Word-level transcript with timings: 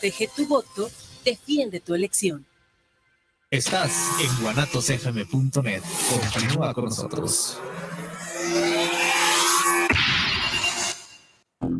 Protege 0.00 0.28
tu 0.28 0.46
voto, 0.46 0.88
defiende 1.24 1.80
tu 1.80 1.92
elección. 1.92 2.46
Estás 3.50 3.90
en 4.20 4.42
guanatosfm.net. 4.42 5.82
Continúa 6.08 6.72
con 6.72 6.84
nosotros. 6.84 7.58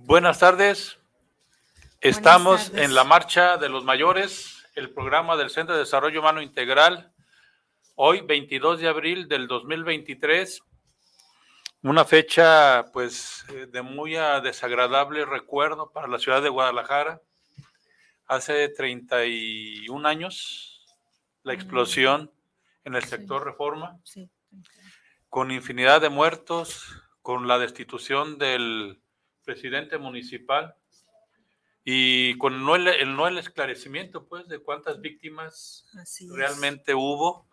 Buenas 0.00 0.38
tardes. 0.38 0.98
Estamos 2.00 2.72
en 2.74 2.94
la 2.94 3.04
marcha 3.04 3.58
de 3.58 3.68
los 3.68 3.84
mayores, 3.84 4.64
el 4.74 4.90
programa 4.90 5.36
del 5.36 5.50
Centro 5.50 5.74
de 5.74 5.82
Desarrollo 5.82 6.20
Humano 6.20 6.40
Integral. 6.40 7.12
Hoy, 7.94 8.22
22 8.22 8.80
de 8.80 8.88
abril 8.88 9.28
del 9.28 9.46
2023, 9.46 10.62
una 11.82 12.04
fecha 12.04 12.86
pues 12.92 13.44
eh, 13.50 13.66
de 13.70 13.82
muy 13.82 14.12
desagradable 14.42 15.24
recuerdo 15.26 15.90
para 15.90 16.08
la 16.08 16.18
ciudad 16.18 16.42
de 16.42 16.48
Guadalajara. 16.48 17.20
Hace 18.26 18.70
31 18.70 20.08
años, 20.08 20.86
la 21.42 21.52
mm. 21.52 21.56
explosión 21.56 22.32
en 22.84 22.94
el 22.94 23.04
sector 23.04 23.44
Reforma, 23.44 23.98
con 25.28 25.50
infinidad 25.50 26.00
de 26.00 26.08
muertos, 26.08 27.02
con 27.20 27.46
la 27.46 27.58
destitución 27.58 28.38
del 28.38 29.01
presidente 29.52 29.98
municipal 29.98 30.74
y 31.84 32.38
con 32.38 32.64
no 32.64 32.74
el, 32.76 33.14
no 33.14 33.28
el 33.28 33.36
esclarecimiento 33.36 34.26
pues 34.26 34.48
de 34.48 34.60
cuántas 34.60 35.00
víctimas 35.00 35.84
realmente 36.34 36.94
hubo 36.94 37.46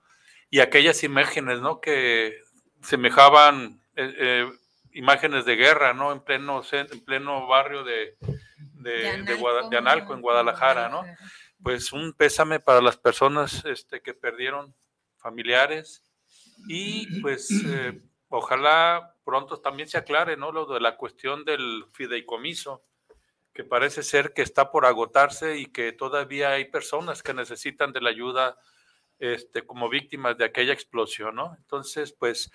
y 0.50 0.60
aquellas 0.62 1.04
imágenes 1.04 1.60
no 1.60 1.82
que 1.82 2.38
semejaban 2.82 3.82
eh, 3.96 4.14
eh, 4.18 4.52
imágenes 4.94 5.44
de 5.46 5.58
guerra 5.58 5.94
no 5.94 6.14
en 6.14 6.22
pleno 6.22 6.62
en 6.72 7.06
pleno 7.06 7.48
barrio 7.48 7.84
de 7.84 8.16
de, 8.76 9.24
de, 9.24 9.78
Analco, 9.78 10.14
en 10.14 10.22
Guadalajara 10.22 10.88
no 10.88 11.04
pues 11.62 11.92
un 11.92 12.14
pésame 12.14 12.62
para 12.62 12.82
las 12.82 12.96
personas 12.96 13.66
este, 13.66 14.02
que 14.02 14.14
perdieron 14.14 14.74
familiares 15.18 16.02
y 16.68 17.20
pues 17.22 17.50
eh, 17.66 18.00
ojalá 18.30 19.16
pronto 19.24 19.60
también 19.60 19.90
se 19.90 19.98
aclare, 19.98 20.38
¿no? 20.38 20.52
Lo 20.52 20.66
de 20.66 20.80
la 20.80 20.96
cuestión 20.96 21.44
del 21.44 21.86
fideicomiso, 21.94 22.84
que 23.54 23.64
parece 23.64 24.04
ser 24.04 24.34
que 24.34 24.42
está 24.42 24.72
por 24.72 24.86
agotarse 24.86 25.58
y 25.58 25.66
que 25.66 25.92
todavía 25.92 26.52
hay 26.52 26.66
personas 26.66 27.22
que 27.22 27.34
necesitan 27.34 27.92
de 27.92 28.02
la 28.02 28.10
ayuda 28.10 28.58
este, 29.18 29.66
como 29.66 29.90
víctimas 29.90 30.38
de 30.38 30.46
aquella 30.46 30.74
explosión, 30.74 31.36
¿no? 31.36 31.56
Entonces, 31.58 32.14
pues, 32.14 32.52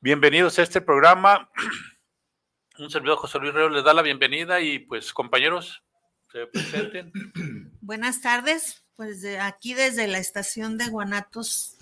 bienvenidos 0.00 0.58
a 0.58 0.62
este 0.62 0.80
programa. 0.80 1.50
Un 2.78 2.90
servidor 2.90 3.18
José 3.18 3.38
Luis 3.38 3.52
Reo 3.54 3.68
les 3.68 3.84
da 3.84 3.92
la 3.92 4.02
bienvenida 4.02 4.60
y 4.60 4.80
pues 4.80 5.12
compañeros, 5.12 5.84
se 6.32 6.46
presenten. 6.46 7.12
Buenas 7.80 8.22
tardes, 8.22 8.84
pues 8.96 9.24
aquí 9.40 9.74
desde 9.74 10.08
la 10.08 10.18
estación 10.18 10.78
de 10.78 10.88
Guanatos 10.88 11.76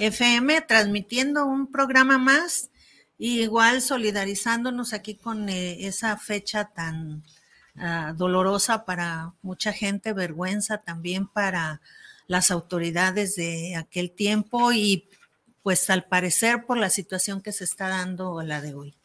FM, 0.00 0.62
transmitiendo 0.62 1.46
un 1.46 1.70
programa 1.70 2.18
más 2.18 2.70
igual 3.18 3.82
solidarizándonos 3.82 4.94
aquí 4.94 5.14
con 5.14 5.48
eh, 5.50 5.86
esa 5.86 6.16
fecha 6.16 6.70
tan 6.74 7.22
ah, 7.76 8.14
dolorosa 8.16 8.86
para 8.86 9.34
mucha 9.42 9.72
gente, 9.72 10.14
vergüenza 10.14 10.78
también 10.78 11.26
para 11.26 11.82
las 12.26 12.50
autoridades 12.50 13.36
de 13.36 13.76
aquel 13.76 14.10
tiempo 14.10 14.72
y 14.72 15.06
pues 15.62 15.90
al 15.90 16.04
parecer 16.04 16.64
por 16.64 16.78
la 16.78 16.88
situación 16.88 17.42
que 17.42 17.52
se 17.52 17.64
está 17.64 17.88
dando 17.88 18.40
la 18.42 18.62
de 18.62 18.74
hoy. 18.74 18.96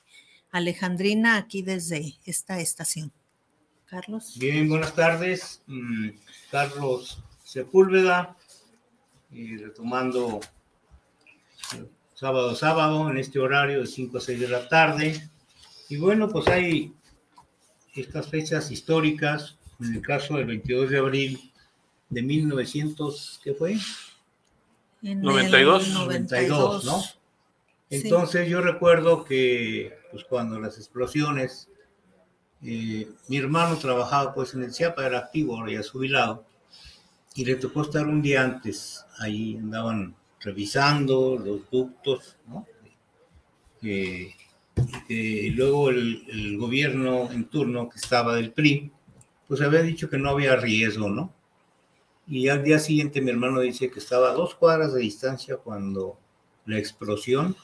Alejandrina, 0.51 1.35
aquí 1.35 1.61
desde 1.61 2.15
esta 2.25 2.61
estación. 2.61 3.11
Carlos. 3.85 4.37
Bien, 4.39 4.69
buenas 4.69 4.95
tardes. 4.95 5.61
Mm, 5.67 6.11
Carlos 6.49 7.21
Sepúlveda, 7.43 8.37
y 9.31 9.57
retomando 9.57 10.39
sábado 12.15 12.55
sábado, 12.55 13.09
en 13.09 13.17
este 13.17 13.39
horario 13.39 13.81
de 13.81 13.87
5 13.87 14.17
a 14.17 14.21
6 14.21 14.39
de 14.39 14.47
la 14.47 14.67
tarde. 14.67 15.29
Y 15.89 15.97
bueno, 15.97 16.29
pues 16.29 16.47
hay 16.47 16.93
estas 17.93 18.29
fechas 18.29 18.71
históricas, 18.71 19.57
en 19.79 19.95
el 19.95 20.01
caso 20.01 20.37
del 20.37 20.47
22 20.47 20.89
de 20.89 20.97
abril 20.97 21.51
de 22.09 22.21
1900, 22.23 23.41
¿qué 23.43 23.53
fue? 23.53 23.77
92. 25.01 25.89
92, 25.89 26.85
¿no? 26.85 27.03
Entonces 27.89 28.49
yo 28.49 28.61
recuerdo 28.61 29.23
que 29.23 29.99
pues 30.11 30.23
cuando 30.23 30.59
las 30.59 30.77
explosiones, 30.77 31.69
eh, 32.63 33.07
mi 33.27 33.37
hermano 33.37 33.77
trabajaba 33.77 34.33
pues 34.33 34.53
en 34.55 34.63
el 34.63 34.73
CIAPA, 34.73 35.05
era 35.05 35.19
activo, 35.19 35.57
ahora 35.57 35.73
ya 35.73 35.83
jubilado, 35.83 36.45
y 37.35 37.45
le 37.45 37.55
tocó 37.55 37.83
estar 37.83 38.07
un 38.07 38.21
día 38.21 38.41
antes, 38.41 39.05
ahí 39.19 39.57
andaban 39.57 40.15
revisando 40.45 41.37
los 41.43 41.69
ductos, 41.71 42.37
¿no? 42.47 42.65
y 45.07 45.49
luego 45.51 45.89
el, 45.89 46.57
gobierno 46.57 47.31
en 47.31 47.45
turno 47.45 47.89
que 47.89 47.97
estaba 47.97 48.35
del 48.35 48.51
PRI, 48.51 48.91
pues 49.47 49.61
había 49.61 49.81
dicho 49.81 50.09
que 50.09 50.17
no 50.17 50.29
había 50.29 50.55
riesgo, 50.55 51.09
¿no? 51.09 51.33
Y 52.27 52.47
al 52.49 52.63
día 52.63 52.79
siguiente 52.79 53.21
mi 53.21 53.29
hermano 53.29 53.59
dice 53.59 53.91
que 53.91 53.99
estaba 53.99 54.31
a 54.31 54.33
dos 54.33 54.55
cuadras 54.55 54.93
de 54.93 55.01
distancia 55.01 55.57
cuando 55.57 56.17
la 56.65 56.79
explosión 56.79 57.55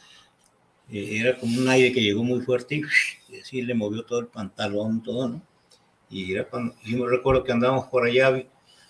eh, 0.92 1.20
era 1.20 1.40
como 1.40 1.60
un 1.60 1.68
aire 1.70 1.92
que 1.92 2.02
llegó 2.02 2.24
muy 2.24 2.42
fuerte 2.42 2.82
y, 3.30 3.40
así 3.40 3.64
le 3.64 3.74
movió 3.74 4.04
todo 4.06 4.20
el 4.20 4.28
pantalón, 4.28 5.02
todo, 5.02 5.30
¿no? 5.30 5.42
Y 6.10 6.34
era 6.34 6.48
cuando, 6.48 6.76
yo 6.84 6.98
me 6.98 7.10
recuerdo 7.10 7.44
que 7.44 7.52
andábamos 7.52 7.88
por 7.88 8.06
allá 8.06 8.44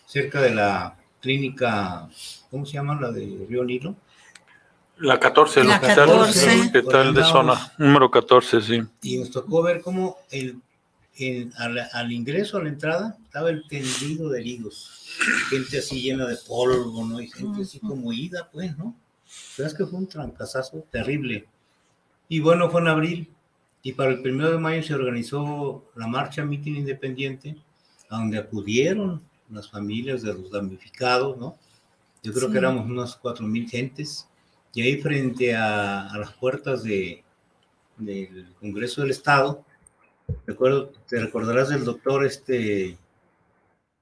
cerca 0.05 0.41
de 0.41 0.53
la 0.53 1.00
clínica, 1.21 2.09
¿cómo 2.49 2.65
se 2.65 2.73
llama? 2.73 2.99
La 2.99 3.11
de 3.11 3.45
Río 3.47 3.63
Nilo. 3.63 3.95
La 4.97 5.19
14, 5.19 5.61
el 5.61 5.69
hospital, 5.69 7.13
de 7.13 7.23
zona, 7.23 7.73
número 7.77 8.11
14, 8.11 8.61
sí. 8.61 8.81
Y 9.01 9.17
nos 9.17 9.31
tocó 9.31 9.63
ver 9.63 9.81
cómo 9.81 10.17
el, 10.29 10.61
al, 11.93 12.11
ingreso, 12.11 12.57
a 12.57 12.63
la 12.63 12.69
entrada, 12.69 13.17
estaba 13.23 13.49
el 13.49 13.67
tendido 13.67 14.29
de 14.29 14.39
heridos. 14.41 15.07
Gente 15.49 15.79
así 15.79 16.01
llena 16.01 16.27
de 16.27 16.37
polvo, 16.47 17.03
¿no? 17.05 17.19
Y 17.19 17.29
gente 17.29 17.63
así 17.63 17.79
como 17.79 18.13
ida, 18.13 18.49
pues, 18.51 18.77
¿no? 18.77 18.95
Pero 19.57 19.73
que 19.75 19.85
fue 19.85 19.99
un 19.99 20.07
trancazazo 20.07 20.85
terrible. 20.91 21.47
Y 22.29 22.39
bueno, 22.39 22.69
fue 22.69 22.81
en 22.81 22.87
abril. 22.87 23.29
Y 23.83 23.93
para 23.93 24.11
el 24.11 24.21
primero 24.21 24.51
de 24.51 24.59
mayo 24.59 24.83
se 24.83 24.93
organizó 24.93 25.83
la 25.95 26.05
marcha 26.05 26.45
Mitin 26.45 26.77
Independiente, 26.77 27.57
a 28.09 28.17
donde 28.17 28.37
acudieron 28.37 29.21
las 29.51 29.69
familias 29.69 30.21
de 30.21 30.33
los 30.33 30.51
damnificados, 30.51 31.37
¿no? 31.37 31.57
Yo 32.23 32.33
creo 32.33 32.51
que 32.51 32.57
éramos 32.57 32.85
unas 32.85 33.15
cuatro 33.15 33.45
mil 33.45 33.69
gentes. 33.69 34.27
Y 34.73 34.81
ahí 34.81 35.01
frente 35.01 35.55
a, 35.55 36.09
las 36.17 36.31
puertas 36.33 36.83
de, 36.83 37.23
del 37.97 38.53
Congreso 38.59 39.01
del 39.01 39.11
Estado, 39.11 39.65
recuerdo, 40.45 40.93
te 41.07 41.19
recordarás 41.19 41.69
del 41.69 41.83
doctor 41.83 42.25
este 42.25 42.97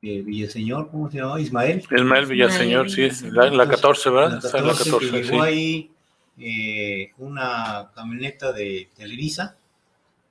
eh, 0.02 0.22
Villaseñor, 0.22 0.92
¿cómo 0.92 1.10
se 1.10 1.18
llamaba? 1.18 1.42
Ismael. 1.42 1.84
Ismael 1.90 2.26
Villaseñor, 2.28 2.90
sí, 2.90 3.10
la, 3.32 3.50
la 3.50 3.68
14, 3.68 4.10
¿verdad? 4.12 4.36
La 4.36 4.42
14, 4.42 4.68
la 4.68 4.74
14 4.74 5.12
que 5.12 5.24
llegó 5.24 5.42
ahí 5.42 5.92
eh, 6.38 7.12
una 7.18 7.92
camioneta 7.94 8.54
de 8.54 8.90
Televisa 8.96 9.58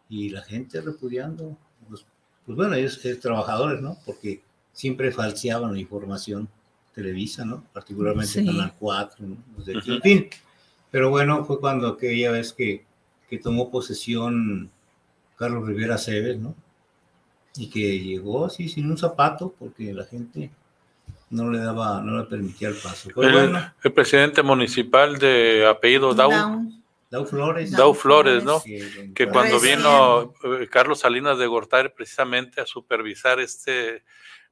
y 0.09 0.31
la 0.31 0.43
gente 0.43 0.81
repudiando, 0.81 1.59
pues, 1.88 2.06
pues 2.47 2.56
bueno, 2.56 2.75
ellos, 2.75 3.00
trabajadores, 3.21 3.82
¿no? 3.82 3.99
Porque 4.06 4.41
siempre 4.79 5.11
falseaban 5.11 5.73
la 5.73 5.81
información 5.81 6.49
Televisa, 6.95 7.45
¿no? 7.45 7.65
Particularmente 7.73 8.33
Sí. 8.41 8.47
Canal 8.47 8.73
4, 8.79 9.27
¿no? 9.27 9.37
No 9.57 9.65
sé, 9.65 9.77
Ujú. 9.77 9.93
En 9.95 10.03
fin, 10.03 10.29
pero 10.91 11.11
bueno, 11.11 11.45
fue 11.45 11.59
cuando 11.59 11.89
aquella 11.89 12.31
vez 12.31 12.53
que, 12.53 12.85
que 13.29 13.39
tomó 13.39 13.71
posesión 13.73 14.71
Carlos 15.37 15.67
Rivera 15.67 15.99
Cebes, 15.99 16.39
¿no? 16.39 16.55
Y 17.57 17.69
que 17.71 17.99
llegó 18.01 18.47
así 18.47 18.69
sin 18.69 18.89
un 18.91 18.97
zapato 18.99 19.53
porque 19.59 19.93
la 19.93 20.05
gente 20.05 20.51
no 21.31 21.51
le 21.51 21.59
daba, 21.59 22.01
no 22.03 22.19
le 22.19 22.25
permitía 22.25 22.69
el 22.69 22.77
paso. 22.77 23.11
Pero 23.15 23.29
El, 23.29 23.35
bueno, 23.51 23.73
el 23.83 23.93
presidente 23.93 24.43
municipal 24.43 25.19
de 25.19 25.67
apellido 25.67 26.15
Dau, 26.15 26.31
Down. 26.31 26.83
Dau 27.11 27.25
Flores. 27.27 27.71
Dau 27.73 27.95
Flores, 27.95 28.45
¿no? 28.45 28.61
que- 28.63 29.13
que 29.15 29.27
cuando 29.29 29.59
vino 29.61 30.35
eh, 30.45 30.69
Carlos 30.71 31.01
Salinas 31.01 31.39
de 31.39 31.47
Gortari 31.47 31.89
precisamente 31.91 32.61
a 32.61 32.67
supervisar 32.67 33.41
este 33.41 34.03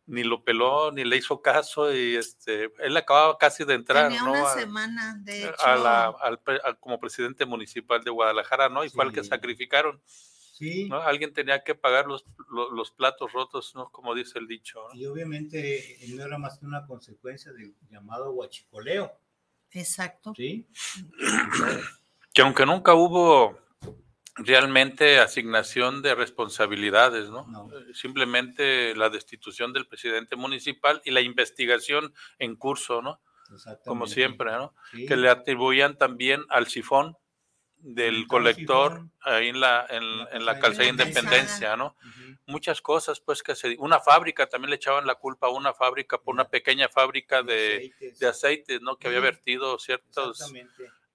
ni 0.07 0.23
lo 0.23 0.45
peló 0.45 0.93
ni 0.93 1.05
le 1.05 1.17
hizo 1.17 1.43
caso 1.43 1.93
y 1.93 2.15
este 2.17 2.73
él 2.79 2.97
acababa 2.97 3.37
casi 3.39 3.65
de 3.65 3.75
entrar 3.75 4.05
Tenía 4.09 4.23
¿no? 4.23 4.31
una 4.31 4.51
a- 4.51 4.55
semana, 4.55 5.17
de 5.25 5.49
hecho. 5.49 5.67
a 5.67 5.77
la- 5.77 6.07
al 6.07 6.79
como 6.79 6.99
presidente 7.01 7.45
municipal 7.45 8.03
de 8.05 8.11
Guadalajara, 8.11 8.69
¿no? 8.69 8.85
Y 8.85 8.89
fue 8.91 9.05
al 9.05 9.13
que 9.13 9.23
Sí. 9.25 9.29
sacrificaron, 9.31 10.01
Sí, 10.07 10.89
¿no? 10.89 11.03
Alguien 11.03 11.35
tenía 11.35 11.63
que 11.65 11.75
pagar 11.75 12.07
los, 12.07 12.25
los, 12.51 12.71
los 12.73 12.91
platos 12.91 13.31
rotos, 13.33 13.75
¿no? 13.75 13.91
Como 13.91 14.15
dice 14.15 14.39
el 14.39 14.47
dicho, 14.47 14.81
¿no? 14.89 14.95
y 14.99 15.05
obviamente 15.05 16.03
eh, 16.05 16.09
no 16.17 16.25
era 16.25 16.39
más 16.39 16.59
que 16.59 16.65
una 16.67 16.87
consecuencia 16.87 17.53
del 17.53 17.75
llamado 17.91 18.31
huachicoleo, 18.31 19.13
Exacto. 19.73 20.33
¿sí? 20.35 20.67
Que 22.33 22.43
aunque 22.43 22.65
nunca 22.65 22.95
hubo 22.95 23.59
realmente 24.37 25.19
asignación 25.19 26.03
de 26.03 26.15
responsabilidades, 26.15 27.31
¿no? 27.31 27.47
No. 27.47 27.71
Eh, 27.73 27.95
Simplemente 27.95 28.95
la 28.95 29.09
destitución 29.09 29.73
del 29.73 29.87
presidente 29.87 30.37
municipal 30.37 31.01
y 31.05 31.11
la 31.11 31.21
investigación 31.21 32.15
en 32.39 32.57
curso, 32.57 33.03
¿no? 33.03 33.21
Como 33.85 34.07
siempre, 34.07 34.51
¿no? 34.53 34.75
Sí. 34.91 35.07
Que 35.07 35.17
le 35.17 35.31
atribuían 35.31 35.97
también 35.97 36.45
al 36.49 36.67
sifón 36.67 37.17
del 37.79 38.27
colector 38.27 38.93
sifón. 38.93 39.13
ahí 39.21 39.49
en 39.49 39.61
la, 39.61 39.87
en, 39.89 40.19
la 40.19 40.29
en 40.33 40.45
la 40.45 40.59
calzada 40.59 40.61
calzada 40.61 40.85
de 40.85 40.89
Independencia. 40.91 41.77
¿no? 41.77 41.97
Muchas 42.47 42.81
cosas, 42.81 43.21
pues, 43.21 43.43
que 43.43 43.55
se... 43.55 43.77
Una 43.79 44.01
fábrica, 44.01 44.49
también 44.49 44.71
le 44.71 44.77
echaban 44.77 45.07
la 45.07 45.15
culpa 45.15 45.47
a 45.47 45.51
una 45.51 45.73
fábrica, 45.75 46.19
por 46.19 46.35
una 46.35 46.49
pequeña 46.49 46.89
fábrica 46.89 47.43
de, 47.43 47.77
Aceites. 47.77 48.19
de 48.19 48.29
aceites, 48.29 48.83
¿no? 48.83 48.97
Que 48.97 49.09
había 49.09 49.21
vertido 49.21 49.79
ciertos... 49.79 50.53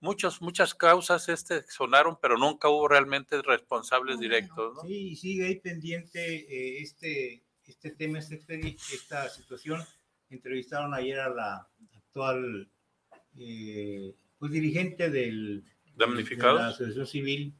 Muchos, 0.01 0.41
muchas 0.41 0.73
causas 0.73 1.29
este 1.29 1.61
sonaron, 1.69 2.17
pero 2.19 2.37
nunca 2.37 2.67
hubo 2.69 2.87
realmente 2.87 3.39
responsables 3.43 4.19
directos, 4.19 4.75
¿no? 4.75 4.81
Sí, 4.81 5.09
y 5.11 5.15
sigue 5.15 5.45
ahí 5.45 5.59
pendiente 5.59 6.19
eh, 6.35 6.81
este, 6.81 7.43
este 7.67 7.91
tema, 7.91 8.17
este 8.19 8.39
expedi- 8.41 8.75
esta 8.93 9.29
situación. 9.29 9.81
Entrevistaron 10.31 10.93
ayer 10.95 11.19
a 11.19 11.29
la 11.29 11.67
actual 11.95 12.67
eh, 13.37 14.13
pues, 14.39 14.51
dirigente 14.51 15.09
del, 15.11 15.63
Damnificados. 15.95 16.57
de 16.57 16.63
la 16.63 16.69
Asociación 16.69 17.05
Civil. 17.07 17.53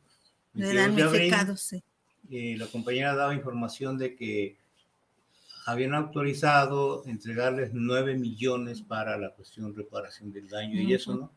De 0.53 0.63
22 0.65 0.73
de 0.73 0.81
abril. 0.81 1.11
damnificados, 1.11 1.61
sí. 1.61 1.83
Eh, 2.31 2.55
la 2.57 2.65
compañera 2.67 3.13
daba 3.15 3.35
información 3.35 3.97
de 3.97 4.15
que 4.15 4.57
habían 5.67 5.93
autorizado 5.93 7.03
entregarles 7.05 7.69
9 7.73 8.15
millones 8.17 8.81
para 8.81 9.17
la 9.17 9.29
cuestión 9.29 9.71
de 9.71 9.83
reparación 9.83 10.31
del 10.31 10.49
daño 10.49 10.81
y 10.81 10.93
eso. 10.93 11.13
¿no? 11.15 11.31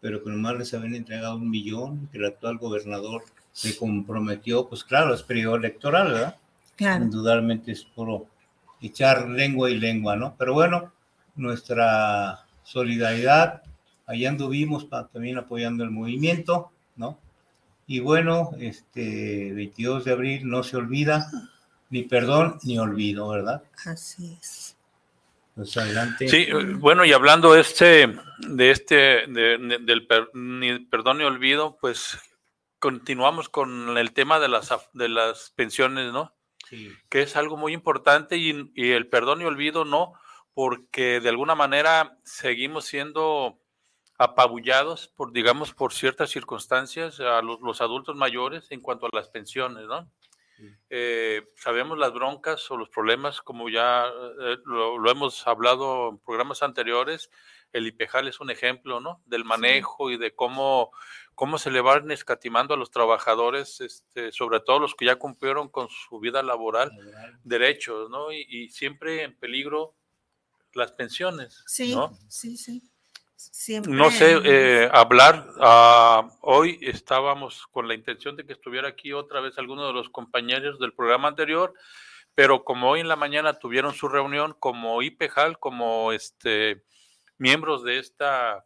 Pero 0.00 0.22
que 0.22 0.30
nomás 0.30 0.56
les 0.56 0.74
habían 0.74 0.94
entregado 0.94 1.36
un 1.36 1.50
millón, 1.50 2.08
que 2.12 2.18
el 2.18 2.26
actual 2.26 2.58
gobernador 2.58 3.24
se 3.52 3.76
comprometió, 3.76 4.68
pues 4.68 4.84
claro, 4.84 5.14
es 5.14 5.22
periodo 5.22 5.56
electoral, 5.56 6.12
¿verdad? 6.12 6.36
Claro. 6.76 7.04
Indudablemente 7.04 7.72
es 7.72 7.84
puro 7.84 8.26
echar 8.80 9.28
lengua 9.28 9.70
y 9.70 9.78
lengua, 9.78 10.16
¿no? 10.16 10.34
Pero 10.36 10.52
bueno, 10.52 10.92
nuestra 11.34 12.44
solidaridad, 12.62 13.62
allá 14.06 14.28
anduvimos 14.28 14.88
también 14.88 15.38
apoyando 15.38 15.84
el 15.84 15.90
movimiento, 15.90 16.70
¿no? 16.96 17.18
Y 17.86 18.00
bueno, 18.00 18.50
este 18.58 19.52
22 19.52 20.04
de 20.04 20.12
abril 20.12 20.48
no 20.48 20.62
se 20.62 20.76
olvida, 20.76 21.30
ni 21.88 22.02
perdón 22.02 22.58
ni 22.64 22.78
olvido, 22.78 23.28
¿verdad? 23.28 23.62
Así 23.84 24.36
es. 24.40 24.75
Pues 25.56 25.74
adelante. 25.78 26.28
Sí, 26.28 26.42
eh, 26.48 26.74
bueno, 26.76 27.04
y 27.06 27.12
hablando 27.12 27.56
este, 27.56 28.14
de 28.40 28.70
este, 28.70 28.94
de- 29.26 29.56
de- 29.58 29.78
del 29.80 30.06
per- 30.06 30.30
ni- 30.34 30.80
perdón 30.80 31.20
y 31.22 31.24
olvido, 31.24 31.78
pues 31.80 32.18
continuamos 32.78 33.48
con 33.48 33.96
el 33.96 34.12
tema 34.12 34.38
de 34.38 34.48
las, 34.48 34.68
de 34.92 35.08
las 35.08 35.50
pensiones, 35.56 36.12
¿no? 36.12 36.34
Sí, 36.68 36.92
que 37.08 37.22
es 37.22 37.36
algo 37.36 37.56
muy 37.56 37.72
importante 37.72 38.36
y, 38.36 38.70
y 38.74 38.90
el 38.90 39.08
perdón 39.08 39.40
y 39.40 39.44
olvido 39.46 39.84
no, 39.86 40.12
porque 40.52 41.20
de 41.20 41.28
alguna 41.30 41.54
manera 41.54 42.18
seguimos 42.22 42.84
siendo 42.84 43.58
apabullados 44.18 45.08
por, 45.08 45.32
digamos, 45.32 45.72
por 45.72 45.92
ciertas 45.92 46.30
circunstancias 46.30 47.18
a 47.20 47.40
los, 47.42 47.60
los 47.60 47.80
adultos 47.80 48.14
mayores 48.16 48.66
en 48.70 48.80
cuanto 48.80 49.06
a 49.06 49.10
las 49.12 49.28
pensiones, 49.28 49.86
¿no? 49.86 50.10
Sí. 50.56 50.76
Eh, 50.90 51.42
sabemos 51.56 51.98
las 51.98 52.12
broncas 52.12 52.70
o 52.70 52.76
los 52.76 52.88
problemas, 52.88 53.42
como 53.42 53.68
ya 53.68 54.06
eh, 54.06 54.56
lo, 54.64 54.98
lo 54.98 55.10
hemos 55.10 55.46
hablado 55.46 56.08
en 56.10 56.18
programas 56.18 56.62
anteriores, 56.62 57.30
el 57.72 57.86
IPEJAL 57.86 58.28
es 58.28 58.40
un 58.40 58.50
ejemplo, 58.50 59.00
¿no? 59.00 59.22
Del 59.26 59.44
manejo 59.44 60.10
y 60.10 60.16
de 60.16 60.34
cómo, 60.34 60.92
cómo 61.34 61.58
se 61.58 61.70
le 61.70 61.80
van 61.80 62.10
escatimando 62.10 62.74
a 62.74 62.76
los 62.76 62.90
trabajadores, 62.90 63.80
este, 63.80 64.32
sobre 64.32 64.60
todo 64.60 64.78
los 64.78 64.94
que 64.94 65.04
ya 65.06 65.16
cumplieron 65.16 65.68
con 65.68 65.88
su 65.90 66.18
vida 66.20 66.42
laboral, 66.42 66.90
laboral. 66.96 67.38
derechos, 67.44 68.08
¿no? 68.08 68.32
Y, 68.32 68.46
y 68.48 68.68
siempre 68.70 69.22
en 69.24 69.38
peligro 69.38 69.96
las 70.72 70.92
pensiones, 70.92 71.62
Sí, 71.66 71.94
¿no? 71.94 72.12
sí, 72.28 72.56
sí. 72.56 72.82
Siempre. 73.36 73.92
No 73.92 74.10
sé, 74.10 74.38
eh, 74.44 74.88
hablar, 74.92 75.46
ah, 75.60 76.28
hoy 76.40 76.78
estábamos 76.82 77.66
con 77.66 77.86
la 77.86 77.94
intención 77.94 78.34
de 78.36 78.46
que 78.46 78.52
estuviera 78.54 78.88
aquí 78.88 79.12
otra 79.12 79.40
vez 79.40 79.58
alguno 79.58 79.86
de 79.86 79.92
los 79.92 80.08
compañeros 80.08 80.78
del 80.78 80.92
programa 80.94 81.28
anterior, 81.28 81.74
pero 82.34 82.64
como 82.64 82.90
hoy 82.90 83.00
en 83.00 83.08
la 83.08 83.16
mañana 83.16 83.58
tuvieron 83.58 83.92
su 83.94 84.08
reunión 84.08 84.54
como 84.58 85.02
IPEJAL, 85.02 85.58
como 85.58 86.12
este 86.12 86.82
miembros 87.38 87.84
de 87.84 87.98
esta, 87.98 88.64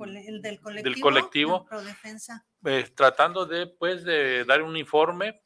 el 0.00 0.40
del 0.82 1.00
colectivo. 1.00 1.66
Prodefensa. 1.66 2.46
eh, 2.64 2.88
tratando 2.94 3.44
de, 3.46 3.66
pues, 3.66 4.04
de 4.04 4.44
dar 4.46 4.62
un 4.62 4.76
informe 4.76 5.42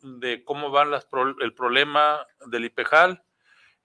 de 0.00 0.44
cómo 0.44 0.70
va 0.70 0.84
las 0.84 1.04
pro- 1.06 1.36
el 1.40 1.54
problema 1.54 2.24
del 2.46 2.64
IPEJAL, 2.66 3.22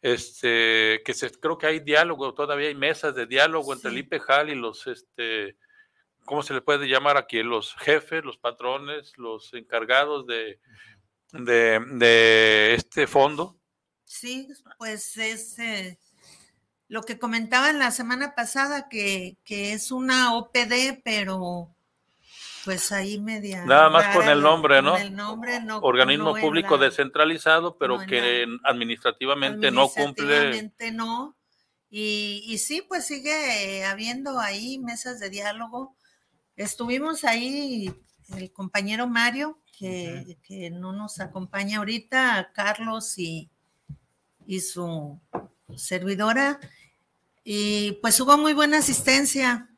este, 0.04 1.02
que 1.06 1.14
se, 1.14 1.32
creo 1.32 1.58
que 1.58 1.66
hay 1.66 1.80
diálogo, 1.80 2.34
todavía 2.34 2.68
hay 2.68 2.76
mesas 2.76 3.16
de 3.16 3.26
diálogo 3.26 3.74
entre 3.74 3.90
el. 3.90 4.00
IPEJAL 4.00 4.50
y 4.50 4.56
los, 4.56 4.86
este, 4.86 5.58
¿cómo 6.26 6.44
se 6.44 6.54
le 6.54 6.62
puede 6.62 6.90
llamar 6.90 7.16
aquí? 7.16 7.42
Los 7.42 7.74
jefes, 7.76 8.24
los 8.24 8.38
patrones, 8.38 9.14
los 9.18 9.54
encargados 9.54 10.28
de, 10.28 10.60
de, 11.32 11.80
de 11.94 12.74
este 12.74 13.08
fondo. 13.08 13.58
Sí, 14.04 14.50
pues 14.78 15.16
es 15.16 15.58
eh, 15.60 15.98
lo 16.90 17.04
que 17.04 17.18
comentaban 17.18 17.80
la 17.80 17.92
semana 17.92 18.36
pasada, 18.36 18.90
que, 18.90 19.38
que 19.46 19.72
es 19.72 19.90
una 19.90 20.36
OPD, 20.36 21.02
pero 21.06 21.74
pues 22.66 22.92
ahí 22.92 23.20
media. 23.20 23.66
Nada 23.66 23.90
más 23.90 24.16
con 24.16 24.28
el 24.28 24.42
nombre, 24.42 24.78
con 24.78 24.86
¿no? 24.86 24.98
el 24.98 25.16
nombre, 25.16 25.60
no- 25.62 25.80
Organismo 25.80 26.34
no 26.36 26.42
público 26.42 26.78
la- 26.78 26.86
descentralizado, 26.86 27.78
pero 27.78 27.98
no 28.00 28.06
que 28.06 28.46
la- 28.46 28.58
administrativamente 28.70 29.72
no 29.72 29.90
cumple. 29.90 30.24
administrativamente 30.38 30.92
no. 30.92 31.36
Y, 31.90 32.44
y 32.48 32.58
sí, 32.58 32.82
pues 32.88 33.06
sigue 33.06 33.78
eh, 33.80 33.86
habiendo 33.86 34.40
ahí 34.40 34.80
mesas 34.80 35.20
de 35.20 35.30
diálogo. 35.30 35.96
Estuvimos 36.56 37.24
ahí 37.24 37.94
el 38.36 38.52
compañero 38.52 39.08
Mario, 39.08 39.60
que, 39.78 40.38
que 40.44 40.70
no 40.72 40.92
nos 40.94 41.20
acompaña 41.20 41.80
ahorita, 41.80 42.52
Carlos 42.54 43.18
y, 43.20 43.52
y 44.48 44.62
su 44.62 45.20
servidora. 45.76 46.60
Y 47.44 47.94
pues 48.02 48.20
hubo 48.22 48.38
muy 48.38 48.54
buena 48.54 48.78
asistencia. 48.78 49.70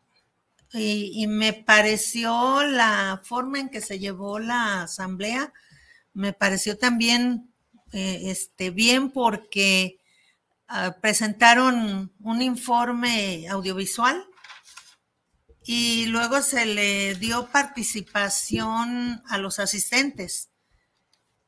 Y, 0.76 1.24
y 1.24 1.28
me 1.28 1.54
pareció 1.54 2.64
la 2.64 3.22
forma 3.24 3.60
en 3.60 3.70
que 3.70 3.82
se 3.82 3.98
llevó 3.98 4.40
la 4.40 4.84
asamblea, 4.84 5.54
me 6.14 6.34
pareció 6.34 6.78
también 6.78 7.54
eh, 7.98 8.32
este, 8.32 8.72
bien 8.72 9.10
porque 9.10 10.02
ah, 10.68 10.98
presentaron 11.02 12.12
un 12.20 12.42
informe 12.42 13.48
audiovisual 13.48 14.22
y 15.64 16.08
luego 16.08 16.42
se 16.42 16.66
le 16.66 17.16
dio 17.16 17.48
participación 17.54 19.24
a 19.30 19.38
los 19.38 19.60
asistentes 19.60 20.50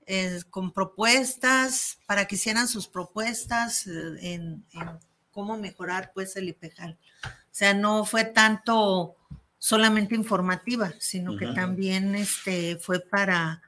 eh, 0.05 0.39
con 0.50 0.72
propuestas 0.72 1.98
para 2.05 2.29
que 2.29 2.36
hicieran 2.36 2.69
sus 2.69 2.88
propuestas 2.88 3.86
eh, 3.88 3.91
en, 4.22 4.65
en 4.72 5.00
cómo 5.31 5.57
mejorar 5.57 6.12
pues 6.13 6.38
el 6.38 6.48
IPEJAL. 6.48 6.98
O 7.25 7.29
sea, 7.51 7.74
no 7.74 8.05
fue 8.05 8.24
tanto 8.24 9.16
solamente 9.60 10.16
informativa, 10.16 10.94
sino 11.00 11.38
que 11.38 11.48
también 11.48 12.16
este, 12.16 12.78
fue 12.78 13.00
para 13.00 13.62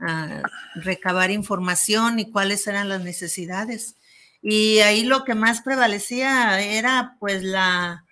ah, 0.00 0.42
recabar 0.74 1.30
información 1.30 2.18
y 2.18 2.30
cuáles 2.30 2.66
eran 2.66 2.88
las 2.88 3.02
necesidades. 3.02 3.96
Y 4.42 4.78
ahí 4.78 5.04
lo 5.04 5.24
que 5.24 5.34
más 5.34 5.62
prevalecía 5.62 6.60
era 6.60 7.16
pues 7.18 7.42
la, 7.42 8.04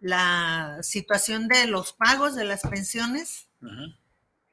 la 0.00 0.78
situación 0.82 1.48
de 1.48 1.66
los 1.66 1.92
pagos 1.92 2.34
de 2.34 2.44
las 2.44 2.62
pensiones, 2.62 3.48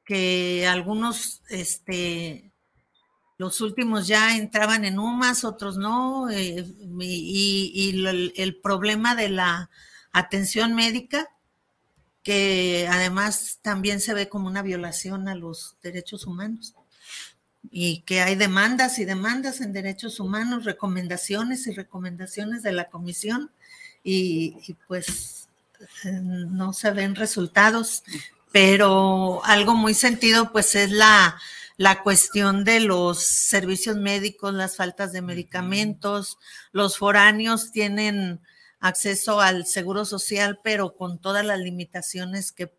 que 0.04 0.68
algunos, 0.68 1.42
este, 1.50 2.52
los 3.38 3.62
últimos 3.62 4.08
ya 4.08 4.36
entraban 4.36 4.84
en 4.84 5.00
UMAS, 5.00 5.44
otros 5.44 5.78
no, 5.78 6.30
eh, 6.30 6.66
y, 7.00 8.06
el, 8.36 8.60
problema 8.62 9.16
de 9.16 9.30
la 9.30 9.70
atención 10.12 10.76
médica, 10.76 11.30
que 12.28 12.90
además 12.92 13.60
también 13.62 14.02
se 14.02 14.14
ve 14.14 14.28
como 14.28 14.48
una 14.48 14.62
violación 14.62 15.30
a 15.30 15.36
los 15.36 15.78
derechos 15.82 16.28
humanos 16.28 16.76
y 17.72 18.02
que 18.02 18.20
hay 18.20 18.36
demandas 18.36 19.00
y 19.00 19.06
demandas 19.06 19.62
en 19.62 19.72
derechos 19.72 20.20
humanos, 20.20 20.66
recomendaciones 20.66 21.68
y 21.68 21.72
recomendaciones 21.72 22.64
de 22.64 22.74
la 22.74 22.90
comisión 22.90 23.50
y, 24.04 24.76
pues 24.90 25.48
eh, 26.04 26.20
no 26.22 26.74
se 26.74 26.92
ven 26.92 27.16
resultados, 27.16 28.04
pero 28.52 29.40
algo 29.46 29.74
muy 29.76 29.94
sentido 29.94 30.52
pues 30.52 30.76
es 30.76 30.92
la, 30.92 31.40
la 31.78 32.04
cuestión 32.04 32.66
de 32.66 32.82
los 32.82 33.24
servicios 33.24 33.96
médicos, 33.96 34.54
las 34.54 34.76
faltas 34.76 35.14
de 35.14 35.22
medicamentos, 35.22 36.40
los 36.74 36.98
foráneos 36.98 37.72
tienen 37.72 38.42
acceso 38.80 39.42
al 39.42 39.66
seguro 39.66 40.06
social, 40.06 40.60
pero 40.64 40.96
con 40.96 41.20
todas 41.20 41.46
las 41.46 41.60
limitaciones 41.60 42.52
que, 42.52 42.72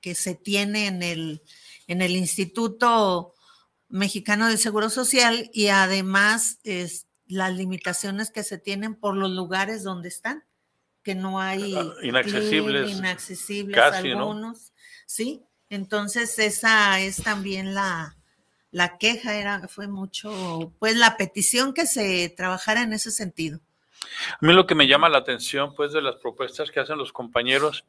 que 0.00 0.14
se 0.14 0.34
tiene 0.34 0.86
en 0.86 1.02
el, 1.02 1.42
en 1.86 2.02
el 2.02 2.16
instituto 2.16 3.34
Mexicano 3.88 4.48
de 4.48 4.56
Seguro 4.56 4.90
Social 4.90 5.50
y 5.52 5.68
además 5.68 6.58
es, 6.64 7.06
las 7.26 7.54
limitaciones 7.54 8.30
que 8.30 8.44
se 8.44 8.58
tienen 8.58 8.94
por 8.94 9.16
los 9.16 9.30
lugares 9.30 9.82
donde 9.82 10.08
están, 10.08 10.44
que 11.02 11.14
no 11.14 11.40
hay 11.40 11.74
ah, 11.76 11.94
inaccesibles, 12.02 12.90
inaccesibles 12.90 13.78
algunos, 13.80 14.72
sí. 15.06 15.42
Entonces 15.68 16.38
esa 16.38 17.00
es 17.00 17.22
también 17.22 17.74
la, 17.74 18.16
la 18.70 18.98
queja, 18.98 19.36
era 19.36 19.66
fue 19.68 19.86
mucho, 19.88 20.72
pues 20.78 20.96
la 20.96 21.16
petición 21.16 21.72
que 21.72 21.86
se 21.86 22.28
trabajara 22.36 22.82
en 22.82 22.92
ese 22.92 23.10
sentido. 23.10 23.60
A 24.02 24.46
mí 24.46 24.52
lo 24.52 24.66
que 24.66 24.74
me 24.74 24.86
llama 24.86 25.08
la 25.08 25.18
atención, 25.18 25.74
pues, 25.74 25.92
de 25.92 26.02
las 26.02 26.16
propuestas 26.16 26.70
que 26.70 26.80
hacen 26.80 26.98
los 26.98 27.12
compañeros 27.12 27.84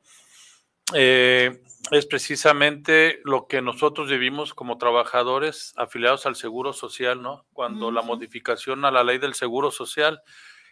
eh, 0.94 1.62
es 1.92 2.06
precisamente 2.06 3.22
lo 3.24 3.48
que 3.48 3.62
nosotros 3.62 4.10
vivimos 4.10 4.54
como 4.54 4.78
trabajadores 4.78 5.74
afiliados 5.78 6.26
al 6.26 6.36
Seguro 6.36 6.74
Social, 6.74 7.22
¿no? 7.22 7.46
Cuando 7.54 7.92
la 7.92 8.02
modificación 8.02 8.86
a 8.86 8.92
la 8.92 9.04
ley 9.04 9.18
del 9.18 9.34
Seguro 9.34 9.72
Social, 9.72 10.22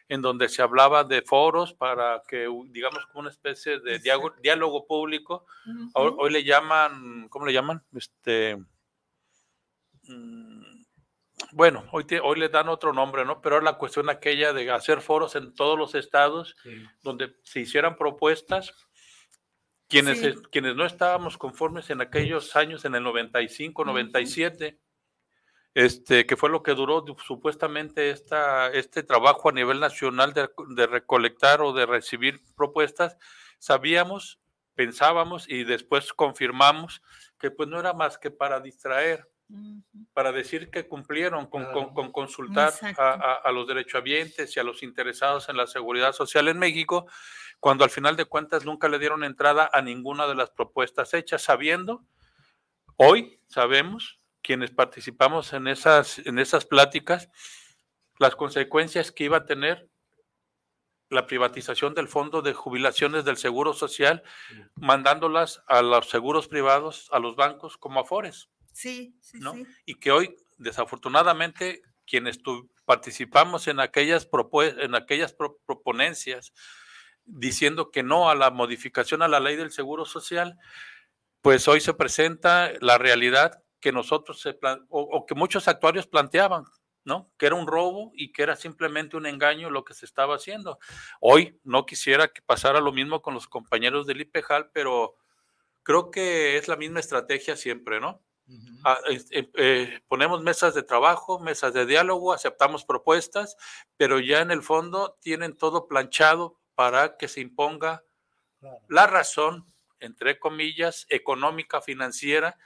en 0.07 0.21
donde 0.21 0.49
se 0.49 0.61
hablaba 0.61 1.03
de 1.03 1.21
foros 1.21 1.73
para 1.73 2.21
que, 2.27 2.47
digamos, 2.67 3.05
como 3.07 3.21
una 3.21 3.29
especie 3.29 3.79
de 3.79 3.99
diálogo, 3.99 4.85
público, 4.87 5.45
hoy, 5.93 6.31
le 6.31 6.43
llaman, 6.43 7.27
¿cómo 7.29 7.45
le 7.45 7.53
llaman? 7.53 7.83
Este, 7.95 8.57
mm, 10.03 10.58
bueno, 11.51 11.85
hoy, 11.91 12.05
hoy 12.23 12.39
le 12.39 12.49
dan 12.49 12.69
otro 12.69 12.93
nombre, 12.93 13.25
¿no? 13.25 13.41
Pero 13.41 13.61
la 13.61 13.77
cuestión 13.77 14.09
aquella 14.09 14.53
de 14.53 14.69
hacer 14.71 15.01
foros 15.01 15.35
en 15.35 15.53
todos 15.53 15.77
los 15.77 15.95
estados, 15.95 16.55
donde 17.01 17.35
se 17.43 17.61
hicieran 17.61 17.95
propuestas. 17.95 18.73
Quienes, 19.87 20.21
quienes 20.51 20.75
no 20.75 20.85
estábamos 20.85 21.37
conformes 21.37 21.89
en 21.89 22.01
aquellos 22.01 22.55
años, 22.55 22.85
en 22.85 22.93
el 22.93 23.01
95, 23.01 23.83
97, 23.83 24.79
este, 25.73 26.27
que 26.27 26.37
fue 26.37 26.49
lo 26.49 26.61
que 26.61 26.75
duró 26.75 27.03
supuestamente 27.25 28.11
esta, 28.11 28.67
este 28.67 29.01
trabajo 29.01 29.49
a 29.49 29.51
nivel 29.51 29.79
nacional 29.79 30.33
de, 30.33 30.49
de 30.75 30.85
recolectar 30.85 31.61
o 31.61 31.73
de 31.73 31.87
recibir 31.87 32.39
propuestas, 32.55 33.17
sabíamos, 33.57 34.39
pensábamos 34.75 35.49
y 35.49 35.63
después 35.63 36.13
confirmamos 36.13 37.01
que 37.39 37.49
pues 37.49 37.67
no 37.67 37.79
era 37.79 37.93
más 37.93 38.19
que 38.19 38.29
para 38.29 38.59
distraer, 38.59 39.27
para 40.13 40.31
decir 40.31 40.69
que 40.69 40.87
cumplieron 40.87 41.47
con, 41.47 41.65
con, 41.93 42.11
consultar 42.11 42.73
a, 42.97 43.33
a, 43.43 43.51
los 43.51 43.67
derechohabientes 43.67 44.55
y 44.55 44.59
a 44.59 44.63
los 44.63 44.83
interesados 44.83 45.49
en 45.49 45.57
la 45.57 45.65
seguridad 45.65 46.13
social 46.13 46.47
en 46.47 46.59
México, 46.59 47.07
cuando 47.59 47.83
al 47.83 47.89
final 47.89 48.15
de 48.15 48.25
cuentas 48.25 48.65
nunca 48.65 48.87
le 48.89 48.99
dieron 48.99 49.23
entrada 49.23 49.69
a 49.73 49.81
ninguna 49.81 50.27
de 50.27 50.35
las 50.35 50.51
propuestas 50.51 51.13
hechas, 51.13 51.41
sabiendo, 51.41 52.05
hoy 52.95 53.39
sabemos, 53.47 54.19
quienes 54.41 54.71
participamos 54.71 55.53
en 55.53 55.67
esas, 55.67 56.19
en 56.19 56.39
esas 56.39 56.65
pláticas, 56.65 57.29
las 58.19 58.35
consecuencias 58.35 59.11
que 59.11 59.25
iba 59.25 59.37
a 59.37 59.45
tener 59.45 59.89
la 61.09 61.25
privatización 61.25 61.95
del 61.95 62.07
fondo 62.07 62.41
de 62.41 62.53
jubilaciones 62.53 63.25
del 63.25 63.37
Seguro 63.37 63.73
Social, 63.73 64.21
mandándolas 64.75 65.63
a 65.67 65.81
los 65.81 66.09
seguros 66.09 66.47
privados, 66.47 67.09
a 67.11 67.19
los 67.19 67.35
bancos 67.35 67.77
como 67.77 67.99
afores. 67.99 68.49
Sí, 68.79 69.13
sí, 69.19 69.41
sí. 69.41 69.65
Y 69.85 69.95
que 69.95 70.13
hoy, 70.13 70.37
desafortunadamente, 70.57 71.81
quienes 72.07 72.39
participamos 72.85 73.67
en 73.67 73.81
aquellas, 73.81 74.29
en 74.77 74.95
aquellas 74.95 75.33
proponencias 75.33 76.53
diciendo 77.25 77.91
que 77.91 78.03
no 78.03 78.29
a 78.29 78.35
la 78.35 78.51
modificación 78.51 79.21
a 79.21 79.27
la 79.27 79.41
ley 79.41 79.57
del 79.57 79.71
Seguro 79.71 80.05
Social, 80.05 80.57
pues 81.41 81.67
hoy 81.67 81.81
se 81.81 81.93
presenta 81.93 82.71
la 82.79 82.97
realidad 82.97 83.61
que 83.81 83.91
nosotros, 83.91 84.39
se 84.39 84.57
o, 84.87 85.25
que 85.25 85.35
muchos 85.35 85.67
actuarios 85.67 86.07
planteaban, 86.07 86.63
¿no? 87.03 87.29
Que 87.37 87.47
era 87.47 87.55
un 87.55 87.67
robo 87.67 88.13
y 88.15 88.31
que 88.31 88.43
era 88.43 88.55
simplemente 88.55 89.17
un 89.17 89.25
engaño 89.25 89.69
lo 89.69 89.83
que 89.83 89.93
se 89.93 90.05
estaba 90.05 90.35
haciendo. 90.35 90.79
Hoy 91.19 91.59
no 91.65 91.85
quisiera 91.85 92.29
que 92.29 92.41
pasara 92.41 92.79
lo 92.79 92.93
mismo 92.93 93.21
con 93.21 93.33
los 93.33 93.49
compañeros 93.49 94.07
del 94.07 94.21
IPEJAL, 94.21 94.71
pero 94.71 95.17
creo 95.83 96.11
que 96.11 96.55
es 96.55 96.69
la 96.69 96.77
misma 96.77 97.01
estrategia 97.01 97.57
siempre, 97.57 97.99
¿no? 97.99 98.23
Ah, 98.83 98.97
eh, 99.09 99.49
eh, 99.55 99.99
ponemos 100.07 100.41
mesas 100.41 100.73
de 100.73 100.83
trabajo, 100.83 101.39
mesas 101.39 101.73
de 101.73 101.85
diálogo, 101.85 102.33
aceptamos 102.33 102.85
propuestas, 102.85 103.57
pero 103.97 104.19
ya 104.19 104.41
en 104.41 104.51
el 104.51 104.63
fondo 104.63 105.17
tienen 105.21 105.57
todo 105.57 105.87
planchado 105.87 106.59
para 106.75 107.17
que 107.17 107.27
se 107.27 107.41
imponga 107.41 108.03
la 108.87 109.05
razón, 109.05 109.71
entre 109.99 110.39
comillas, 110.39 111.05
económica, 111.09 111.81
financiera, 111.81 112.57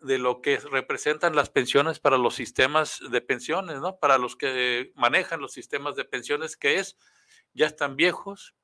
de 0.00 0.18
lo 0.18 0.42
que 0.42 0.58
representan 0.58 1.34
las 1.34 1.50
pensiones 1.50 1.98
para 2.00 2.18
los 2.18 2.34
sistemas 2.34 3.00
de 3.10 3.20
pensiones, 3.22 3.80
¿no? 3.80 3.98
Para 3.98 4.18
los 4.18 4.36
que 4.36 4.92
manejan 4.94 5.40
los 5.40 5.52
sistemas 5.52 5.96
de 5.96 6.04
pensiones, 6.04 6.56
que 6.56 6.78
es, 6.78 6.96
ya 7.54 7.66
están 7.66 7.96
viejos, 7.96 8.54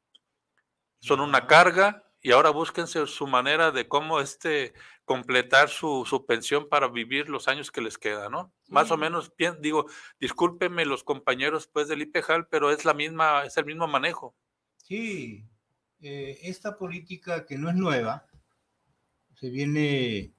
son 1.01 1.21
una 1.21 1.47
carga 1.47 2.05
y 2.21 2.33
ahora 2.33 2.51
búsquense 2.51 3.07
su 3.07 3.27
manera 3.27 3.73
de 3.73 3.89
cómo 3.89 4.21
este 4.21 4.75
completar 5.05 5.69
su, 5.69 6.25
pensión 6.27 6.69
para 6.69 6.89
vivir 6.89 7.29
los 7.29 7.49
años 7.49 7.71
que 7.71 7.81
les 7.81 7.99
queda, 7.99 8.29
¿no? 8.29 8.53
Más 8.69 8.91
o 8.91 8.97
menos, 8.97 9.33
digo, 9.61 9.87
discúlpenme 10.21 10.85
los 10.85 11.05
compañeros 11.05 11.69
pues 11.73 11.89
del 11.89 12.03
IPEJAL, 12.03 12.47
pero 12.49 12.71
es 12.71 12.85
la 12.85 12.95
misma, 12.95 13.45
es 13.45 13.57
el 13.57 13.67
mismo 13.67 13.87
manejo. 13.87 14.35
Sí, 14.77 15.45
eh, 16.01 16.39
esta 16.43 16.77
política 16.77 17.45
que 17.47 17.59
no 17.59 17.69
es 17.69 17.77
nueva, 17.77 18.27
se 19.35 19.51
viene 19.51 20.33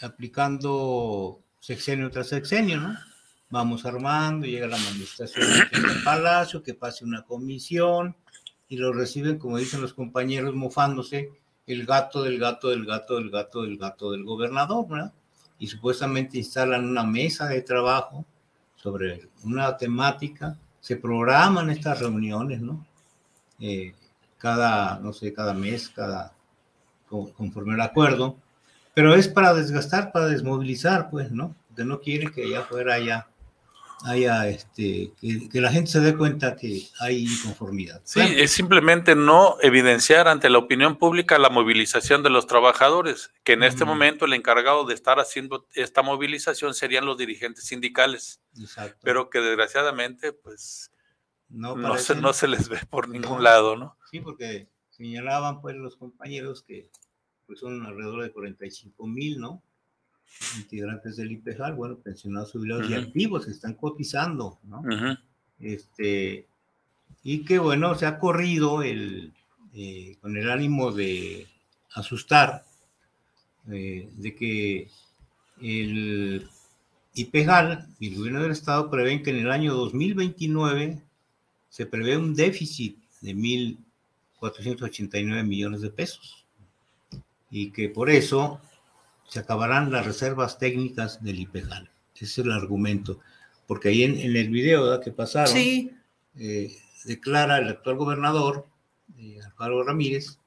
aplicando 0.00 1.42
sexenio 1.60 2.10
tras 2.10 2.28
sexenio, 2.28 2.80
¿no? 2.80 2.96
Vamos 3.48 3.84
armando, 3.84 4.46
llega 4.46 4.66
la 4.66 4.76
administración 4.76 5.46
del 5.72 6.02
palacio, 6.04 6.62
que 6.62 6.74
pase 6.74 7.04
una 7.04 7.24
comisión 7.24 8.16
y 8.68 8.76
lo 8.76 8.92
reciben, 8.92 9.38
como 9.38 9.58
dicen 9.58 9.80
los 9.80 9.94
compañeros, 9.94 10.54
mofándose, 10.54 11.30
el 11.66 11.84
gato 11.84 12.22
del 12.22 12.38
gato 12.38 12.68
del 12.68 12.86
gato 12.86 13.16
del 13.16 13.30
gato 13.30 13.62
del 13.62 13.76
gato 13.76 14.12
del 14.12 14.24
gobernador, 14.24 14.86
¿verdad? 14.88 15.12
Y 15.58 15.66
supuestamente 15.66 16.38
instalan 16.38 16.84
una 16.84 17.02
mesa 17.02 17.46
de 17.46 17.62
trabajo 17.62 18.24
sobre 18.76 19.28
una 19.42 19.76
temática, 19.76 20.56
se 20.80 20.96
programan 20.96 21.70
estas 21.70 21.98
reuniones, 22.00 22.60
¿no? 22.60 22.86
Eh, 23.58 23.94
cada, 24.38 24.98
no 25.00 25.12
sé, 25.12 25.32
cada 25.32 25.54
mes, 25.54 25.88
cada, 25.88 26.32
conforme 27.08 27.74
el 27.74 27.80
acuerdo, 27.80 28.36
pero 28.94 29.14
es 29.14 29.28
para 29.28 29.54
desgastar, 29.54 30.12
para 30.12 30.26
desmovilizar, 30.26 31.10
pues, 31.10 31.30
¿no? 31.32 31.54
De 31.74 31.84
no 31.84 32.00
quiere 32.00 32.30
que 32.30 32.44
allá 32.44 32.60
afuera 32.60 32.94
haya, 32.94 33.26
haya 34.04 34.48
este, 34.48 35.12
que, 35.20 35.60
la 35.60 35.72
gente 35.72 35.90
se 35.90 36.00
dé 36.00 36.16
cuenta 36.16 36.56
que 36.56 36.82
hay 37.00 37.24
inconformidad. 37.24 38.02
Sí, 38.04 38.20
es 38.20 38.52
simplemente 38.52 39.14
no 39.14 39.56
evidenciar 39.62 40.28
ante 40.28 40.50
la 40.50 40.58
opinión 40.58 40.96
pública 40.96 41.38
la 41.38 41.50
movilización 41.50 42.22
de 42.22 42.30
los 42.30 42.46
trabajadores, 42.46 43.32
que 43.42 43.54
en 43.54 43.62
este 43.62 43.84
momento 43.84 44.26
el 44.26 44.34
encargado 44.34 44.84
de 44.84 44.94
estar 44.94 45.18
haciendo 45.18 45.66
esta 45.74 46.02
movilización 46.02 46.74
serían 46.74 47.06
los 47.06 47.16
dirigentes 47.16 47.64
sindicales, 47.64 48.40
pero 49.02 49.30
que 49.30 49.40
desgraciadamente, 49.40 50.32
pues, 50.32 50.92
no, 51.48 51.96
se, 51.96 52.16
no 52.16 52.32
se 52.32 52.48
les 52.48 52.68
ve 52.68 52.80
por 52.90 53.08
ningún 53.08 53.42
lado, 53.42 53.76
¿no? 53.76 53.96
Sí, 54.10 54.20
porque 54.20 54.68
señalaban 54.90 55.60
pues 55.60 55.76
los 55.76 55.96
compañeros 55.96 56.62
que 56.62 56.90
pues 57.46 57.60
son 57.60 57.86
alrededor 57.86 58.24
de 58.24 58.32
45 58.32 59.06
mil, 59.06 59.38
¿no? 59.38 59.62
Integrantes 60.56 61.16
del 61.16 61.32
IPEJAL, 61.32 61.74
bueno, 61.74 61.96
pensionados, 61.96 62.52
jubilados 62.52 62.90
y 62.90 62.94
activos, 62.94 63.48
están 63.48 63.74
cotizando, 63.74 64.58
¿no? 64.64 64.82
Este, 65.58 66.46
y 67.22 67.44
que 67.44 67.58
bueno, 67.58 67.94
se 67.94 68.06
ha 68.06 68.18
corrido 68.18 68.82
el, 68.82 69.32
eh, 69.74 70.16
con 70.20 70.36
el 70.36 70.50
ánimo 70.50 70.92
de 70.92 71.46
asustar, 71.94 72.64
eh, 73.70 74.08
de 74.16 74.36
que 74.36 74.90
el 75.60 76.48
IPEJAL 77.14 77.86
y 77.98 78.08
el 78.08 78.18
gobierno 78.18 78.42
del 78.42 78.52
estado 78.52 78.90
prevén 78.90 79.22
que 79.22 79.30
en 79.30 79.38
el 79.38 79.50
año 79.50 79.74
2029 79.74 81.02
se 81.70 81.86
prevé 81.86 82.16
un 82.16 82.34
déficit 82.34 82.98
de 83.22 83.34
1.489 83.34 85.44
millones 85.44 85.80
de 85.80 85.90
pesos. 85.90 86.44
Y 87.50 87.70
que 87.70 87.88
por 87.88 88.10
eso 88.10 88.60
se 89.28 89.40
acabarán 89.40 89.92
las 89.92 90.06
reservas 90.06 90.58
técnicas 90.58 91.22
del 91.22 91.40
IPEJAL. 91.40 91.90
Ese 92.14 92.24
es 92.24 92.38
el 92.38 92.52
argumento. 92.52 93.20
Porque 93.66 93.88
ahí 93.88 94.04
en, 94.04 94.18
el 94.18 94.48
video 94.50 95.00
que 95.00 95.10
pasaron, 95.10 95.52
sí. 95.52 95.90
eh, 96.36 96.76
declara 97.04 97.58
el 97.58 97.68
actual 97.68 97.96
gobernador, 97.96 98.66
eh, 99.18 99.38
Alfaro 99.44 99.82
Ramírez, 99.82 100.38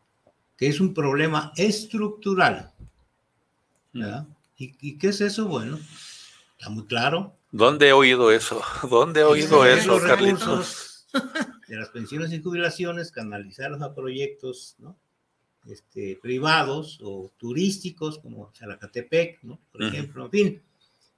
que 0.58 0.68
es 0.68 0.80
un 0.80 0.94
problema 0.94 1.52
estructural. 1.56 2.72
¿verdad? 3.94 4.28
¿Y, 4.58 4.76
¿Y, 4.82 4.98
qué 4.98 5.08
es 5.08 5.22
eso? 5.22 5.48
Bueno, 5.48 5.80
está 6.58 6.70
muy 6.70 6.86
claro. 6.86 7.36
¿Dónde 7.52 7.90
he 7.90 7.94
oído 7.94 8.32
eso? 8.32 8.62
¿Dónde 8.90 9.22
he 9.22 9.24
oído 9.24 9.66
eso, 9.66 10.00
Carlitos? 10.00 11.08
De 11.68 11.76
las 11.76 11.90
pensiones 11.90 12.32
y 12.32 12.42
jubilaciones, 12.42 13.12
canalizarlos 13.12 13.82
a 13.82 13.94
proyectos 13.96 14.76
¿no? 14.80 14.96
Este, 15.68 16.20
privados 16.22 17.00
o 17.04 17.32
turísticos, 17.38 18.20
como 18.20 18.52
Chalacatepec, 18.54 19.44
¿no? 19.44 19.60
por 19.72 19.84
ejemplo, 19.84 20.26
en 20.26 20.32
fin, 20.32 20.62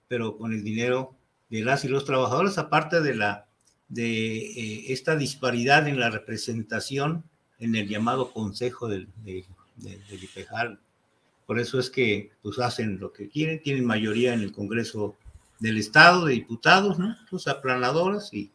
pero 0.08 0.38
con 0.38 0.54
el 0.54 0.64
dinero 0.64 1.16
de 1.50 1.64
las 1.64 1.86
y 1.86 1.88
los 1.88 2.06
trabajadores, 2.06 2.58
aparte 2.58 3.02
de 3.02 3.16
la 3.16 3.48
de 3.92 4.38
eh, 4.38 4.94
esta 4.94 5.18
disparidad 5.18 5.88
en 5.88 6.00
la 6.00 6.10
representación 6.10 7.26
en 7.60 7.76
el 7.76 7.90
llamado 7.90 8.32
Consejo 8.32 8.88
del, 8.88 9.10
de, 9.24 9.46
de, 9.76 9.98
del 10.10 10.24
IPEJAL. 10.24 10.80
Por 11.46 11.60
eso 11.60 11.78
es 11.78 11.90
que 11.90 12.32
pues 12.42 12.58
hacen 12.60 13.00
lo 13.00 13.12
que 13.12 13.28
quieren, 13.28 13.62
tienen 13.62 13.86
mayoría 13.86 14.34
en 14.34 14.40
el 14.40 14.54
Congreso 14.54 15.18
del 15.60 15.78
Estado 15.78 16.26
de 16.26 16.34
Diputados, 16.34 16.98
¿no? 16.98 17.16
Los 17.30 17.48
aplanadoras 17.48 18.34
y, 18.34 18.52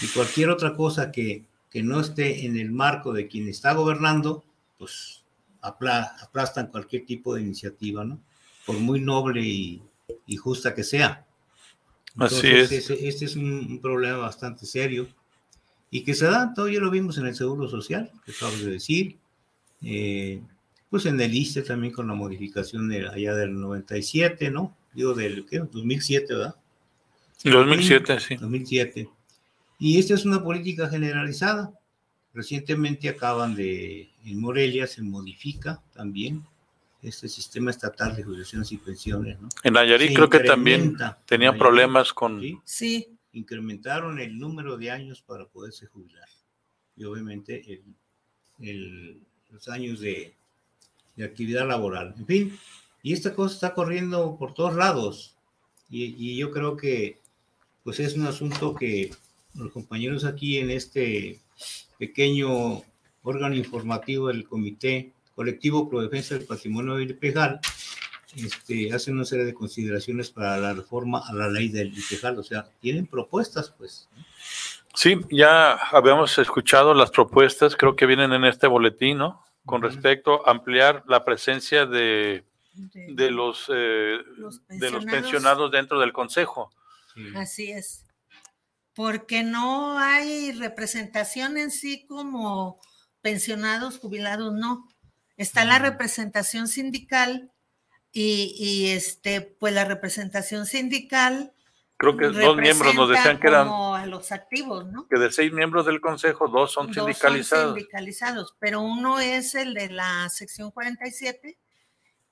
y 0.00 0.06
cualquier 0.14 0.50
otra 0.50 0.76
cosa 0.76 1.10
que, 1.10 1.44
que, 1.70 1.82
no 1.82 2.00
esté 2.00 2.46
en 2.46 2.56
el 2.56 2.70
marco 2.70 3.12
de 3.12 3.26
quien 3.26 3.48
está 3.48 3.74
gobernando, 3.74 4.44
pues 4.78 5.24
aplastan 5.66 6.68
cualquier 6.68 7.04
tipo 7.04 7.34
de 7.34 7.42
iniciativa, 7.42 8.04
¿no? 8.04 8.20
Por 8.64 8.78
muy 8.78 9.00
noble 9.00 9.42
y, 9.42 9.82
y 10.26 10.36
justa 10.36 10.74
que 10.74 10.84
sea. 10.84 11.26
Entonces, 12.14 12.38
Así 12.38 12.48
es. 12.48 12.72
Este, 12.72 13.08
este 13.08 13.24
es 13.26 13.36
un, 13.36 13.50
un, 13.50 13.80
problema 13.80 14.18
bastante 14.18 14.64
serio 14.66 15.08
y 15.90 16.02
que 16.02 16.14
se 16.14 16.26
da, 16.26 16.52
todavía 16.54 16.80
lo 16.80 16.90
vimos 16.90 17.18
en 17.18 17.26
el 17.26 17.34
Seguro 17.34 17.68
Social, 17.68 18.10
que 18.24 18.32
acabas 18.32 18.60
de 18.60 18.70
decir, 18.70 19.18
eh, 19.82 20.40
pues 20.90 21.06
en 21.06 21.20
el 21.20 21.34
ISTE 21.34 21.62
también 21.62 21.92
con 21.92 22.06
la 22.06 22.14
modificación 22.14 22.88
de 22.88 23.08
allá 23.08 23.34
del 23.34 23.58
97, 23.58 24.50
¿no? 24.50 24.76
Digo, 24.94 25.14
del 25.14 25.46
¿qué? 25.46 25.58
2007, 25.58 26.34
¿verdad? 26.34 26.56
2007, 27.44 28.20
sí. 28.20 28.36
2007. 28.36 29.08
Y 29.78 29.98
esta 29.98 30.14
es 30.14 30.24
una 30.24 30.42
política 30.42 30.88
generalizada. 30.88 31.72
Recientemente 32.36 33.08
acaban 33.08 33.54
de, 33.54 34.10
en 34.26 34.38
Morelia 34.38 34.86
se 34.86 35.00
modifica 35.00 35.82
también 35.94 36.44
este 37.00 37.30
sistema 37.30 37.70
estatal 37.70 38.14
de 38.14 38.24
jubilaciones 38.24 38.70
y 38.72 38.76
pensiones. 38.76 39.40
¿no? 39.40 39.48
En 39.62 39.72
Nayarit 39.72 40.14
creo 40.14 40.28
que 40.28 40.40
también 40.40 40.98
tenían 41.24 41.52
Nayarit, 41.52 41.58
problemas 41.58 42.12
con... 42.12 42.42
¿sí? 42.42 42.58
sí. 42.62 43.08
Incrementaron 43.32 44.20
el 44.20 44.38
número 44.38 44.76
de 44.76 44.90
años 44.90 45.22
para 45.22 45.46
poderse 45.46 45.86
jubilar. 45.86 46.28
Y 46.94 47.04
obviamente 47.04 47.62
el, 47.72 47.84
el, 48.60 49.22
los 49.50 49.66
años 49.68 50.00
de, 50.00 50.34
de, 51.16 51.24
actividad 51.24 51.66
laboral. 51.66 52.14
En 52.18 52.26
fin, 52.26 52.58
y 53.02 53.14
esta 53.14 53.34
cosa 53.34 53.54
está 53.54 53.72
corriendo 53.72 54.36
por 54.38 54.52
todos 54.52 54.74
lados. 54.74 55.38
Y, 55.88 56.04
y 56.18 56.36
yo 56.36 56.50
creo 56.50 56.76
que 56.76 57.18
pues 57.82 57.98
es 57.98 58.14
un 58.14 58.26
asunto 58.26 58.74
que 58.74 59.10
los 59.54 59.72
compañeros 59.72 60.26
aquí 60.26 60.58
en 60.58 60.70
este 60.70 61.40
pequeño 61.98 62.82
órgano 63.22 63.54
informativo 63.54 64.28
del 64.28 64.48
Comité 64.48 65.12
Colectivo 65.34 65.88
Pro 65.88 66.00
Defensa 66.00 66.34
del 66.34 66.46
Patrimonio 66.46 66.94
del 66.94 67.10
IPEJAL, 67.10 67.60
este, 68.36 68.92
hace 68.92 69.12
una 69.12 69.24
serie 69.24 69.44
de 69.44 69.54
consideraciones 69.54 70.30
para 70.30 70.58
la 70.58 70.74
reforma 70.74 71.22
a 71.26 71.32
la 71.32 71.48
ley 71.48 71.68
del 71.68 71.96
IPEJAL, 71.96 72.38
o 72.38 72.42
sea, 72.42 72.68
tienen 72.80 73.06
propuestas, 73.06 73.70
pues. 73.76 74.08
Sí, 74.94 75.18
ya 75.30 75.72
habíamos 75.74 76.38
escuchado 76.38 76.94
las 76.94 77.10
propuestas, 77.10 77.76
creo 77.76 77.96
que 77.96 78.06
vienen 78.06 78.32
en 78.32 78.44
este 78.44 78.66
boletín, 78.66 79.18
¿no? 79.18 79.44
Con 79.66 79.82
respecto 79.82 80.46
a 80.46 80.52
ampliar 80.52 81.04
la 81.06 81.24
presencia 81.24 81.84
de, 81.84 82.44
de, 82.72 83.30
los, 83.30 83.70
eh, 83.74 84.18
los 84.36 84.66
de 84.68 84.90
los 84.90 85.04
pensionados 85.04 85.70
dentro 85.70 86.00
del 86.00 86.12
Consejo. 86.12 86.70
Sí. 87.14 87.26
Así 87.34 87.72
es. 87.72 88.05
Porque 88.96 89.44
no 89.44 89.98
hay 89.98 90.50
representación 90.52 91.58
en 91.58 91.70
sí 91.70 92.06
como 92.08 92.80
pensionados, 93.20 93.98
jubilados, 93.98 94.52
no 94.54 94.88
está 95.36 95.64
la 95.64 95.78
representación 95.78 96.66
sindical 96.66 97.52
y, 98.10 98.54
y, 98.58 98.88
este, 98.88 99.42
pues 99.42 99.74
la 99.74 99.84
representación 99.84 100.66
sindical. 100.66 101.52
Creo 101.98 102.16
que 102.16 102.26
dos 102.26 102.56
miembros 102.56 102.94
nos 102.94 103.10
decían 103.10 103.38
que 103.38 103.48
eran. 103.48 103.68
a 103.68 104.06
los 104.06 104.32
activos, 104.32 104.86
¿no? 104.86 105.06
Que 105.08 105.18
de 105.18 105.30
seis 105.30 105.52
miembros 105.52 105.86
del 105.86 106.00
consejo, 106.00 106.48
dos 106.48 106.72
son 106.72 106.86
dos 106.86 106.96
sindicalizados. 106.96 107.64
Son 107.64 107.74
sindicalizados, 107.74 108.56
pero 108.58 108.80
uno 108.80 109.18
es 109.18 109.54
el 109.54 109.74
de 109.74 109.90
la 109.90 110.28
sección 110.30 110.70
47 110.70 111.58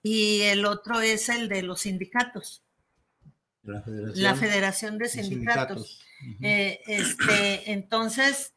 y 0.03 0.42
el 0.42 0.64
otro 0.66 1.00
es 1.00 1.29
el 1.29 1.48
de 1.48 1.62
los 1.62 1.83
sindicatos. 1.83 2.62
La 3.62 3.81
Federación, 3.81 4.22
la 4.22 4.35
federación 4.35 4.98
de 4.98 5.09
Sindicatos. 5.09 5.87
sindicatos. 5.87 6.03
Uh 6.22 6.27
-huh. 6.27 6.37
eh, 6.42 6.81
este, 6.87 7.72
entonces, 7.72 8.55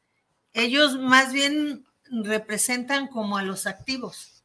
ellos 0.53 0.97
más 0.97 1.33
bien 1.33 1.85
representan 2.23 3.07
como 3.07 3.37
a 3.37 3.43
los 3.43 3.67
activos. 3.67 4.37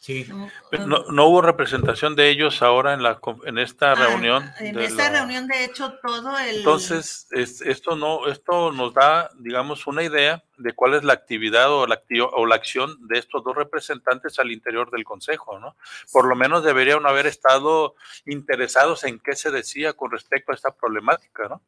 Sí. 0.00 0.24
No, 0.28 0.86
no, 0.86 1.04
no, 1.10 1.26
hubo 1.26 1.42
representación 1.42 2.14
de 2.14 2.30
ellos 2.30 2.62
ahora 2.62 2.94
en 2.94 3.02
la 3.02 3.20
en 3.44 3.58
esta 3.58 3.92
ah, 3.92 3.94
reunión. 3.94 4.50
En 4.60 4.78
esta 4.78 5.10
la... 5.10 5.18
reunión, 5.18 5.48
de 5.48 5.64
hecho, 5.64 5.98
todo 6.00 6.38
el. 6.38 6.58
Entonces, 6.58 7.26
es, 7.32 7.60
esto 7.62 7.96
no, 7.96 8.26
esto 8.28 8.70
nos 8.72 8.94
da, 8.94 9.28
digamos, 9.38 9.86
una 9.88 10.04
idea 10.04 10.44
de 10.56 10.72
cuál 10.72 10.94
es 10.94 11.02
la 11.02 11.14
actividad 11.14 11.70
o 11.72 11.86
la, 11.86 12.00
o 12.32 12.46
la 12.46 12.54
acción 12.54 13.08
de 13.08 13.18
estos 13.18 13.42
dos 13.42 13.56
representantes 13.56 14.38
al 14.38 14.52
interior 14.52 14.90
del 14.90 15.04
Consejo, 15.04 15.58
¿no? 15.58 15.76
Por 16.12 16.26
lo 16.26 16.36
menos 16.36 16.64
deberían 16.64 17.04
haber 17.04 17.26
estado 17.26 17.96
interesados 18.24 19.02
en 19.04 19.18
qué 19.18 19.34
se 19.34 19.50
decía 19.50 19.94
con 19.94 20.12
respecto 20.12 20.52
a 20.52 20.54
esta 20.54 20.70
problemática, 20.70 21.48
¿no? 21.48 21.60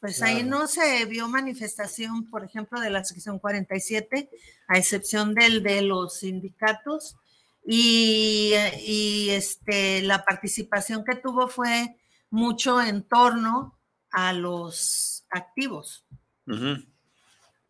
Pues 0.00 0.18
claro. 0.18 0.36
ahí 0.36 0.42
no 0.42 0.66
se 0.66 1.04
vio 1.04 1.28
manifestación, 1.28 2.28
por 2.28 2.44
ejemplo, 2.44 2.80
de 2.80 2.90
la 2.90 3.04
sección 3.04 3.38
47, 3.38 4.28
a 4.66 4.76
excepción 4.76 5.32
del 5.34 5.62
de 5.62 5.82
los 5.82 6.18
sindicatos 6.18 7.16
y, 7.64 8.54
y, 8.80 9.30
este, 9.30 10.02
la 10.02 10.24
participación 10.24 11.04
que 11.04 11.14
tuvo 11.14 11.46
fue 11.46 11.96
mucho 12.30 12.82
en 12.82 13.04
torno 13.04 13.78
a 14.10 14.32
los 14.32 15.24
activos, 15.30 16.04
uh 16.46 16.52
-huh. 16.52 16.86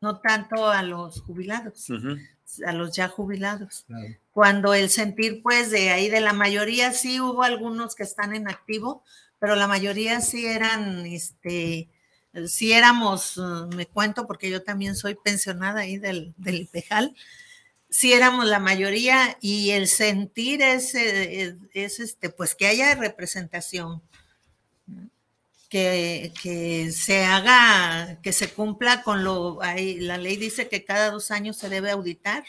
no 0.00 0.20
tanto 0.20 0.68
a 0.68 0.82
los 0.82 1.20
jubilados, 1.20 1.90
uh 1.90 1.94
-huh. 1.94 2.28
a 2.66 2.72
los 2.72 2.96
ya 2.96 3.08
jubilados. 3.08 3.84
Cuando 4.32 4.72
el 4.72 4.88
sentir, 4.88 5.42
pues, 5.42 5.70
de 5.70 5.90
ahí 5.90 6.08
de 6.08 6.20
la 6.20 6.32
mayoría, 6.32 6.92
sí 6.92 7.20
hubo 7.20 7.42
algunos 7.42 7.94
que 7.94 8.04
están 8.04 8.34
en 8.34 8.48
activo, 8.48 9.04
pero 9.38 9.56
la 9.56 9.68
mayoría 9.68 10.20
sí 10.20 10.46
eran, 10.46 11.04
este, 11.04 11.90
sí 12.46 12.72
éramos, 12.72 13.38
me 13.74 13.86
cuento 13.86 14.26
porque 14.26 14.50
yo 14.50 14.62
también 14.62 14.96
soy 14.96 15.14
pensionada 15.14 15.80
ahí 15.80 15.98
del, 15.98 16.34
del 16.36 16.62
IPEJAL, 16.62 17.14
sí 17.92 18.12
éramos 18.12 18.46
la 18.46 18.58
mayoría 18.58 19.36
y 19.40 19.70
el 19.70 19.86
sentir 19.86 20.62
es, 20.62 20.94
es, 20.94 21.56
es, 21.74 22.00
este, 22.00 22.30
pues 22.30 22.54
que 22.54 22.66
haya 22.66 22.94
representación, 22.94 24.02
que, 25.68 26.32
que, 26.42 26.90
se 26.92 27.24
haga, 27.24 28.18
que 28.22 28.32
se 28.32 28.52
cumpla 28.52 29.02
con 29.02 29.24
lo, 29.24 29.62
ahí, 29.62 30.00
la 30.00 30.18
ley 30.18 30.36
dice 30.36 30.68
que 30.68 30.84
cada 30.84 31.10
dos 31.10 31.30
años 31.30 31.56
se 31.56 31.68
debe 31.68 31.90
auditar 31.90 32.44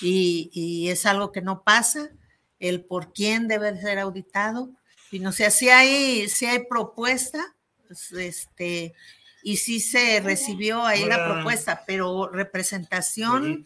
y, 0.00 0.50
y, 0.52 0.88
es 0.90 1.06
algo 1.06 1.30
que 1.32 1.40
no 1.40 1.62
pasa, 1.62 2.10
el 2.58 2.84
por 2.84 3.12
quién 3.12 3.48
debe 3.48 3.80
ser 3.80 3.98
auditado, 3.98 4.70
y 5.10 5.18
no 5.18 5.30
sé, 5.32 5.50
si 5.50 5.68
hay, 5.68 6.28
si 6.28 6.46
hay 6.46 6.66
propuesta, 6.66 7.54
pues, 7.92 8.12
este, 8.12 8.94
y 9.42 9.56
sí 9.56 9.80
se 9.80 10.20
recibió 10.20 10.84
ahí 10.84 11.04
la 11.04 11.24
propuesta, 11.24 11.82
pero 11.86 12.28
representación 12.28 13.64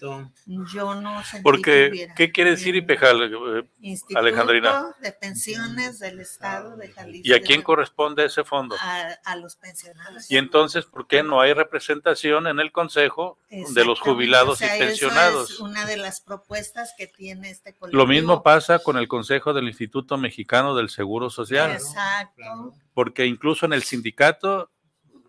yo 0.72 0.94
no 0.94 1.22
sentí 1.22 1.42
Porque, 1.42 2.08
¿qué 2.16 2.32
quiere 2.32 2.50
decir 2.50 2.74
IPEJAL, 2.76 3.58
eh, 3.58 3.68
Instituto 3.80 4.18
Alejandrina? 4.18 4.94
de 5.00 5.12
Pensiones 5.12 5.98
del 5.98 6.20
Estado 6.20 6.76
de 6.76 6.88
Jalisco. 6.88 7.28
¿Y 7.28 7.34
a 7.34 7.40
quién 7.40 7.62
corresponde 7.62 8.24
ese 8.24 8.44
fondo? 8.44 8.76
A, 8.80 9.36
los 9.36 9.56
pensionados. 9.56 10.30
Y 10.30 10.38
entonces, 10.38 10.86
¿por 10.86 11.06
qué 11.06 11.22
no 11.22 11.40
hay 11.40 11.52
representación 11.52 12.46
en 12.46 12.58
el 12.58 12.72
Consejo 12.72 13.38
de 13.50 13.84
los 13.84 14.00
jubilados 14.00 14.62
y 14.62 14.66
pensionados? 14.78 15.50
es 15.50 15.60
una 15.60 15.84
de 15.84 15.98
las 15.98 16.20
propuestas 16.20 16.94
que 16.96 17.06
tiene 17.06 17.50
este 17.50 17.74
colectivo. 17.74 18.02
Lo 18.02 18.08
mismo 18.08 18.42
pasa 18.42 18.78
con 18.78 18.96
el 18.96 19.08
Consejo 19.08 19.52
del 19.52 19.68
Instituto 19.68 20.16
Mexicano 20.16 20.74
del 20.74 20.88
Seguro 20.88 21.28
Social. 21.28 21.72
Exacto. 21.72 22.74
Porque 22.94 23.26
incluso 23.26 23.66
en 23.66 23.74
el 23.74 23.82
sindicato 23.82 24.70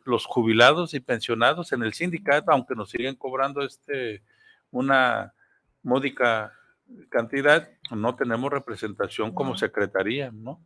los 0.08 0.26
jubilados 0.26 0.94
y 0.94 1.00
pensionados 1.00 1.72
en 1.74 1.84
el 1.84 1.94
sindicato, 1.94 2.52
aunque 2.52 2.76
nos 2.76 2.90
siguen 2.90 3.16
cobrando 3.16 3.62
este 3.62 4.24
una 4.72 5.34
módica 5.84 6.54
cantidad, 7.10 7.70
no 7.92 8.16
tenemos 8.16 8.52
representación 8.52 9.34
como 9.34 9.58
secretaría, 9.58 10.32
¿no? 10.32 10.62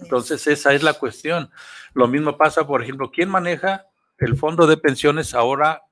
Entonces 0.00 0.46
esa 0.46 0.72
es 0.72 0.82
la 0.82 0.94
cuestión. 0.94 1.50
Lo 1.92 2.08
mismo 2.08 2.36
pasa, 2.36 2.66
por 2.66 2.82
ejemplo, 2.82 3.10
¿quién 3.10 3.28
maneja 3.28 3.86
el 4.18 4.36
fondo 4.36 4.66
de 4.66 4.76
pensiones 4.76 5.34
ahora? 5.34 5.82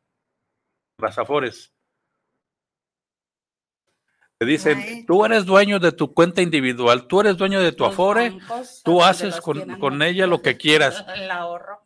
Las 0.98 1.18
Afores. 1.18 1.72
Te 4.38 4.46
dicen, 4.46 5.06
tú 5.06 5.24
eres 5.24 5.44
dueño 5.44 5.78
de 5.78 5.92
tu 5.92 6.12
cuenta 6.12 6.42
individual, 6.42 7.06
tú 7.06 7.20
eres 7.20 7.36
dueño 7.36 7.60
de 7.60 7.72
tu 7.72 7.84
Afore, 7.84 8.36
tú 8.82 9.02
haces 9.02 9.40
con, 9.40 9.78
con 9.78 10.02
ella 10.02 10.26
lo 10.26 10.42
que 10.42 10.56
quieras. 10.58 11.04
El 11.14 11.30
ahorro. 11.30 11.83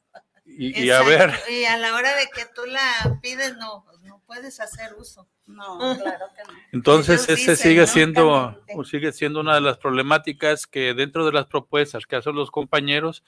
Y, 0.61 0.91
a 0.91 1.03
ver. 1.03 1.33
Y 1.49 1.65
a 1.67 1.77
la 1.77 1.95
hora 1.95 2.17
de 2.17 2.29
que 2.35 2.45
tú 2.53 2.63
la 2.67 3.21
pides, 3.23 3.57
no, 3.59 3.87
no 4.03 4.21
puedes 4.27 4.59
hacer 4.59 4.93
uso. 4.95 5.29
No, 5.47 5.79
claro 5.79 6.27
que 6.37 6.53
no. 6.53 6.59
Entonces, 6.73 7.29
ese 7.29 7.55
sigue 7.55 7.87
siendo, 7.87 8.61
sigue 8.85 9.13
siendo 9.13 9.39
una 9.39 9.55
de 9.55 9.61
las 9.61 9.79
problemáticas 9.79 10.67
que 10.67 10.95
dentro 10.95 11.25
de 11.25 11.31
las 11.31 11.47
propuestas 11.47 12.07
que 12.07 12.17
hacen 12.17 12.35
los 12.35 12.51
compañeros, 12.51 13.23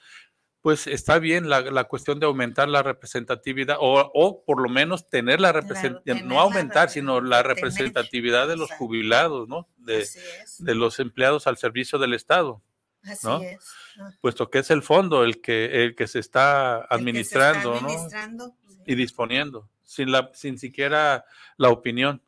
pues 0.59 0.87
está 0.87 1.19
bien 1.19 1.49
la, 1.49 1.61
la 1.61 1.85
cuestión 1.85 2.19
de 2.19 2.25
aumentar 2.25 2.67
la 2.67 2.83
representatividad 2.83 3.77
o, 3.79 4.11
o 4.13 4.43
por 4.43 4.61
lo 4.61 4.67
menos 4.67 5.09
tener 5.09 5.39
la 5.39 5.53
representatividad, 5.53 6.25
no 6.25 6.41
aumentar, 6.41 6.89
sino 6.89 7.21
la 7.21 7.43
representatividad 7.43 8.49
de 8.49 8.57
los 8.57 8.69
jubilados, 8.73 9.47
¿no? 9.47 9.69
De, 9.77 10.05
de 10.59 10.75
los 10.75 10.99
empleados 10.99 11.47
al 11.47 11.55
servicio 11.55 11.97
del 11.97 12.13
Estado. 12.13 12.61
Así 13.03 13.27
es. 13.45 13.59
Puesto 14.21 14.49
que 14.49 14.59
es 14.59 14.69
el 14.71 14.83
fondo 14.83 15.23
el 15.23 15.41
que, 15.41 15.83
el 15.83 15.95
que 15.95 16.07
se 16.07 16.19
está 16.19 16.81
administrando, 16.85 17.79
Y 18.85 18.95
disponiendo, 18.95 19.69
sin, 19.83 20.11
la, 20.11 20.31
sin 20.33 20.57
siquiera 20.57 21.25
la 21.57 21.69
opinión 21.69 22.21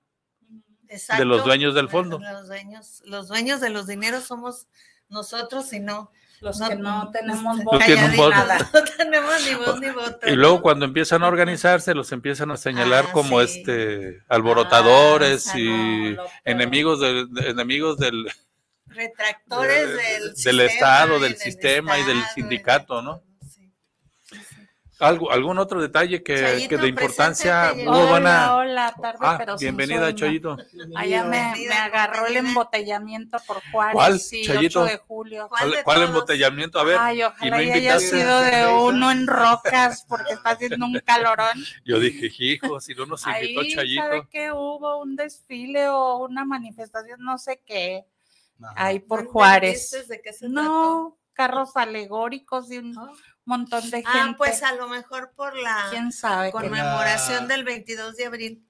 de 1.17 1.25
los 1.25 1.43
dueños 1.43 1.73
del 1.73 1.89
fondo. 1.89 2.19
Los 2.19 2.47
dueños, 2.47 3.01
los 3.05 3.27
dueños 3.27 3.61
de 3.61 3.69
los 3.69 3.87
dineros 3.87 4.23
somos 4.25 4.67
nosotros 5.09 5.71
y 5.73 5.79
no 5.79 6.11
los 6.43 6.59
que 6.61 6.75
no 6.75 7.09
tenemos 7.11 7.63
voz, 7.63 7.79
no 8.73 8.83
tenemos 8.97 9.45
ni 9.45 9.55
voz 9.55 9.79
ni 9.79 9.89
voto. 9.89 10.27
Y 10.27 10.35
luego 10.35 10.61
cuando 10.61 10.85
empiezan 10.85 11.23
a 11.23 11.27
organizarse, 11.27 11.95
los 11.95 12.11
empiezan 12.11 12.51
a 12.51 12.57
señalar 12.57 13.05
ah, 13.07 13.11
como 13.13 13.41
este 13.41 14.21
alborotadores 14.27 15.47
ah, 15.47 15.59
y 15.59 16.17
enemigos 16.43 16.99
del, 16.99 17.29
enemigos 17.45 17.97
del 17.97 18.29
retractores 18.93 19.87
del, 19.87 20.33
del 20.33 20.59
Estado, 20.61 21.19
del 21.19 21.37
sistema 21.37 21.97
y 21.99 22.03
del 22.03 22.23
sindicato, 22.35 23.01
¿no? 23.01 23.21
¿Algo, 25.03 25.31
¿Algún 25.31 25.57
otro 25.57 25.81
detalle 25.81 26.23
que, 26.23 26.33
de 26.33 26.87
importancia? 26.87 27.73
Hubo 27.75 28.07
buena... 28.07 28.55
Hola, 28.55 28.93
tarde, 29.01 29.19
ah, 29.21 29.35
pero 29.37 29.57
Bienvenida, 29.57 30.15
Choyito. 30.15 30.55
Allá 30.95 31.23
me, 31.25 31.53
me, 31.67 31.73
agarró 31.73 32.27
el 32.27 32.37
embotellamiento 32.37 33.37
por 33.45 33.61
Juárez. 33.71 33.93
¿Cuál, 33.93 34.19
sí, 34.19 34.47
de 34.47 34.97
julio. 35.05 35.49
¿Cuál, 35.83 36.03
embotellamiento? 36.03 36.79
A 36.79 36.83
ver. 36.85 36.97
Ay, 36.99 37.23
ojalá 37.23 37.61
y 37.63 37.71
haya 37.71 37.99
sido 37.99 38.39
de 38.41 38.65
uno 38.81 39.11
en 39.11 39.27
rocas 39.27 40.05
porque 40.07 40.33
está 40.33 40.51
haciendo 40.51 40.85
un 40.85 40.97
calorón. 41.03 41.57
Yo 41.83 41.99
dije, 41.99 42.29
hijo, 42.39 42.79
si 42.79 42.93
no 42.93 43.05
nos 43.05 43.27
invitó 43.27 43.61
Ahí, 43.61 43.75
Chayito. 43.75 44.03
¿sabe 44.03 44.27
que 44.31 44.51
hubo 44.51 45.01
un 45.01 45.17
desfile 45.17 45.89
o 45.89 46.19
una 46.19 46.45
manifestación, 46.45 47.19
no 47.21 47.37
sé 47.37 47.61
qué? 47.65 48.05
Ahí 48.75 48.99
por 48.99 49.27
Juárez. 49.27 49.91
no, 50.41 51.17
carros 51.33 51.75
alegóricos 51.75 52.71
y 52.71 52.77
un 52.77 52.95
montón 53.45 53.89
de 53.89 54.03
ah, 54.05 54.11
gente. 54.11 54.29
Ah, 54.31 54.35
pues 54.37 54.63
a 54.63 54.73
lo 54.73 54.87
mejor 54.87 55.33
por 55.35 55.55
la 55.57 55.87
¿Quién 55.89 56.11
sabe 56.11 56.51
conmemoración 56.51 57.47
del 57.47 57.63
22 57.63 58.15
de 58.15 58.25
abril. 58.25 58.67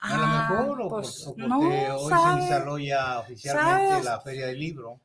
A 0.00 0.16
lo 0.16 0.22
ah, 0.24 0.48
mejor, 0.50 0.80
o, 0.82 0.88
pues, 0.88 1.24
porque 1.24 1.90
hoy 1.90 2.12
se 2.12 2.40
instaló 2.40 2.78
ya 2.78 3.18
oficialmente 3.18 4.04
la 4.04 4.20
Feria 4.20 4.46
del 4.46 4.60
Libro. 4.60 5.00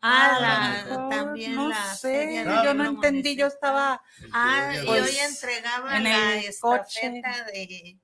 Ah, 0.00 0.84
la, 0.86 1.08
también 1.10 1.56
no 1.56 1.68
la 1.68 1.94
sé, 1.94 2.44
yo 2.64 2.72
no 2.72 2.84
entendí, 2.84 3.36
yo 3.36 3.48
estaba 3.48 4.00
ah, 4.32 4.72
y 4.76 4.88
hoy 4.88 5.18
entregaba 5.18 5.96
en 5.96 6.04
la 6.04 6.36
estafeta 6.36 7.44
de 7.52 7.98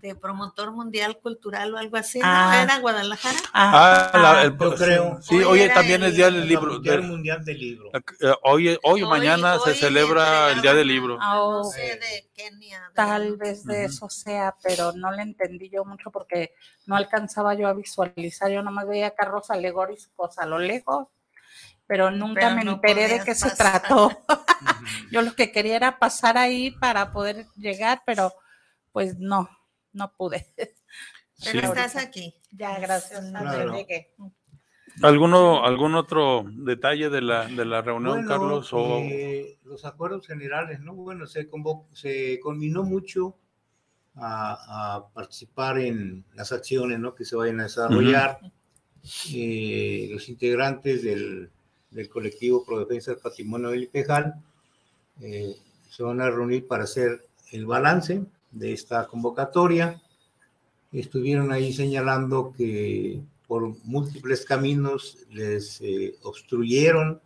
de 0.00 0.14
promotor 0.14 0.72
mundial 0.72 1.18
cultural 1.18 1.72
o 1.74 1.78
algo 1.78 1.96
así, 1.96 2.20
ah. 2.22 2.62
¿Era 2.62 2.80
Guadalajara? 2.80 3.38
Ah, 3.52 4.10
ah 4.12 4.42
el, 4.42 4.58
yo 4.58 4.74
creo. 4.74 5.22
Sí, 5.22 5.36
hoy, 5.42 5.68
también 5.72 6.02
es 6.02 6.16
Día 6.16 6.26
del 6.26 6.48
Libro. 6.48 6.78
Día 6.80 7.00
mundial 7.00 7.44
del 7.44 7.58
libro. 7.58 7.90
Eh, 7.94 8.34
hoy, 8.42 8.78
hoy, 8.82 9.04
mañana 9.04 9.58
se 9.60 9.74
celebra 9.74 10.50
el 10.50 10.60
Día 10.62 10.74
del 10.74 10.88
Libro. 10.88 11.18
no 11.18 11.64
sé 11.64 11.98
de 11.98 12.28
Kenia. 12.34 12.90
Tal 12.94 13.36
vez 13.36 13.64
de 13.64 13.84
eso 13.84 14.08
sea, 14.10 14.54
pero 14.62 14.92
no 14.92 15.12
le 15.12 15.22
entendí 15.22 15.70
yo 15.70 15.84
mucho 15.84 16.10
porque 16.10 16.54
no 16.86 16.96
alcanzaba 16.96 17.54
yo 17.54 17.68
a 17.68 17.72
visualizar. 17.72 18.50
Yo 18.50 18.62
nomás 18.62 18.88
veía 18.88 19.14
carros 19.14 19.50
alegóricos 19.50 20.38
a 20.38 20.46
lo 20.46 20.58
lejos 20.58 21.08
pero 21.86 22.10
nunca 22.10 22.48
me 22.54 22.62
enteré 22.62 23.08
de 23.08 23.20
qué 23.22 23.34
se 23.34 23.50
trató. 23.50 24.10
Yo 25.12 25.20
lo 25.20 25.34
que 25.34 25.52
quería 25.52 25.76
era 25.76 25.98
pasar 25.98 26.38
ahí 26.38 26.70
para 26.70 27.12
poder 27.12 27.46
llegar, 27.56 28.02
pero 28.06 28.32
pues 28.90 29.18
no, 29.18 29.50
no 29.94 30.12
pude. 30.16 30.46
Pero 31.44 31.68
estás 31.68 31.96
aquí. 31.96 32.34
Ya, 32.50 32.78
gracias. 32.78 33.24
¿Alguno, 35.02 35.64
¿Algún 35.64 35.96
otro 35.96 36.44
detalle 36.48 37.10
de 37.10 37.20
la, 37.20 37.46
de 37.46 37.64
la 37.64 37.82
reunión, 37.82 38.26
Carlos? 38.26 38.72
O... 38.72 38.98
Eh, 38.98 39.58
los 39.64 39.84
acuerdos 39.84 40.26
generales, 40.26 40.80
¿no? 40.80 40.94
Bueno, 40.94 41.26
se, 41.26 41.48
convocó, 41.48 41.88
se 41.92 42.38
combinó 42.40 42.84
mucho 42.84 43.36
a, 44.14 45.08
participar 45.12 45.78
en 45.78 46.24
las 46.34 46.52
acciones 46.52 47.00
¿no? 47.00 47.14
que 47.14 47.24
se 47.24 47.34
vayan 47.34 47.60
a 47.60 47.64
desarrollar. 47.64 48.38
Eh, 49.34 50.08
los 50.12 50.28
integrantes 50.28 51.02
del, 51.02 51.50
del 51.90 52.08
colectivo 52.08 52.64
Pro 52.64 52.78
Defensa 52.78 53.10
del 53.10 53.20
Patrimonio 53.20 53.70
del 53.70 53.84
IPEJAL 53.84 54.34
eh, 55.20 55.56
se 55.90 56.02
van 56.02 56.20
a 56.20 56.30
reunir 56.30 56.66
para 56.66 56.84
hacer 56.84 57.26
el 57.52 57.66
balance 57.66 58.22
de 58.54 58.72
esta 58.72 59.06
convocatoria. 59.06 60.00
Estuvieron 60.92 61.52
ahí 61.52 61.72
señalando 61.72 62.54
que 62.56 63.20
por 63.46 63.76
múltiples 63.84 64.44
caminos 64.44 65.18
les 65.30 65.80
eh, 65.80 66.16
obstruyeron 66.22 67.20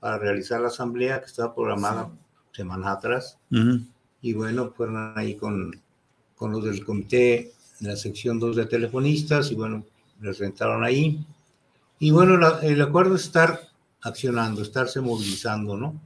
para 0.00 0.18
realizar 0.18 0.60
la 0.60 0.68
asamblea 0.68 1.20
que 1.20 1.26
estaba 1.26 1.54
programada 1.54 2.10
semanas 2.52 2.96
atrás. 2.96 3.38
Y 4.20 4.32
bueno, 4.32 4.72
fueron 4.76 5.16
ahí 5.16 5.36
con, 5.36 5.80
con 6.36 6.52
los 6.52 6.64
del 6.64 6.84
comité 6.84 7.52
de 7.80 7.88
la 7.88 7.96
sección 7.96 8.38
2 8.38 8.56
de 8.56 8.66
telefonistas 8.66 9.50
y 9.50 9.54
bueno, 9.54 9.84
les 10.20 10.38
rentaron 10.38 10.84
ahí. 10.84 11.24
Y 11.98 12.10
bueno, 12.10 12.60
el 12.60 12.82
acuerdo 12.82 13.14
es 13.14 13.22
estar 13.22 13.60
accionando, 14.02 14.62
estarse 14.62 15.00
movilizando, 15.00 15.76
¿no? 15.76 16.00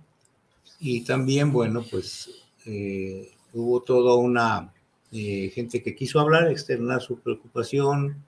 Y 0.78 1.02
también, 1.02 1.52
bueno, 1.52 1.84
pues 1.90 2.30
eh, 2.66 3.32
hubo 3.52 3.82
toda 3.82 4.14
una 4.16 4.72
eh, 5.10 5.50
gente 5.54 5.82
que 5.82 5.94
quiso 5.94 6.20
hablar, 6.20 6.50
externar 6.50 7.02
su 7.02 7.18
preocupación, 7.18 8.24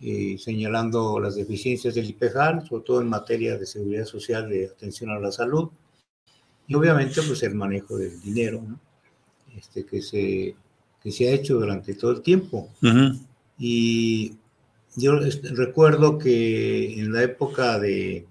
eh, 0.00 0.36
señalando 0.38 1.20
las 1.20 1.36
deficiencias 1.36 1.94
del 1.94 2.10
IPEJAL, 2.10 2.66
sobre 2.66 2.84
todo 2.84 3.00
en 3.00 3.08
materia 3.08 3.56
de 3.56 3.66
seguridad 3.66 4.04
social, 4.04 4.48
de 4.48 4.66
atención 4.66 5.10
a 5.10 5.20
la 5.20 5.30
salud, 5.30 5.70
y 6.66 6.74
obviamente 6.74 7.22
pues 7.22 7.42
el 7.42 7.54
manejo 7.54 7.96
del 7.96 8.20
dinero, 8.20 8.62
este, 9.56 9.86
que, 9.86 10.02
se, 10.02 10.56
que 11.00 11.12
se 11.12 11.28
ha 11.28 11.32
hecho 11.32 11.54
durante 11.54 11.94
todo 11.94 12.12
el 12.12 12.22
tiempo. 12.22 12.68
Y 13.56 14.36
yo 14.96 15.12
recuerdo 15.52 16.18
que 16.18 16.98
en 16.98 17.12
la 17.12 17.22
época 17.22 17.78
de 17.78 18.26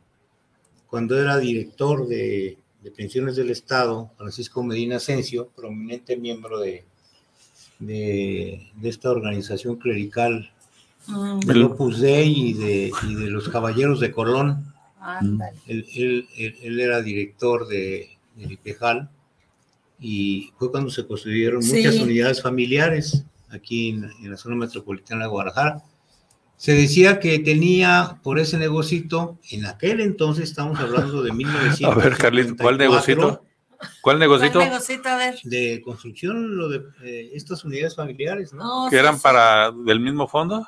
cuando 0.88 1.20
era 1.20 1.38
director 1.38 2.08
de 2.08 2.58
de 2.84 2.92
Pensiones 2.92 3.36
del 3.36 3.50
Estado, 3.50 4.12
Francisco 4.18 4.62
Medina 4.62 4.98
Asensio, 4.98 5.50
prominente 5.56 6.18
miembro 6.18 6.60
de, 6.60 6.84
de, 7.80 8.62
esta 8.84 9.10
organización 9.10 9.78
clerical 9.78 10.52
mm. 11.08 11.40
del 11.40 11.64
Opus 11.64 12.02
Dei 12.02 12.50
y 12.50 12.54
de, 12.54 12.92
y 13.08 13.16
de 13.16 13.30
los 13.30 13.48
Caballeros 13.50 14.00
de 14.02 14.12
Colón. 14.12 14.74
Él, 15.66 15.86
él, 15.96 16.28
él, 16.38 16.80
era 16.80 17.02
director 17.02 17.68
de, 17.68 18.10
de 18.36 18.54
IPEJAL 18.54 19.10
y 20.00 20.52
fue 20.58 20.72
cuando 20.72 20.90
se 20.90 21.06
construyeron 21.06 21.66
muchas 21.66 21.96
unidades 21.96 22.42
familiares 22.42 23.26
aquí 23.50 23.90
en, 23.90 24.30
la 24.30 24.38
zona 24.38 24.56
metropolitana 24.56 25.24
de 25.24 25.30
Guadalajara. 25.30 25.84
Se 26.58 26.74
decía 26.74 27.20
que 27.20 27.40
tenía 27.40 28.20
por 28.24 28.40
ese 28.40 28.58
negocito, 28.58 29.38
en 29.52 29.66
aquel 29.66 30.00
entonces 30.00 30.50
estamos 30.50 30.80
hablando 30.80 31.22
de 31.24 31.32
1900. 31.32 31.84
A 31.84 31.96
ver, 31.96 32.18
Carlitos, 32.18 32.58
¿cuál 32.60 32.78
negocito? 32.78 33.44
¿Cuál 34.02 34.20
negocito? 34.20 34.60
¿Cuál 34.60 34.70
negocito? 34.70 35.10
A 35.10 35.18
ver. 35.18 35.40
De 35.44 35.82
construcción, 35.84 36.56
lo 36.56 36.70
de 36.70 36.84
eh, 37.04 37.32
estas 37.34 37.66
unidades 37.66 37.96
familiares, 37.96 38.54
¿no? 38.54 38.88
¿Que 38.90 38.98
eran 38.98 39.20
para 39.20 39.72
del 39.72 40.00
mismo 40.00 40.28
fondo? 40.28 40.66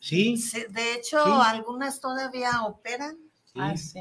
Sí. 0.00 0.42
de 0.70 0.94
hecho, 0.94 1.18
algunas 1.42 2.00
todavía 2.00 2.62
operan. 2.62 3.18
Ah, 3.54 3.76
sí. 3.76 4.00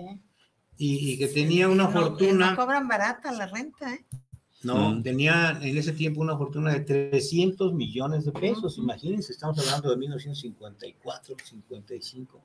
Y, 0.77 1.17
que 1.17 1.27
tenía 1.27 1.67
una 1.67 1.89
fortuna. 1.89 2.51
No 2.51 2.55
cobran 2.55 2.87
barata 2.87 3.31
la 3.33 3.47
renta, 3.47 3.93
¿eh? 3.93 4.05
No, 4.61 4.91
mm. 4.91 5.03
tenía 5.03 5.57
en 5.61 5.77
ese 5.77 5.93
tiempo 5.93 6.21
una 6.21 6.37
fortuna 6.37 6.73
de 6.73 6.81
300 6.81 7.73
millones 7.73 8.25
de 8.25 8.31
pesos. 8.33 8.77
Imagínense, 8.77 9.31
estamos 9.31 9.57
hablando 9.59 9.89
de 9.89 9.97
1954, 9.97 11.35
55, 11.43 12.41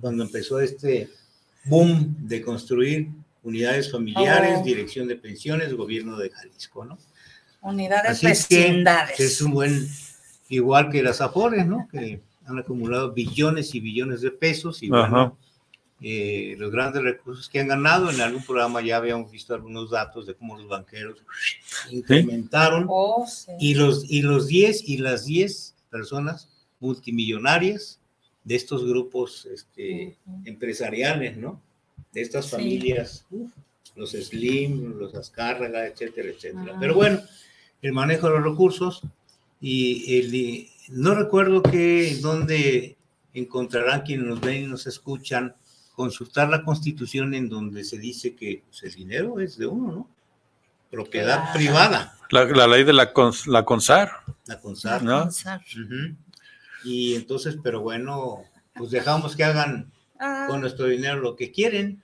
cuando 0.00 0.22
empezó 0.22 0.60
este 0.60 1.10
boom 1.64 2.16
de 2.20 2.42
construir 2.42 3.08
unidades 3.42 3.90
familiares, 3.90 4.58
oh. 4.60 4.64
dirección 4.64 5.08
de 5.08 5.16
pensiones, 5.16 5.74
gobierno 5.74 6.16
de 6.16 6.30
Jalisco, 6.30 6.84
¿no? 6.84 6.98
Unidades 7.60 8.22
vecindades. 8.22 9.18
es 9.18 9.42
un 9.42 9.52
buen, 9.52 9.88
igual 10.48 10.90
que 10.90 11.02
las 11.02 11.20
Afores, 11.20 11.66
¿no? 11.66 11.88
Que 11.90 12.20
han 12.46 12.58
acumulado 12.58 13.12
billones 13.12 13.74
y 13.74 13.80
billones 13.80 14.20
de 14.20 14.30
pesos 14.30 14.82
y 14.82 14.88
bueno, 14.88 15.36
eh, 16.00 16.54
los 16.58 16.70
grandes 16.70 17.02
recursos 17.02 17.48
que 17.48 17.60
han 17.60 17.68
ganado. 17.68 18.10
En 18.10 18.20
algún 18.20 18.44
programa 18.44 18.80
ya 18.80 18.96
habíamos 18.96 19.30
visto 19.30 19.54
algunos 19.54 19.90
datos 19.90 20.26
de 20.26 20.34
cómo 20.34 20.56
los 20.56 20.68
banqueros 20.68 21.18
incrementaron. 21.90 22.86
Oh, 22.88 23.26
y, 23.58 23.74
los, 23.74 24.10
y 24.10 24.22
los 24.22 24.46
10 24.46 24.88
y 24.88 24.98
las 24.98 25.24
10 25.24 25.74
personas 25.90 26.48
multimillonarias 26.80 27.98
de 28.44 28.54
estos 28.54 28.84
grupos 28.86 29.46
este, 29.46 30.16
empresariales, 30.44 31.36
¿no? 31.36 31.60
De 32.12 32.22
estas 32.22 32.50
familias, 32.50 33.26
los 33.96 34.12
Slim, 34.12 34.98
los 34.98 35.14
Azcárraga, 35.14 35.86
etcétera, 35.86 36.28
etcétera. 36.28 36.76
Pero 36.78 36.94
bueno, 36.94 37.20
el 37.82 37.92
manejo 37.92 38.28
de 38.28 38.34
los 38.34 38.44
recursos 38.44 39.02
y 39.60 40.18
el, 40.18 40.68
no 40.88 41.14
recuerdo 41.14 41.62
que 41.62 42.16
dónde 42.20 42.96
encontrarán 43.34 44.02
quienes 44.02 44.26
nos 44.26 44.40
ven 44.40 44.64
y 44.64 44.66
nos 44.66 44.86
escuchan 44.86 45.54
consultar 45.98 46.48
la 46.48 46.62
constitución 46.62 47.34
en 47.34 47.48
donde 47.48 47.82
se 47.82 47.98
dice 47.98 48.36
que 48.36 48.62
pues, 48.68 48.84
el 48.84 48.94
dinero 48.94 49.40
es 49.40 49.58
de 49.58 49.66
uno, 49.66 49.92
¿no? 49.92 50.08
Propiedad 50.92 51.52
privada. 51.52 52.16
La, 52.30 52.68
ley 52.68 52.84
de 52.84 52.92
la, 52.92 53.12
la 53.46 53.64
CONSAR. 53.64 54.10
La 54.46 54.60
CONSAR. 54.60 55.02
¿no? 55.02 55.28
Y 56.84 57.16
entonces, 57.16 57.58
pero 57.62 57.80
bueno, 57.80 58.44
pues 58.74 58.92
dejamos 58.92 59.34
que 59.34 59.42
hagan 59.42 59.90
ah. 60.20 60.46
con 60.48 60.60
nuestro 60.60 60.86
dinero 60.86 61.18
lo 61.18 61.34
que 61.34 61.50
quieren. 61.50 62.00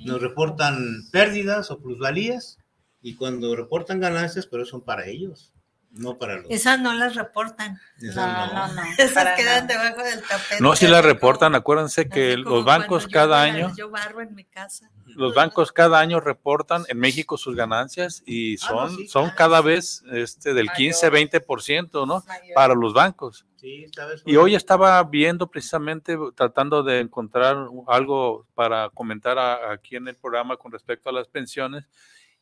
Nos 0.00 0.20
reportan 0.20 1.08
pérdidas 1.12 1.70
o 1.70 1.78
plusvalías 1.78 2.58
y 3.00 3.14
cuando 3.14 3.54
reportan 3.54 4.00
ganancias, 4.00 4.46
pero 4.46 4.66
son 4.66 4.80
para 4.80 5.06
ellos 5.06 5.52
no 5.92 6.18
para 6.18 6.36
los. 6.36 6.50
Esas 6.50 6.80
no 6.80 6.94
las 6.94 7.16
reportan. 7.16 7.80
no, 7.98 8.12
no, 8.14 8.74
no, 8.74 8.82
Esas 8.98 9.36
quedan 9.36 9.66
debajo 9.66 10.02
del 10.02 10.22
tapete. 10.22 10.60
No, 10.60 10.76
sí 10.76 10.86
las 10.86 11.04
reportan. 11.04 11.54
Acuérdense 11.54 12.08
que 12.08 12.36
los 12.36 12.64
bancos 12.64 13.06
cada 13.08 13.42
año. 13.42 13.72
Yo 13.76 13.90
barro 13.90 14.20
en 14.20 14.34
mi 14.34 14.44
casa. 14.44 14.90
Los 15.06 15.34
bancos 15.34 15.72
cada 15.72 15.98
año 15.98 16.20
reportan 16.20 16.84
en 16.88 16.98
México 16.98 17.36
sus 17.36 17.56
ganancias 17.56 18.22
y 18.24 18.54
ah, 18.54 18.68
son, 18.68 19.08
son 19.08 19.30
cada 19.30 19.60
vez 19.60 20.04
este, 20.12 20.54
del 20.54 20.70
15, 20.70 21.10
20%, 21.10 22.06
¿no? 22.06 22.24
Para 22.54 22.74
los 22.74 22.94
bancos. 22.94 23.44
y 23.60 24.36
hoy 24.36 24.54
estaba 24.54 25.02
viendo 25.02 25.50
precisamente, 25.50 26.16
tratando 26.36 26.84
de 26.84 27.00
encontrar 27.00 27.56
algo 27.88 28.46
para 28.54 28.90
comentar 28.90 29.38
aquí 29.38 29.96
en 29.96 30.06
el 30.06 30.14
programa 30.14 30.56
con 30.56 30.70
respecto 30.70 31.10
a 31.10 31.12
las 31.12 31.26
pensiones, 31.26 31.84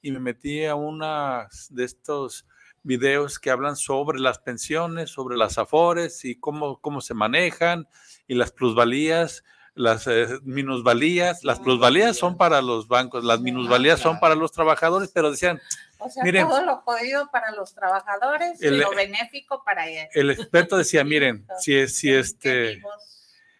y 0.02 0.12
me 0.12 0.20
metí 0.20 0.64
a 0.64 0.74
una 0.74 1.48
de 1.70 1.84
estos 1.84 2.46
videos 2.82 3.38
que 3.38 3.50
hablan 3.50 3.76
sobre 3.76 4.18
las 4.18 4.38
pensiones, 4.38 5.10
sobre 5.10 5.36
las 5.36 5.58
afores 5.58 6.24
y 6.24 6.36
cómo, 6.36 6.80
cómo 6.80 7.00
se 7.00 7.14
manejan 7.14 7.88
y 8.26 8.34
las 8.34 8.52
plusvalías, 8.52 9.44
las 9.74 10.06
eh, 10.06 10.26
minusvalías. 10.42 11.44
Las 11.44 11.60
plusvalías 11.60 12.16
son 12.16 12.36
para 12.36 12.60
los 12.60 12.88
bancos, 12.88 13.24
las 13.24 13.40
minusvalías 13.40 14.00
son 14.00 14.20
para 14.20 14.34
los 14.34 14.52
trabajadores, 14.52 15.10
pero 15.12 15.30
decían, 15.30 15.60
o 15.98 16.08
sea, 16.08 16.24
miren, 16.24 16.48
todo 16.48 16.64
lo 16.64 16.76
jodido 16.78 17.30
para 17.30 17.52
los 17.52 17.74
trabajadores 17.74 18.62
y 18.62 18.68
lo 18.70 18.90
benéfico 18.90 19.62
para 19.64 19.88
ellos. 19.88 20.08
El 20.14 20.30
experto 20.30 20.76
decía, 20.76 21.04
miren, 21.04 21.46
si, 21.58 21.86
si 21.88 22.12
este... 22.12 22.82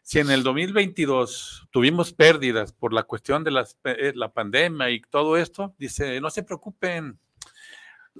Si 0.02 0.18
en 0.18 0.30
el 0.30 0.42
2022 0.42 1.68
tuvimos 1.70 2.14
pérdidas 2.14 2.72
por 2.72 2.94
la 2.94 3.02
cuestión 3.02 3.44
de 3.44 3.50
las, 3.50 3.76
eh, 3.84 4.12
la 4.14 4.32
pandemia 4.32 4.88
y 4.88 5.02
todo 5.02 5.36
esto, 5.36 5.74
dice, 5.76 6.18
no 6.22 6.30
se 6.30 6.42
preocupen, 6.42 7.18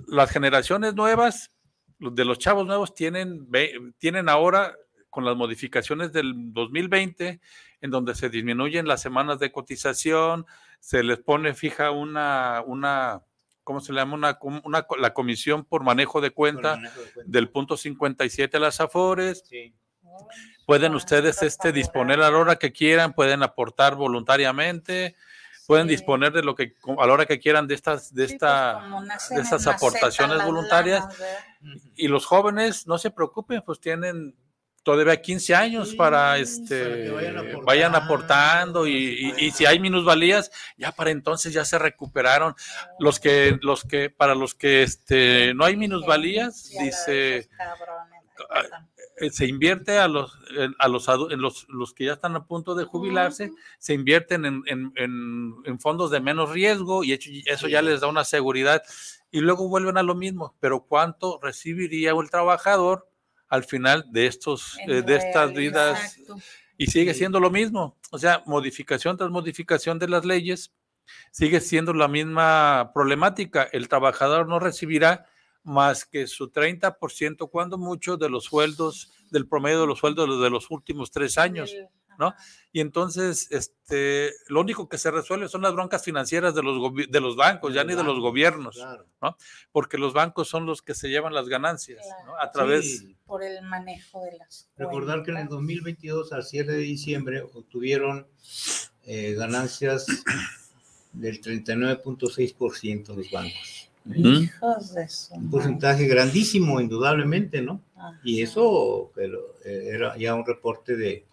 las 0.06 0.30
generaciones 0.30 0.94
nuevas, 0.94 1.52
de 1.98 2.24
los 2.24 2.38
chavos 2.38 2.66
nuevos, 2.66 2.94
tienen, 2.94 3.48
tienen 3.98 4.28
ahora, 4.28 4.74
con 5.10 5.24
las 5.24 5.36
modificaciones 5.36 6.12
del 6.12 6.52
2020, 6.52 7.40
en 7.80 7.90
donde 7.90 8.14
se 8.14 8.28
disminuyen 8.28 8.86
las 8.86 9.02
semanas 9.02 9.38
de 9.38 9.50
cotización, 9.50 10.46
se 10.80 11.02
les 11.02 11.18
pone 11.18 11.54
fija 11.54 11.90
una, 11.90 12.62
una 12.66 13.22
¿cómo 13.64 13.80
se 13.80 13.92
le 13.92 14.00
llama? 14.00 14.14
Una, 14.14 14.38
una 14.64 14.86
la 14.98 15.12
comisión 15.12 15.64
por 15.64 15.82
manejo 15.82 16.20
de 16.20 16.30
cuenta, 16.30 16.80
del 17.26 17.50
punto 17.50 17.76
57 17.76 18.56
a 18.56 18.60
las 18.60 18.80
AFORES. 18.80 19.44
Pueden 20.66 20.94
ustedes 20.94 21.42
este, 21.42 21.72
disponer 21.72 22.20
a 22.20 22.30
la 22.30 22.38
hora 22.38 22.56
que 22.56 22.72
quieran, 22.72 23.12
pueden 23.12 23.42
aportar 23.42 23.94
voluntariamente 23.94 25.16
pueden 25.68 25.86
disponer 25.86 26.32
de 26.32 26.42
lo 26.42 26.54
que 26.54 26.72
a 26.98 27.06
la 27.06 27.12
hora 27.12 27.26
que 27.26 27.38
quieran 27.38 27.66
de 27.66 27.74
estas 27.74 28.14
de 28.14 28.22
pues, 28.22 28.32
esta 28.32 28.80
de 29.28 29.40
estas 29.42 29.66
aportaciones 29.66 30.42
voluntarias. 30.42 31.04
y 31.94 32.08
los 32.08 32.24
jóvenes 32.24 32.86
no 32.86 32.96
se 32.96 33.10
preocupen 33.10 33.60
pues 33.60 33.78
tienen 33.78 34.34
todavía 34.82 35.20
15 35.20 35.54
años 35.54 35.94
para 35.94 36.38
este 36.38 37.10
vayan, 37.66 37.94
aportando 37.94 38.86
y, 38.86 39.34
y, 39.36 39.50
si 39.50 39.66
hay 39.66 39.78
minusvalías 39.78 40.50
ya 40.78 40.90
para 40.90 41.10
entonces 41.10 41.52
ya 41.52 41.66
se 41.66 41.78
recuperaron. 41.78 42.54
Los 42.98 43.20
que 43.20 43.58
los 43.60 43.84
que 43.84 44.08
para 44.08 44.34
los 44.34 44.54
que 44.54 44.82
este 44.84 45.52
no 45.52 45.66
hay 45.66 45.76
minusvalías 45.76 46.70
dice 46.80 47.50
se 49.30 49.46
invierte 49.46 49.98
a 49.98 50.08
los, 50.08 50.38
a 50.78 50.88
los, 50.88 51.08
en 51.30 51.40
los, 51.40 51.66
los, 51.68 51.94
que 51.94 52.06
ya 52.06 52.14
están 52.14 52.36
a 52.36 52.46
punto 52.46 52.74
de 52.74 52.84
jubilarse, 52.84 53.52
se 53.78 53.94
invierten 53.94 54.44
en, 54.44 54.62
en, 54.66 54.92
en, 55.64 55.80
fondos 55.80 56.10
de 56.10 56.20
menos 56.20 56.50
riesgo 56.50 57.04
y 57.04 57.18
eso 57.46 57.68
ya 57.68 57.82
les 57.82 58.00
da 58.00 58.06
una 58.06 58.24
seguridad 58.24 58.82
y 59.30 59.40
luego 59.40 59.68
vuelven 59.68 59.98
a 59.98 60.02
lo 60.02 60.14
mismo. 60.14 60.54
Pero 60.60 60.80
¿cuánto 60.80 61.38
recibiría 61.42 62.12
el 62.12 62.30
trabajador 62.30 63.08
al 63.48 63.64
final 63.64 64.04
de, 64.10 64.26
estos, 64.26 64.78
eh, 64.86 65.02
de 65.02 65.16
estas 65.16 65.52
vidas? 65.52 66.18
Y 66.76 66.86
sigue 66.86 67.14
siendo 67.14 67.40
lo 67.40 67.50
mismo. 67.50 67.98
O 68.10 68.18
sea, 68.18 68.42
modificación 68.46 69.16
tras 69.16 69.30
modificación 69.30 69.98
de 69.98 70.08
las 70.08 70.24
leyes, 70.24 70.72
sigue 71.32 71.60
siendo 71.60 71.92
la 71.92 72.08
misma 72.08 72.92
problemática. 72.94 73.68
El 73.72 73.88
trabajador 73.88 74.48
no 74.48 74.60
recibirá 74.60 75.26
más 75.62 76.04
que 76.04 76.26
su 76.26 76.50
30%, 76.50 77.50
cuando 77.50 77.78
mucho, 77.78 78.16
de 78.16 78.28
los 78.28 78.44
sueldos, 78.44 79.12
del 79.30 79.46
promedio 79.46 79.82
de 79.82 79.86
los 79.86 79.98
sueldos 79.98 80.40
de 80.40 80.50
los 80.50 80.70
últimos 80.70 81.10
tres 81.10 81.38
años, 81.38 81.74
¿no? 82.18 82.34
Y 82.72 82.80
entonces, 82.80 83.48
este, 83.50 84.32
lo 84.48 84.60
único 84.60 84.88
que 84.88 84.98
se 84.98 85.10
resuelve 85.10 85.48
son 85.48 85.62
las 85.62 85.72
broncas 85.72 86.02
financieras 86.02 86.54
de 86.54 86.62
los, 86.62 86.92
de 87.08 87.20
los 87.20 87.36
bancos, 87.36 87.72
ya 87.72 87.84
ni 87.84 87.94
de 87.94 88.02
los 88.02 88.18
gobiernos, 88.18 88.78
¿no? 89.22 89.36
Porque 89.72 89.98
los 89.98 90.12
bancos 90.12 90.48
son 90.48 90.66
los 90.66 90.82
que 90.82 90.94
se 90.94 91.08
llevan 91.08 91.32
las 91.32 91.48
ganancias, 91.48 92.04
¿no? 92.26 92.36
A 92.40 92.50
través... 92.50 93.06
Por 93.24 93.44
el 93.44 93.62
manejo 93.62 94.22
de 94.24 94.36
las... 94.36 94.68
Recordar 94.76 95.22
que 95.22 95.30
en 95.30 95.38
el 95.38 95.48
2022, 95.48 96.32
al 96.32 96.44
cierre 96.44 96.72
de 96.72 96.78
diciembre, 96.80 97.42
obtuvieron 97.42 98.26
eh, 99.04 99.34
ganancias 99.34 100.06
del 101.12 101.40
39.6% 101.40 103.14
los 103.14 103.30
bancos. 103.30 103.87
Un 105.36 105.50
porcentaje 105.50 106.06
grandísimo, 106.06 106.80
indudablemente, 106.80 107.60
¿no? 107.60 107.82
Y 108.24 108.42
eso 108.42 109.12
eh, 109.16 109.90
era 109.92 110.16
ya 110.16 110.34
un 110.34 110.46
reporte 110.46 110.96
de, 110.96 111.24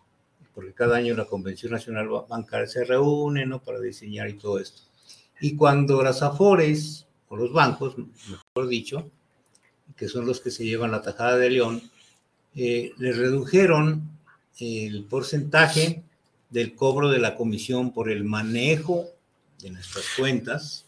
porque 0.53 0.73
cada 0.73 0.97
año 0.97 1.15
la 1.15 1.25
Convención 1.25 1.71
Nacional 1.71 2.09
Bancaria 2.27 2.67
se 2.67 2.83
reúne, 2.83 3.45
¿no? 3.45 3.61
Para 3.61 3.79
diseñar 3.79 4.29
y 4.29 4.33
todo 4.33 4.59
esto. 4.59 4.81
Y 5.39 5.55
cuando 5.55 6.01
las 6.01 6.21
AFORES, 6.21 7.07
o 7.27 7.35
los 7.35 7.51
bancos, 7.53 7.95
mejor 7.97 8.69
dicho, 8.69 9.09
que 9.95 10.07
son 10.07 10.25
los 10.25 10.41
que 10.41 10.51
se 10.51 10.65
llevan 10.65 10.91
la 10.91 11.01
tajada 11.01 11.37
de 11.37 11.49
León, 11.49 11.81
eh, 12.55 12.93
le 12.97 13.11
redujeron 13.11 14.09
el 14.59 15.05
porcentaje 15.05 16.03
del 16.49 16.75
cobro 16.75 17.09
de 17.09 17.19
la 17.19 17.35
comisión 17.35 17.91
por 17.91 18.09
el 18.09 18.23
manejo 18.23 19.05
de 19.59 19.71
nuestras 19.71 20.05
cuentas 20.17 20.84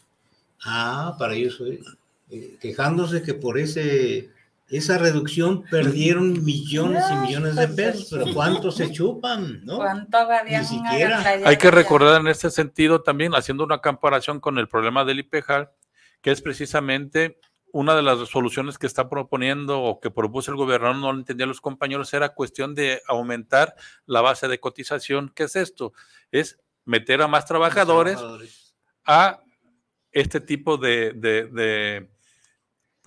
Ah, 0.64 1.16
para 1.18 1.34
ellos 1.34 1.62
eh, 2.30 2.58
quejándose 2.60 3.22
que 3.22 3.34
por 3.34 3.58
ese 3.58 4.30
esa 4.70 4.98
reducción 4.98 5.62
perdieron 5.70 6.44
millones 6.44 7.02
y 7.10 7.14
millones 7.26 7.56
de 7.56 7.68
pesos, 7.68 8.08
pero 8.10 8.26
¿cuántos 8.34 8.76
se 8.76 8.92
chupan? 8.92 9.64
¿no? 9.64 9.80
Ni 10.46 10.64
siquiera. 10.64 11.24
Hay 11.44 11.56
que 11.56 11.70
recordar 11.70 12.20
en 12.20 12.28
este 12.28 12.50
sentido 12.50 13.02
también, 13.02 13.34
haciendo 13.34 13.64
una 13.64 13.78
comparación 13.78 14.40
con 14.40 14.58
el 14.58 14.68
problema 14.68 15.06
del 15.06 15.20
IPEJAL, 15.20 15.70
que 16.20 16.32
es 16.32 16.42
precisamente 16.42 17.38
una 17.72 17.94
de 17.94 18.02
las 18.02 18.28
soluciones 18.28 18.76
que 18.76 18.86
está 18.86 19.08
proponiendo 19.08 19.80
o 19.80 20.00
que 20.00 20.10
propuso 20.10 20.50
el 20.50 20.58
gobernador, 20.58 20.96
no 20.96 21.12
lo 21.12 21.18
entendían 21.18 21.48
los 21.48 21.60
compañeros, 21.62 22.12
era 22.12 22.34
cuestión 22.34 22.74
de 22.74 23.00
aumentar 23.08 23.74
la 24.04 24.20
base 24.20 24.48
de 24.48 24.60
cotización. 24.60 25.32
¿Qué 25.34 25.44
es 25.44 25.56
esto? 25.56 25.94
Es 26.30 26.58
meter 26.84 27.22
a 27.22 27.28
más 27.28 27.46
trabajadores, 27.46 28.18
a 29.06 29.40
este 30.20 30.40
tipo 30.40 30.76
de 30.76 32.08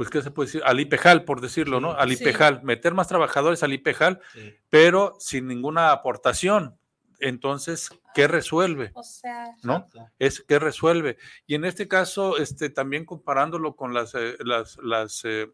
pues, 0.02 0.10
¿qué 0.10 0.24
se 0.24 0.32
puede 0.32 0.48
decir? 0.48 0.64
Al 0.66 0.80
IPEJAL, 0.80 1.26
por 1.26 1.42
decirlo, 1.42 1.80
¿no? 1.80 1.92
Al 1.92 2.12
IPEJAL, 2.12 2.64
meter 2.64 2.96
más 2.96 3.08
trabajadores 3.08 3.62
al 3.62 3.72
IPEJAL, 3.72 4.20
pero 4.68 5.16
sin 5.20 5.48
ninguna 5.48 5.92
aportación. 5.92 6.76
Entonces, 7.20 7.90
¿qué 8.16 8.28
resuelve? 8.28 8.90
O 8.96 9.04
sea, 9.04 9.56
¿no? 9.62 9.88
Es 10.18 10.44
qué 10.48 10.58
resuelve. 10.58 11.18
Y 11.46 11.54
en 11.54 11.66
este 11.66 11.88
caso, 11.88 12.40
este, 12.40 12.72
también 12.72 13.06
comparándolo 13.06 13.76
con 13.76 13.94
las, 13.94 14.16
eh, 14.16 14.38
las, 14.40 14.78
las 14.82 15.22
eh, 15.24 15.52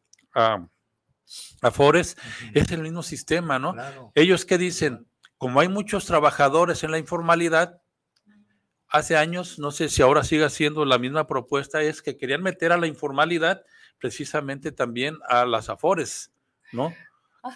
Afores, 1.61 2.15
es 2.53 2.71
el 2.71 2.83
mismo 2.83 3.03
sistema, 3.03 3.59
¿no? 3.59 3.75
Ellos 4.15 4.45
qué 4.45 4.57
dicen, 4.57 5.09
como 5.37 5.59
hay 5.59 5.67
muchos 5.67 6.05
trabajadores 6.05 6.85
en 6.85 6.91
la 6.91 6.99
informalidad, 6.99 7.81
hace 8.89 9.17
años, 9.17 9.59
no 9.59 9.71
sé 9.71 9.89
si 9.89 10.01
ahora 10.01 10.23
siga 10.23 10.49
siendo 10.49 10.85
la 10.85 10.97
misma 10.97 11.27
propuesta, 11.27 11.81
es 11.81 12.01
que 12.01 12.17
querían 12.17 12.43
meter 12.43 12.71
a 12.71 12.77
la 12.77 12.87
informalidad 12.87 13.63
precisamente 13.99 14.71
también 14.71 15.17
a 15.27 15.45
las 15.45 15.69
Afores, 15.69 16.31
¿no? 16.71 16.93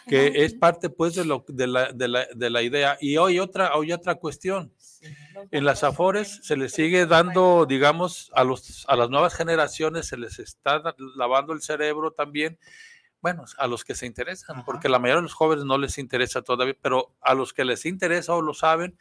que 0.08 0.46
es 0.46 0.54
parte 0.54 0.89
pues 0.89 1.15
de, 1.15 1.26
lo, 1.26 1.44
de, 1.48 1.67
la, 1.67 1.91
de, 1.91 2.08
la, 2.08 2.28
de 2.34 2.50
la 2.50 2.62
idea. 2.62 2.98
Y 3.02 3.17
hoy 3.17 3.39
otra, 3.39 3.76
hoy 3.76 3.91
otra 3.91 4.15
cuestión. 4.15 4.74
En 5.50 5.65
las 5.65 5.84
Afores 5.84 6.39
se 6.44 6.56
les 6.56 6.74
sigue 6.74 7.06
dando, 7.06 7.65
digamos, 7.65 8.32
a, 8.34 8.44
los, 8.44 8.86
a 8.88 8.96
las 8.96 9.10
nuevas 9.10 9.34
generaciones 9.34 10.08
se 10.08 10.17
les 10.17 10.39
está 10.39 10.82
lavando 11.15 11.54
el 11.54 11.62
cerebro 11.62 12.12
también. 12.12 12.60
Bueno, 13.22 13.46
a 13.58 13.67
los 13.67 13.84
que 13.84 13.96
se 13.96 14.06
interesan, 14.06 14.63
porque 14.65 14.89
la 14.89 14.98
mayoría 14.98 15.17
de 15.17 15.24
los 15.24 15.34
jóvenes 15.34 15.65
no 15.65 15.78
les 15.78 15.98
interesa 15.98 16.41
todavía, 16.41 16.76
pero 16.82 17.15
a 17.22 17.36
los 17.36 17.54
que 17.54 17.65
les 17.65 17.86
interesa 17.86 18.34
o 18.34 18.41
lo 18.41 18.54
saben, 18.54 18.98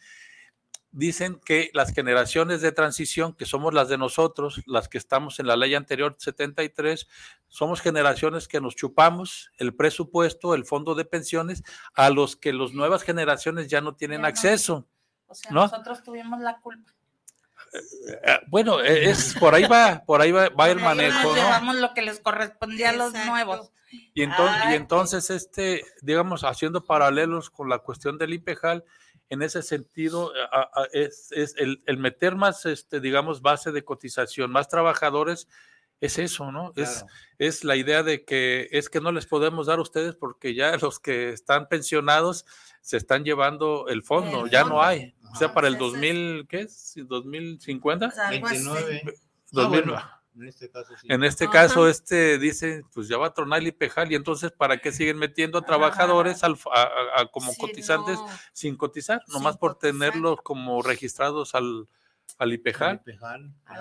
dicen 0.92 1.40
que 1.44 1.70
las 1.72 1.92
generaciones 1.92 2.60
de 2.60 2.72
transición, 2.72 3.34
que 3.34 3.46
somos 3.46 3.74
las 3.74 3.88
de 3.88 3.98
nosotros, 3.98 4.62
las 4.66 4.88
que 4.88 4.98
estamos 4.98 5.38
en 5.38 5.46
la 5.46 5.56
ley 5.56 5.74
anterior 5.74 6.16
73, 6.18 7.06
somos 7.48 7.80
generaciones 7.80 8.48
que 8.48 8.60
nos 8.60 8.76
chupamos 8.76 9.50
el 9.58 9.74
presupuesto, 9.74 10.54
el 10.54 10.64
fondo 10.64 10.94
de 10.94 11.04
pensiones, 11.04 11.62
a 11.94 12.10
los 12.10 12.36
que 12.36 12.52
las 12.52 12.72
nuevas 12.72 13.02
generaciones 13.02 13.68
ya 13.68 13.80
no 13.80 13.94
tienen 13.94 14.24
acceso. 14.24 14.86
O 15.26 15.34
sea, 15.34 15.52
nosotros 15.52 16.02
tuvimos 16.02 16.40
la 16.40 16.60
culpa. 16.60 16.92
Eh, 17.72 17.78
eh, 18.24 18.40
bueno, 18.48 18.80
e, 18.80 19.10
es 19.10 19.34
por 19.38 19.54
ahí 19.54 19.64
va, 19.64 20.02
por 20.04 20.20
ahí 20.20 20.32
va, 20.32 20.70
el 20.70 20.80
manejo. 20.80 21.28
Nos 21.28 21.36
llevamos 21.36 21.76
lo 21.76 21.94
que 21.94 22.02
les 22.02 22.18
correspondía 22.18 22.90
a 22.90 22.92
los 22.92 23.12
nuevos. 23.12 23.72
Y 24.14 24.22
entonces, 24.22 24.62
y 24.70 24.74
entonces, 24.74 25.30
este, 25.30 25.84
digamos, 26.00 26.44
haciendo 26.44 26.84
paralelos 26.84 27.50
con 27.50 27.68
la 27.68 27.78
cuestión 27.78 28.18
del 28.18 28.32
IPEJAL, 28.34 28.84
en 29.30 29.42
ese 29.42 29.62
sentido 29.62 30.32
es, 30.92 31.30
el, 31.56 31.96
meter 31.96 32.34
más, 32.34 32.66
este, 32.66 33.00
digamos, 33.00 33.40
base 33.40 33.72
de 33.72 33.84
cotización, 33.84 34.50
más 34.50 34.68
trabajadores, 34.68 35.48
es 36.00 36.18
eso, 36.18 36.50
¿no? 36.50 36.72
Es, 36.76 37.04
es 37.38 37.62
la 37.62 37.76
idea 37.76 38.02
de 38.02 38.24
que 38.24 38.68
es 38.72 38.88
que 38.88 39.00
no 39.00 39.12
les 39.12 39.26
podemos 39.26 39.66
dar 39.66 39.78
a 39.78 39.82
ustedes 39.82 40.16
porque 40.16 40.54
ya 40.54 40.76
los 40.82 40.98
que 40.98 41.30
están 41.30 41.68
pensionados 41.68 42.44
se 42.80 42.96
están 42.96 43.24
llevando 43.24 43.86
el 43.88 44.02
fondo, 44.02 44.46
ya 44.46 44.64
no 44.64 44.82
hay. 44.82 45.14
O 45.32 45.36
sea, 45.36 45.54
para 45.54 45.68
el 45.68 45.78
2000, 45.78 46.46
¿qué 46.48 46.62
es? 46.62 46.96
¿2050? 46.96 48.30
29. 48.30 49.14
2009. 49.52 50.02
En 50.36 50.46
este 50.46 50.70
caso, 50.70 50.94
sí. 50.96 51.06
En 51.10 51.24
este 51.24 51.50
caso, 51.50 51.88
este 51.88 52.38
dice, 52.38 52.84
pues 52.94 53.08
ya 53.08 53.18
va 53.18 53.28
a 53.28 53.34
tronar 53.34 53.60
el 53.60 53.68
IPEJAL 53.68 54.12
y 54.12 54.14
entonces, 54.14 54.52
¿para 54.52 54.78
qué 54.78 54.92
siguen 54.92 55.18
metiendo 55.18 55.58
a 55.58 55.62
trabajadores 55.62 56.42
a, 56.44 56.54
como 57.32 57.54
cotizantes 57.56 58.18
sin 58.52 58.76
cotizar? 58.76 59.22
Nomás 59.28 59.56
por 59.56 59.76
tenerlos 59.76 60.40
como 60.42 60.82
registrados 60.82 61.54
al, 61.54 61.88
al 62.38 62.52
IPEJAL. 62.52 63.02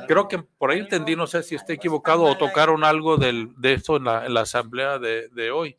Creo 0.08 0.28
que 0.28 0.40
por 0.40 0.72
ahí 0.72 0.80
entendí, 0.80 1.16
no 1.16 1.28
sé 1.28 1.44
si 1.44 1.56
estoy 1.56 1.76
equivocado 1.76 2.24
o 2.24 2.38
tocaron 2.38 2.84
algo 2.84 3.18
del, 3.18 3.54
de 3.58 3.74
esto 3.74 3.98
en 3.98 4.06
la, 4.06 4.26
en 4.26 4.34
la 4.34 4.42
asamblea 4.42 4.98
de, 4.98 5.30
de 5.30 5.52
hoy. 5.52 5.78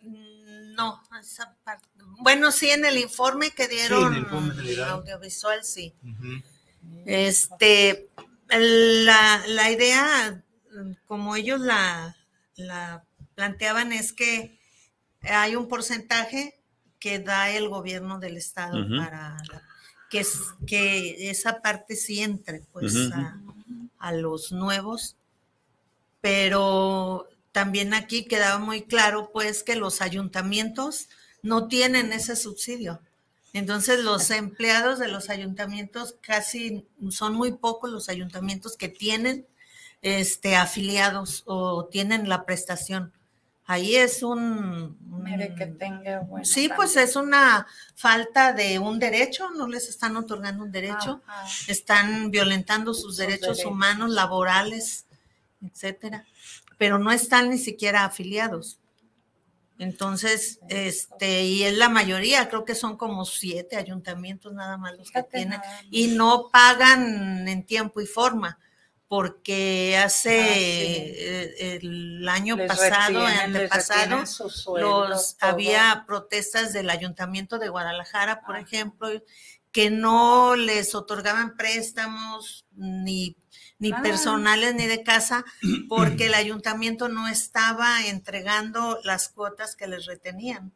Mm, 0.00 0.74
no, 0.74 1.00
esa 1.20 1.56
parte. 1.62 1.86
Bueno, 2.22 2.50
sí, 2.52 2.70
en 2.70 2.84
el 2.84 2.98
informe 2.98 3.50
que 3.52 3.68
dieron 3.68 4.14
el 4.14 4.82
audiovisual, 4.82 5.64
sí. 5.64 5.94
Este, 7.06 8.10
la, 8.58 9.42
la 9.46 9.70
idea, 9.70 10.42
como 11.06 11.36
ellos 11.36 11.60
la, 11.60 12.16
la 12.56 13.04
planteaban, 13.34 13.92
es 13.92 14.12
que 14.12 14.58
hay 15.22 15.56
un 15.56 15.68
porcentaje 15.68 16.60
que 16.98 17.18
da 17.18 17.50
el 17.50 17.68
gobierno 17.68 18.18
del 18.18 18.36
estado 18.36 18.86
para 18.96 19.36
que, 20.10 20.20
es, 20.20 20.38
que 20.66 21.30
esa 21.30 21.62
parte 21.62 21.96
sí 21.96 22.20
entre 22.20 22.60
pues 22.72 22.94
a, 23.12 23.40
a, 23.98 24.12
los 24.12 24.52
nuevos, 24.52 25.16
pero 26.20 27.28
también 27.52 27.94
aquí 27.94 28.24
quedaba 28.24 28.58
muy 28.58 28.82
claro 28.82 29.30
pues 29.32 29.62
que 29.62 29.76
los 29.76 30.02
ayuntamientos 30.02 31.08
no 31.42 31.68
tienen 31.68 32.12
ese 32.12 32.36
subsidio. 32.36 33.00
Entonces 33.52 34.04
los 34.04 34.30
empleados 34.30 34.98
de 34.98 35.08
los 35.08 35.28
ayuntamientos 35.28 36.14
casi 36.20 36.86
son 37.10 37.34
muy 37.34 37.52
pocos 37.52 37.90
los 37.90 38.08
ayuntamientos 38.08 38.76
que 38.76 38.88
tienen 38.88 39.46
este 40.02 40.56
afiliados 40.56 41.42
o 41.46 41.86
tienen 41.86 42.28
la 42.28 42.44
prestación. 42.44 43.12
Ahí 43.70 43.94
es 43.94 44.24
un, 44.24 44.98
que 45.56 45.66
tenga 45.66 46.26
Sí, 46.42 46.68
pues 46.74 46.96
es 46.96 47.14
una 47.14 47.68
falta 47.94 48.52
de 48.52 48.80
un 48.80 48.98
derecho, 48.98 49.48
no 49.50 49.68
les 49.68 49.88
están 49.88 50.16
otorgando 50.16 50.64
un 50.64 50.72
derecho, 50.72 51.20
están 51.68 52.32
violentando 52.32 52.94
sus, 52.94 53.16
derechos, 53.16 53.64
humanos, 53.64 54.10
laborales, 54.10 55.06
etcétera, 55.64 56.24
pero 56.78 56.98
no 56.98 57.12
están 57.12 57.50
ni 57.50 57.58
siquiera 57.58 58.04
afiliados. 58.04 58.79
Entonces, 59.80 60.60
este, 60.68 61.44
y 61.44 61.62
es 61.62 61.74
la 61.74 61.88
mayoría, 61.88 62.50
creo 62.50 62.66
que 62.66 62.74
son 62.74 62.98
como 62.98 63.24
siete 63.24 63.76
ayuntamientos 63.76 64.52
nada 64.52 64.76
más 64.76 64.94
los 64.98 65.10
que 65.10 65.22
tienen, 65.22 65.58
y 65.90 66.08
no 66.08 66.50
pagan 66.52 67.48
en 67.48 67.64
tiempo 67.64 68.02
y 68.02 68.06
forma, 68.06 68.58
porque 69.08 69.96
hace 69.96 70.38
ah, 70.38 70.54
eh, 70.54 71.78
el 71.80 72.28
año 72.28 72.58
pasado, 72.58 73.24
antepasado, 73.24 74.22
los, 74.76 75.36
había 75.40 76.04
protestas 76.06 76.74
del 76.74 76.90
ayuntamiento 76.90 77.58
de 77.58 77.70
Guadalajara, 77.70 78.42
por 78.42 78.56
ah. 78.56 78.60
ejemplo, 78.60 79.08
que 79.72 79.88
no 79.88 80.56
les 80.56 80.94
otorgaban 80.94 81.56
préstamos 81.56 82.66
ni 82.72 83.34
ni 83.80 83.90
ah. 83.92 84.00
personales 84.02 84.74
ni 84.76 84.86
de 84.86 85.02
casa, 85.02 85.44
porque 85.88 86.26
el 86.26 86.34
ayuntamiento 86.34 87.08
no 87.08 87.26
estaba 87.26 88.06
entregando 88.06 89.00
las 89.02 89.28
cuotas 89.28 89.74
que 89.74 89.88
les 89.88 90.06
retenían. 90.06 90.72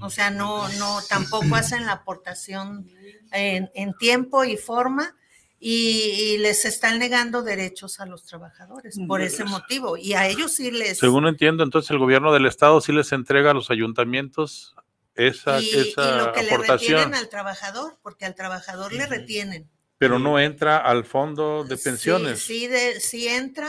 O 0.00 0.10
sea, 0.10 0.30
no, 0.30 0.68
no, 0.78 1.00
tampoco 1.08 1.54
hacen 1.54 1.86
la 1.86 1.92
aportación 1.92 2.88
en, 3.32 3.94
tiempo 3.98 4.44
y 4.44 4.56
forma 4.56 5.16
y, 5.58 6.38
les 6.38 6.64
están 6.64 6.98
negando 6.98 7.42
derechos 7.42 8.00
a 8.00 8.06
los 8.06 8.24
trabajadores 8.24 8.98
por 9.06 9.20
ese 9.20 9.44
motivo. 9.44 9.96
Y 9.96 10.14
a 10.14 10.26
ellos 10.28 10.52
sí 10.52 10.70
les... 10.70 10.98
Según 10.98 11.26
entiendo, 11.26 11.62
entonces 11.62 11.90
el 11.90 11.98
gobierno 11.98 12.32
del 12.32 12.46
estado 12.46 12.80
sí 12.80 12.92
les 12.92 13.12
entrega 13.12 13.50
a 13.50 13.54
los 13.54 13.70
ayuntamientos 13.70 14.74
esa, 15.16 15.60
y, 15.60 15.68
esa 15.70 16.14
y 16.14 16.18
lo 16.18 16.32
que 16.32 16.42
le 16.44 16.56
retienen 16.56 17.14
al 17.14 17.28
trabajador, 17.28 17.98
porque 18.02 18.24
al 18.24 18.36
trabajador 18.36 18.92
le 18.92 19.06
retienen 19.06 19.68
pero 20.00 20.18
no 20.18 20.38
entra 20.38 20.78
al 20.78 21.04
fondo 21.04 21.62
de 21.62 21.76
pensiones. 21.76 22.42
Sí, 22.42 22.70
sí, 23.00 23.28
entra, 23.28 23.68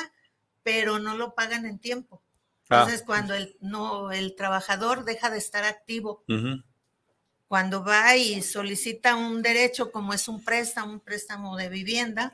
pero 0.63 0.97
no 0.97 1.17
lo 1.17 1.35
pagan 1.35 1.65
en 1.65 1.77
tiempo. 1.77 2.23
Ah. 2.69 2.83
Entonces, 2.83 3.03
cuando 3.05 3.33
el, 3.33 3.57
no, 3.59 4.13
el 4.13 4.33
trabajador 4.37 5.03
deja 5.03 5.29
de 5.29 5.37
estar 5.37 5.65
activo, 5.65 6.23
cuando 7.49 7.83
va 7.83 8.15
y 8.15 8.41
solicita 8.43 9.17
un 9.17 9.41
derecho 9.41 9.91
como 9.91 10.13
es 10.13 10.29
un 10.29 10.41
préstamo, 10.41 10.93
un 10.93 10.99
préstamo 11.01 11.57
de 11.57 11.67
vivienda, 11.67 12.31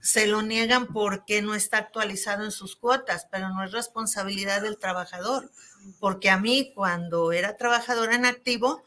se 0.00 0.28
lo 0.28 0.42
niegan 0.42 0.86
porque 0.86 1.42
no 1.42 1.56
está 1.56 1.78
actualizado 1.78 2.44
en 2.44 2.52
sus 2.52 2.76
cuotas, 2.76 3.26
pero 3.28 3.48
no 3.48 3.64
es 3.64 3.72
responsabilidad 3.72 4.62
del 4.62 4.78
trabajador, 4.78 5.50
porque 5.98 6.30
a 6.30 6.38
mí 6.38 6.70
cuando 6.76 7.32
era 7.32 7.56
trabajadora 7.56 8.14
en 8.14 8.24
activo, 8.24 8.84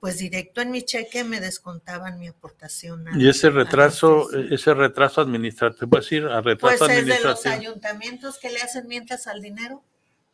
pues 0.00 0.18
directo 0.18 0.60
en 0.60 0.70
mi 0.70 0.82
cheque 0.82 1.24
me 1.24 1.40
descontaban 1.40 2.18
mi 2.18 2.28
aportación. 2.28 3.06
y 3.18 3.28
ese 3.28 3.50
retraso, 3.50 4.30
ese 4.32 4.74
retraso 4.74 5.20
administrativo, 5.20 5.88
¿puedes 5.88 6.06
decir 6.06 6.24
a 6.26 6.40
retraso 6.40 6.86
pues 6.86 6.98
es 6.98 7.06
de 7.06 7.20
los 7.20 7.46
ayuntamientos 7.46 8.38
que 8.38 8.50
le 8.50 8.60
hacen 8.60 8.86
mientras 8.86 9.26
al 9.26 9.40
dinero. 9.40 9.82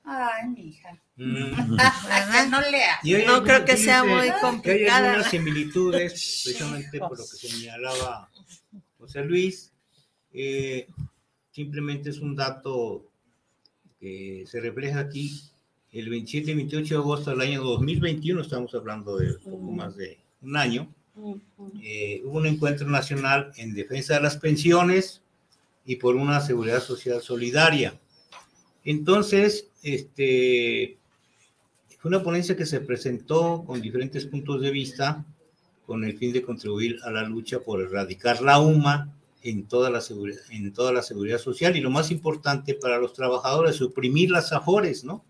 Ay, 0.04 0.48
mi 0.48 0.68
hija. 0.68 1.00
Mm. 1.16 1.76
No 2.50 2.60
lea. 2.60 2.98
no 3.26 3.42
creo 3.44 3.64
que 3.64 3.76
sea 3.76 4.04
muy 4.04 4.30
complicada. 4.40 4.96
hay 4.96 5.04
algunas 5.04 5.30
similitudes, 5.30 6.12
precisamente 6.44 6.98
por 6.98 7.18
lo 7.18 7.24
que 7.24 7.48
señalaba 7.48 8.28
José 8.98 9.24
Luis. 9.24 9.72
Eh, 10.32 10.88
simplemente 11.50 12.10
es 12.10 12.18
un 12.18 12.34
dato 12.34 13.04
que 14.00 14.44
se 14.46 14.60
refleja 14.60 15.00
aquí. 15.00 15.51
El 15.92 16.08
27 16.08 16.50
y 16.50 16.54
28 16.54 16.94
de 16.94 17.00
agosto 17.00 17.30
del 17.30 17.42
año 17.42 17.62
2021, 17.62 18.40
estamos 18.40 18.74
hablando 18.74 19.18
de 19.18 19.34
poco 19.34 19.58
más 19.58 19.94
de 19.94 20.18
un 20.40 20.56
año, 20.56 20.88
eh, 21.82 22.22
hubo 22.24 22.38
un 22.38 22.46
encuentro 22.46 22.88
nacional 22.88 23.52
en 23.58 23.74
defensa 23.74 24.14
de 24.14 24.22
las 24.22 24.38
pensiones 24.38 25.20
y 25.84 25.96
por 25.96 26.16
una 26.16 26.40
seguridad 26.40 26.80
social 26.80 27.20
solidaria. 27.20 28.00
Entonces, 28.84 29.68
este, 29.82 30.96
fue 31.98 32.08
una 32.08 32.22
ponencia 32.22 32.56
que 32.56 32.64
se 32.64 32.80
presentó 32.80 33.62
con 33.66 33.82
diferentes 33.82 34.24
puntos 34.24 34.62
de 34.62 34.70
vista 34.70 35.26
con 35.84 36.04
el 36.04 36.16
fin 36.16 36.32
de 36.32 36.40
contribuir 36.40 37.00
a 37.04 37.10
la 37.10 37.24
lucha 37.24 37.60
por 37.60 37.82
erradicar 37.82 38.40
la 38.40 38.60
UMA 38.60 39.14
en 39.42 39.68
toda 39.68 39.90
la 39.90 40.00
seguridad, 40.00 40.40
en 40.48 40.72
toda 40.72 40.90
la 40.90 41.02
seguridad 41.02 41.36
social 41.36 41.76
y 41.76 41.82
lo 41.82 41.90
más 41.90 42.10
importante 42.10 42.72
para 42.72 42.96
los 42.96 43.12
trabajadores, 43.12 43.76
suprimir 43.76 44.30
las 44.30 44.54
afores, 44.54 45.04
¿no? 45.04 45.22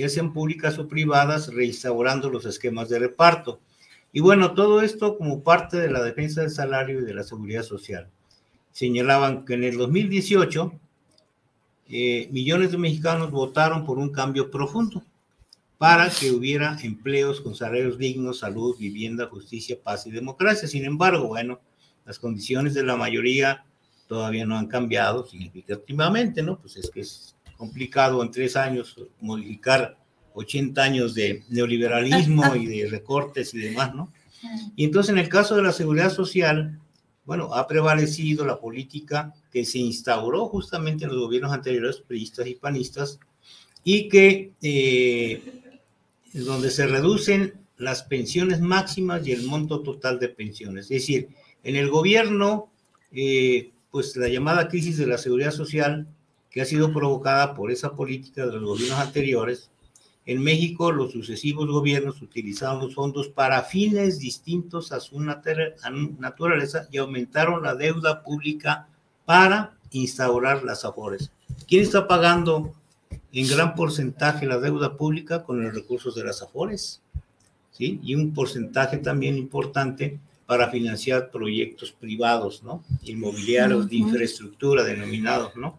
Ya 0.00 0.08
sean 0.08 0.32
públicas 0.32 0.78
o 0.78 0.88
privadas, 0.88 1.52
reinstaurando 1.52 2.30
los 2.30 2.46
esquemas 2.46 2.88
de 2.88 2.98
reparto. 2.98 3.60
Y 4.12 4.20
bueno, 4.20 4.54
todo 4.54 4.80
esto 4.80 5.16
como 5.16 5.42
parte 5.42 5.76
de 5.76 5.90
la 5.90 6.02
defensa 6.02 6.40
del 6.40 6.50
salario 6.50 7.00
y 7.00 7.04
de 7.04 7.14
la 7.14 7.22
seguridad 7.22 7.62
social. 7.62 8.08
Señalaban 8.72 9.44
que 9.44 9.54
en 9.54 9.64
el 9.64 9.76
2018 9.76 10.72
eh, 11.88 12.28
millones 12.30 12.72
de 12.72 12.78
mexicanos 12.78 13.30
votaron 13.30 13.84
por 13.84 13.98
un 13.98 14.10
cambio 14.10 14.50
profundo 14.50 15.02
para 15.76 16.08
que 16.10 16.30
hubiera 16.30 16.78
empleos 16.82 17.40
con 17.40 17.54
salarios 17.54 17.98
dignos, 17.98 18.40
salud, 18.40 18.76
vivienda, 18.78 19.26
justicia, 19.26 19.78
paz 19.82 20.06
y 20.06 20.10
democracia. 20.10 20.68
Sin 20.68 20.84
embargo, 20.84 21.28
bueno, 21.28 21.60
las 22.04 22.18
condiciones 22.18 22.74
de 22.74 22.84
la 22.84 22.96
mayoría 22.96 23.64
todavía 24.06 24.44
no 24.44 24.56
han 24.56 24.66
cambiado 24.66 25.26
significativamente, 25.26 26.42
¿no? 26.42 26.58
Pues 26.58 26.76
es 26.76 26.90
que 26.90 27.00
es 27.00 27.36
complicado 27.60 28.22
en 28.22 28.30
tres 28.30 28.56
años 28.56 28.96
modificar 29.20 29.98
80 30.32 30.82
años 30.82 31.14
de 31.14 31.44
neoliberalismo 31.50 32.56
y 32.56 32.64
de 32.64 32.88
recortes 32.88 33.52
y 33.52 33.58
demás, 33.58 33.94
¿no? 33.94 34.10
Y 34.74 34.84
entonces 34.86 35.10
en 35.10 35.18
el 35.18 35.28
caso 35.28 35.56
de 35.56 35.62
la 35.62 35.72
seguridad 35.72 36.10
social, 36.10 36.80
bueno, 37.26 37.52
ha 37.52 37.66
prevalecido 37.66 38.46
la 38.46 38.58
política 38.58 39.34
que 39.52 39.66
se 39.66 39.78
instauró 39.78 40.46
justamente 40.48 41.04
en 41.04 41.10
los 41.10 41.20
gobiernos 41.20 41.52
anteriores, 41.52 41.98
priistas 41.98 42.46
y 42.46 42.54
panistas, 42.54 43.20
y 43.84 44.08
que 44.08 44.52
eh, 44.62 45.60
donde 46.32 46.70
se 46.70 46.86
reducen 46.86 47.60
las 47.76 48.04
pensiones 48.04 48.62
máximas 48.62 49.26
y 49.26 49.32
el 49.32 49.42
monto 49.42 49.82
total 49.82 50.18
de 50.18 50.30
pensiones. 50.30 50.84
Es 50.84 51.02
decir, 51.02 51.28
en 51.62 51.76
el 51.76 51.90
gobierno, 51.90 52.72
eh, 53.12 53.72
pues 53.90 54.16
la 54.16 54.28
llamada 54.28 54.68
crisis 54.68 54.96
de 54.96 55.06
la 55.06 55.18
seguridad 55.18 55.50
social, 55.50 56.06
que 56.50 56.60
ha 56.60 56.64
sido 56.64 56.92
provocada 56.92 57.54
por 57.54 57.70
esa 57.70 57.94
política 57.94 58.46
de 58.46 58.52
los 58.52 58.64
gobiernos 58.64 58.98
anteriores, 58.98 59.70
en 60.26 60.42
México, 60.42 60.92
los 60.92 61.12
sucesivos 61.12 61.68
gobiernos 61.68 62.20
utilizaron 62.22 62.80
los 62.80 62.94
fondos 62.94 63.28
para 63.28 63.62
fines 63.62 64.18
distintos 64.18 64.92
a 64.92 65.00
su 65.00 65.18
naturaleza 65.20 66.86
y 66.92 66.98
aumentaron 66.98 67.62
la 67.62 67.74
deuda 67.74 68.22
pública 68.22 68.86
para 69.24 69.76
instaurar 69.90 70.62
las 70.62 70.84
afores. 70.84 71.32
¿Quién 71.66 71.82
está 71.82 72.06
pagando 72.06 72.74
en 73.32 73.48
gran 73.48 73.74
porcentaje 73.74 74.46
la 74.46 74.58
deuda 74.58 74.96
pública 74.96 75.42
con 75.42 75.62
los 75.62 75.74
recursos 75.74 76.14
de 76.14 76.24
las 76.24 76.42
afores? 76.42 77.00
¿Sí? 77.72 77.98
Y 78.02 78.14
un 78.14 78.34
porcentaje 78.34 78.98
también 78.98 79.36
importante 79.36 80.20
para 80.46 80.68
financiar 80.68 81.30
proyectos 81.30 81.92
privados, 81.92 82.62
¿no? 82.62 82.84
Inmobiliarios 83.04 83.88
de 83.88 83.96
infraestructura 83.96 84.84
denominados, 84.84 85.56
¿no? 85.56 85.78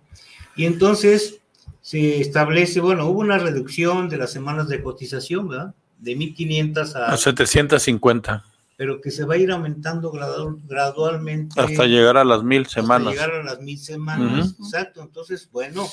Y 0.55 0.65
entonces, 0.65 1.41
se 1.81 2.21
establece, 2.21 2.79
bueno, 2.79 3.07
hubo 3.07 3.19
una 3.19 3.37
reducción 3.37 4.07
de 4.07 4.17
las 4.17 4.31
semanas 4.31 4.67
de 4.69 4.81
cotización, 4.83 5.49
¿verdad? 5.49 5.73
De 5.97 6.15
1.500 6.15 6.95
a... 6.95 7.13
A 7.13 7.17
750. 7.17 8.45
Pero 8.77 9.01
que 9.01 9.11
se 9.11 9.25
va 9.25 9.35
a 9.35 9.37
ir 9.37 9.51
aumentando 9.51 10.11
gradualmente. 10.11 11.59
Hasta 11.59 11.85
llegar 11.85 12.17
a 12.17 12.23
las 12.23 12.43
mil 12.43 12.65
semanas. 12.65 13.09
Hasta 13.09 13.25
llegar 13.25 13.41
a 13.41 13.43
las 13.43 13.61
mil 13.61 13.77
semanas, 13.77 14.55
exacto. 14.59 15.01
Entonces, 15.01 15.49
bueno, 15.51 15.87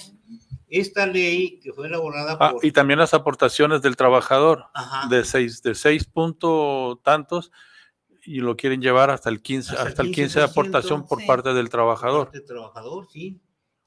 esta 0.69 1.07
ley 1.07 1.59
que 1.63 1.73
fue 1.73 1.87
elaborada 1.87 2.37
ah, 2.41 2.53
por... 2.53 2.65
Y 2.65 2.73
también 2.73 2.99
las 2.99 3.13
aportaciones 3.13 3.83
del 3.83 3.97
trabajador, 3.97 4.67
de 5.11 5.25
seis, 5.25 5.63
de 5.63 5.75
seis 5.75 6.05
punto 6.05 7.01
tantos, 7.03 7.51
y 8.25 8.41
lo 8.41 8.57
quieren 8.57 8.81
llevar 8.81 9.11
hasta 9.11 9.31
el 9.31 9.43
15, 9.43 9.77
hasta, 9.77 10.03
el 10.03 10.13
15 10.13 10.41
de 10.41 10.45
aportación 10.45 11.07
por 11.07 11.25
parte 11.27 11.55
del 11.55 11.71
trabajador. 11.71 12.31
Del 12.31 12.45
trabajador, 12.45 13.07
sí. 13.11 13.39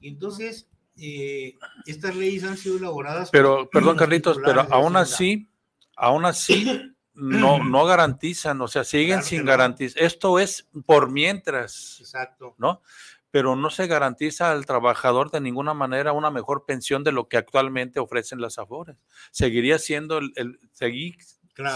Y 0.02 0.08
entonces, 0.08 0.68
eh, 0.96 1.54
estas 1.86 2.14
leyes 2.14 2.44
han 2.44 2.58
sido 2.58 2.76
elaboradas. 2.76 3.30
Pero, 3.30 3.70
perdón, 3.70 3.96
Carlitos, 3.96 4.38
pero 4.44 4.66
aún 4.70 4.96
así, 4.96 5.48
aún 5.96 6.24
así, 6.26 6.94
no, 7.14 7.58
no 7.64 7.84
garantizan, 7.84 8.60
o 8.60 8.68
sea, 8.68 8.84
siguen 8.84 9.22
sin 9.22 9.44
garantizar. 9.44 10.02
Esto 10.02 10.38
es 10.38 10.68
por 10.84 11.10
mientras. 11.10 11.98
Exacto. 12.00 12.54
¿No? 12.58 12.82
Pero 13.30 13.56
no 13.56 13.70
se 13.70 13.86
garantiza 13.86 14.52
al 14.52 14.66
trabajador 14.66 15.30
de 15.30 15.40
ninguna 15.40 15.72
manera 15.72 16.12
una 16.12 16.30
mejor 16.30 16.66
pensión 16.66 17.02
de 17.02 17.12
lo 17.12 17.28
que 17.28 17.38
actualmente 17.38 17.98
ofrecen 17.98 18.42
las 18.42 18.58
Afores. 18.58 18.96
Seguiría 19.30 19.78
siendo 19.78 20.18
el, 20.18 20.32
el 20.36 20.60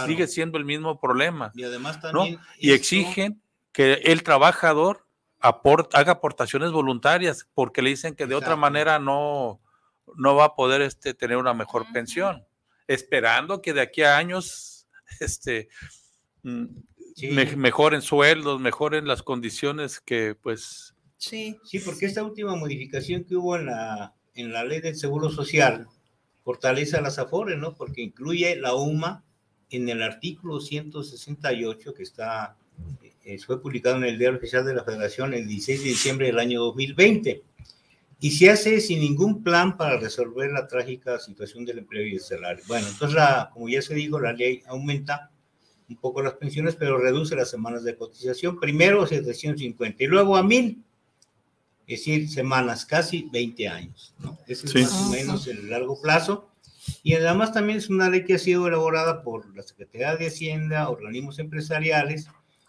sigue 0.05 0.27
siendo 0.27 0.59
el 0.59 0.65
mismo 0.65 0.99
problema. 0.99 1.51
Y 1.55 1.63
además 1.63 1.99
también. 1.99 2.39
Y 2.59 2.73
exigen 2.73 3.41
que 3.71 3.93
el 3.93 4.21
trabajador 4.21 5.06
haga 5.39 6.11
aportaciones 6.11 6.71
voluntarias, 6.71 7.47
porque 7.53 7.81
le 7.81 7.91
dicen 7.91 8.15
que 8.15 8.25
de 8.25 8.35
otra 8.35 8.55
manera 8.55 8.99
no, 8.99 9.61
no 10.15 10.35
va 10.35 10.45
a 10.45 10.55
poder 10.55 10.81
este, 10.81 11.13
tener 11.13 11.37
una 11.37 11.53
mejor 11.53 11.85
pensión, 11.93 12.45
esperando 12.87 13.61
que 13.61 13.73
de 13.73 13.81
aquí 13.81 14.03
a 14.03 14.17
años 14.17 14.87
este, 15.19 15.69
mm, 16.43 16.65
mejoren 17.55 18.01
sueldos, 18.01 18.59
mejoren 18.59 19.07
las 19.07 19.23
condiciones 19.23 19.99
que 19.99 20.35
pues... 20.35 20.93
Sí. 21.17 21.59
sí, 21.63 21.79
porque 21.79 22.05
esta 22.05 22.23
última 22.23 22.55
modificación 22.55 23.23
que 23.23 23.35
hubo 23.35 23.55
en 23.55 23.65
la, 23.65 24.13
en 24.35 24.53
la 24.53 24.63
ley 24.63 24.81
del 24.81 24.95
Seguro 24.95 25.31
Social 25.31 25.87
fortalece 26.43 26.95
a 26.95 27.01
las 27.01 27.17
AFORES, 27.17 27.57
¿no? 27.57 27.73
Porque 27.73 28.03
incluye 28.03 28.55
la 28.55 28.75
UMA 28.75 29.25
en 29.71 29.89
el 29.89 30.03
artículo 30.03 30.61
168 30.61 31.93
que 31.93 32.03
está 32.03 32.55
fue 33.45 33.61
publicado 33.61 33.97
en 33.97 34.05
el 34.05 34.17
Diario 34.17 34.37
Oficial 34.37 34.65
de 34.65 34.73
la 34.73 34.83
Federación 34.83 35.33
el 35.33 35.47
16 35.47 35.83
de 35.83 35.89
diciembre 35.89 36.27
del 36.27 36.39
año 36.39 36.61
2020 36.61 37.43
y 38.19 38.31
se 38.31 38.49
hace 38.49 38.79
sin 38.79 38.99
ningún 38.99 39.43
plan 39.43 39.77
para 39.77 39.99
resolver 39.99 40.51
la 40.51 40.67
trágica 40.67 41.19
situación 41.19 41.65
del 41.65 41.79
empleo 41.79 42.05
y 42.07 42.15
el 42.15 42.21
salario. 42.21 42.63
Bueno, 42.67 42.87
entonces, 42.87 43.19
como 43.53 43.69
ya 43.69 43.81
se 43.81 43.93
dijo, 43.93 44.19
la 44.19 44.33
ley 44.33 44.63
aumenta 44.67 45.29
un 45.89 45.97
poco 45.97 46.21
las 46.21 46.33
pensiones, 46.33 46.75
pero 46.75 46.97
reduce 46.97 47.35
las 47.35 47.49
semanas 47.49 47.83
de 47.83 47.95
cotización, 47.95 48.59
primero 48.59 49.03
a 49.03 49.07
750 49.07 50.03
y 50.03 50.07
luego 50.07 50.35
a 50.35 50.43
1000, 50.43 50.83
es 51.87 51.99
decir, 51.99 52.29
semanas, 52.29 52.85
casi 52.85 53.29
20 53.31 53.67
años. 53.67 54.13
¿no? 54.19 54.37
Ese 54.47 54.65
es 54.65 54.75
más 54.75 54.93
o 54.93 55.09
menos 55.09 55.47
el 55.47 55.69
largo 55.69 56.01
plazo. 56.01 56.49
Y 57.03 57.13
además 57.13 57.53
también 57.53 57.77
es 57.77 57.89
una 57.89 58.09
ley 58.09 58.25
que 58.25 58.35
ha 58.35 58.39
sido 58.39 58.67
elaborada 58.67 59.21
por 59.21 59.55
la 59.55 59.63
Secretaría 59.63 60.15
de 60.15 60.27
Hacienda, 60.27 60.89
organismos 60.89 61.37
empresariales, 61.39 62.27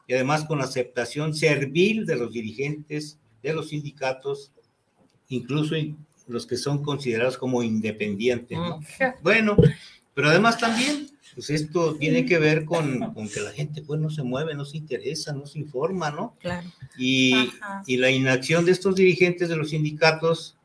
y 0.09 0.15
además 0.15 0.45
con 0.47 0.59
la 0.59 0.65
aceptación 0.65 1.35
servil 1.35 2.07
de 2.07 2.17
los 2.17 2.33
dirigentes 2.33 3.19
de 3.43 3.53
los 3.53 3.69
sindicatos, 3.69 4.51
incluso 5.29 5.77
los 6.27 6.47
que 6.47 6.57
son 6.57 6.83
considerados 6.83 7.39
como 7.39 7.63
independientes. 7.63 8.59
Bueno, 9.23 9.57
pero 10.15 10.31
además 10.31 10.59
también, 10.59 11.11
pues 11.35 11.51
esto 11.51 11.95
tiene 11.95 12.25
que 12.25 12.39
ver 12.39 12.65
con, 12.65 13.13
con, 13.13 13.29
que 13.29 13.41
la 13.41 13.53
gente 13.53 13.83
pues 13.83 14.01
no 14.01 14.11
se 14.11 14.23
mueve, 14.23 14.55
no 14.55 14.65
se 14.65 14.79
interesa, 14.79 15.33
no 15.33 15.47
se 15.47 15.61
informa, 15.61 16.11
¿no? 16.11 16.35
Claro. 16.41 16.67
Y, 16.97 17.51
y 17.87 17.99
la 17.99 18.11
inacción 18.11 18.65
de 18.65 18.73
estos 18.73 18.97
dirigentes 18.97 19.49
de 19.49 19.57
los 19.57 19.71
sindicatos 19.71 20.57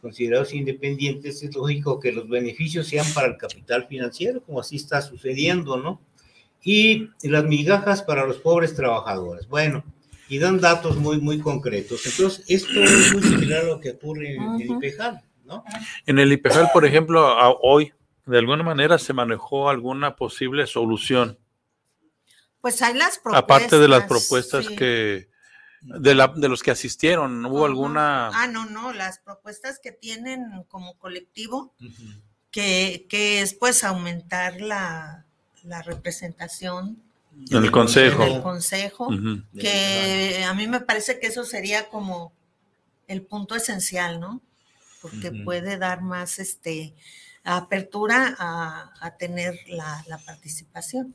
considerados 0.00 0.54
independientes, 0.54 1.42
es 1.42 1.54
lógico 1.54 2.00
que 2.00 2.12
los 2.12 2.28
beneficios 2.28 2.86
sean 2.86 3.06
para 3.14 3.28
el 3.28 3.36
capital 3.36 3.86
financiero, 3.86 4.42
como 4.42 4.60
así 4.60 4.76
está 4.76 5.02
sucediendo, 5.02 5.76
¿no? 5.76 6.00
Y 6.62 7.10
las 7.22 7.44
migajas 7.44 8.02
para 8.02 8.26
los 8.26 8.38
pobres 8.38 8.74
trabajadores. 8.74 9.48
Bueno, 9.48 9.84
y 10.28 10.38
dan 10.38 10.60
datos 10.60 10.96
muy, 10.96 11.20
muy 11.20 11.40
concretos. 11.40 12.04
Entonces, 12.06 12.44
esto 12.48 12.80
es 12.82 13.12
muy 13.14 13.22
similar 13.22 13.60
a 13.60 13.68
lo 13.68 13.80
que 13.80 13.92
ocurre 13.92 14.34
en, 14.34 14.60
el 14.60 14.70
IPEJAL, 14.70 15.22
¿no? 15.44 15.64
En 16.06 16.18
el 16.18 16.32
IPEJAL, 16.32 16.70
por 16.72 16.84
ejemplo, 16.84 17.36
hoy, 17.62 17.92
de 18.26 18.38
alguna 18.38 18.62
manera 18.62 18.98
se 18.98 19.14
manejó 19.14 19.70
alguna 19.70 20.16
posible 20.16 20.66
solución. 20.66 21.38
Pues 22.60 22.82
hay 22.82 22.94
las 22.94 23.18
propuestas. 23.18 23.44
Aparte 23.44 23.78
de 23.78 23.88
las 23.88 24.04
propuestas 24.04 24.68
que 24.68 25.28
de, 25.80 26.14
la, 26.14 26.28
de 26.28 26.48
los 26.48 26.62
que 26.62 26.72
asistieron, 26.72 27.44
¿hubo 27.46 27.64
alguna? 27.64 28.28
Ah, 28.34 28.48
no, 28.48 28.66
no, 28.66 28.92
las 28.92 29.20
propuestas 29.20 29.78
que 29.78 29.92
tienen 29.92 30.64
como 30.68 30.98
colectivo, 30.98 31.74
que, 32.50 33.06
que, 33.08 33.40
es 33.40 33.54
pues 33.54 33.84
aumentar 33.84 34.60
la, 34.60 35.27
la 35.68 35.82
representación 35.82 37.02
en 37.50 37.64
el 37.64 37.70
consejo. 37.70 38.22
En 38.24 38.32
el 38.32 38.42
consejo, 38.42 39.08
que 39.58 40.44
a 40.44 40.54
mí 40.54 40.66
me 40.66 40.80
parece 40.80 41.20
que 41.20 41.28
eso 41.28 41.44
sería 41.44 41.88
como 41.88 42.32
el 43.06 43.22
punto 43.22 43.54
esencial, 43.54 44.20
¿no? 44.20 44.42
Porque 45.00 45.30
puede 45.30 45.78
dar 45.78 46.02
más 46.02 46.38
este 46.38 46.94
apertura 47.44 48.36
a, 48.38 48.92
a 49.00 49.16
tener 49.16 49.58
la, 49.68 50.04
la 50.08 50.18
participación. 50.18 51.14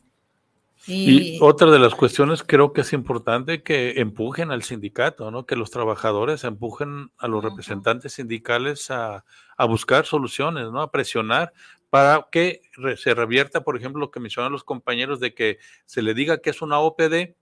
Y, 0.86 1.38
otra 1.42 1.72
de 1.72 1.80
las 1.80 1.96
cuestiones 1.96 2.44
creo 2.44 2.74
que 2.74 2.82
es 2.82 2.92
importante 2.92 3.64
que 3.64 4.02
empujen 4.02 4.52
al 4.52 4.64
sindicato, 4.64 5.32
¿no? 5.32 5.46
Que 5.46 5.56
los 5.56 5.72
trabajadores 5.72 6.44
empujen 6.44 7.12
a 7.18 7.30
los 7.30 7.42
representantes 7.42 8.14
sindicales 8.14 8.92
a, 8.92 9.24
a, 9.56 9.66
buscar 9.66 10.06
soluciones, 10.06 10.72
¿no? 10.72 10.82
A 10.82 10.92
presionar 10.92 11.54
para 11.94 12.28
que 12.32 12.64
se 12.98 13.14
revierta, 13.14 13.64
por 13.64 13.78
ejemplo, 13.78 14.00
lo 14.00 14.10
que 14.10 14.20
mencionan 14.20 14.52
los 14.52 14.64
compañeros 14.64 15.20
de 15.20 15.36
que 15.36 15.60
se 15.86 16.02
le 16.02 16.16
diga 16.16 16.40
que 16.40 16.50
es 16.50 16.64
una 16.64 16.80
OPD 16.80 17.36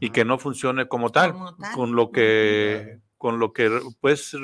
y 0.00 0.08
que 0.12 0.24
no 0.24 0.38
funcione 0.38 0.88
como 0.88 1.12
tal, 1.12 1.34
con 1.74 1.94
lo 1.94 2.10
que 2.10 3.00
con 3.18 3.38
lo 3.38 3.52
que 3.52 3.70
pues 4.00 4.34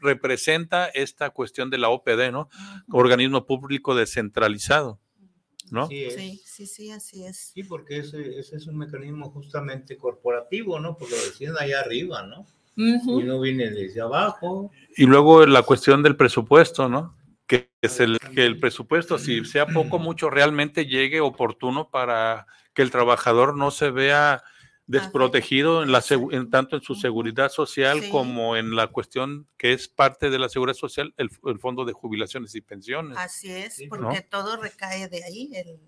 representa 0.00 0.86
esta 0.86 1.30
cuestión 1.30 1.68
de 1.68 1.78
la 1.78 1.88
OPD, 1.88 2.30
¿no? 2.30 2.48
Organismo 2.92 3.44
público 3.44 3.96
descentralizado. 3.96 5.00
¿no? 5.72 5.88
Sí, 5.88 6.40
sí, 6.46 6.66
sí, 6.68 6.92
así 6.92 7.24
es. 7.24 7.50
Sí, 7.52 7.64
porque 7.64 7.98
ese, 7.98 8.38
ese, 8.38 8.54
es 8.54 8.68
un 8.68 8.78
mecanismo 8.78 9.32
justamente 9.32 9.96
corporativo, 9.96 10.78
¿no? 10.78 10.96
Porque 10.96 11.16
lo 11.16 11.22
deciden 11.22 11.56
allá 11.58 11.80
arriba, 11.80 12.22
¿no? 12.24 12.46
Y 12.76 13.24
no 13.24 13.40
viene 13.40 13.68
desde 13.70 14.00
abajo. 14.00 14.70
Y 14.96 15.06
luego 15.06 15.44
la 15.44 15.64
cuestión 15.64 16.04
del 16.04 16.14
presupuesto, 16.14 16.88
¿no? 16.88 17.18
Que 17.50 17.68
es 17.82 17.98
el 17.98 18.20
que 18.20 18.46
el 18.46 18.60
presupuesto, 18.60 19.18
si 19.18 19.44
sea 19.44 19.66
poco 19.66 19.98
mucho, 19.98 20.30
realmente 20.30 20.86
llegue 20.86 21.20
oportuno 21.20 21.90
para 21.90 22.46
que 22.74 22.82
el 22.82 22.92
trabajador 22.92 23.56
no 23.56 23.72
se 23.72 23.90
vea 23.90 24.44
desprotegido 24.86 25.82
en 25.82 25.90
la 25.90 26.00
en, 26.08 26.48
tanto 26.50 26.76
en 26.76 26.82
su 26.82 26.94
seguridad 26.94 27.50
social 27.50 28.08
como 28.08 28.56
en 28.56 28.76
la 28.76 28.86
cuestión 28.86 29.48
que 29.58 29.72
es 29.72 29.88
parte 29.88 30.30
de 30.30 30.38
la 30.38 30.48
seguridad 30.48 30.76
social, 30.76 31.12
el, 31.16 31.30
fondo 31.58 31.84
de 31.84 31.92
jubilaciones 31.92 32.54
y 32.54 32.60
pensiones. 32.60 33.18
Así 33.18 33.50
es, 33.50 33.82
porque 33.88 34.20
todo 34.20 34.56
recae 34.56 35.08
de 35.08 35.24
ahí, 35.24 35.50
el, 35.54 35.80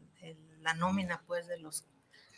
la 0.63 0.75
nómina 0.75 1.23
pues 1.29 1.47
de 1.47 1.61
los 1.61 1.85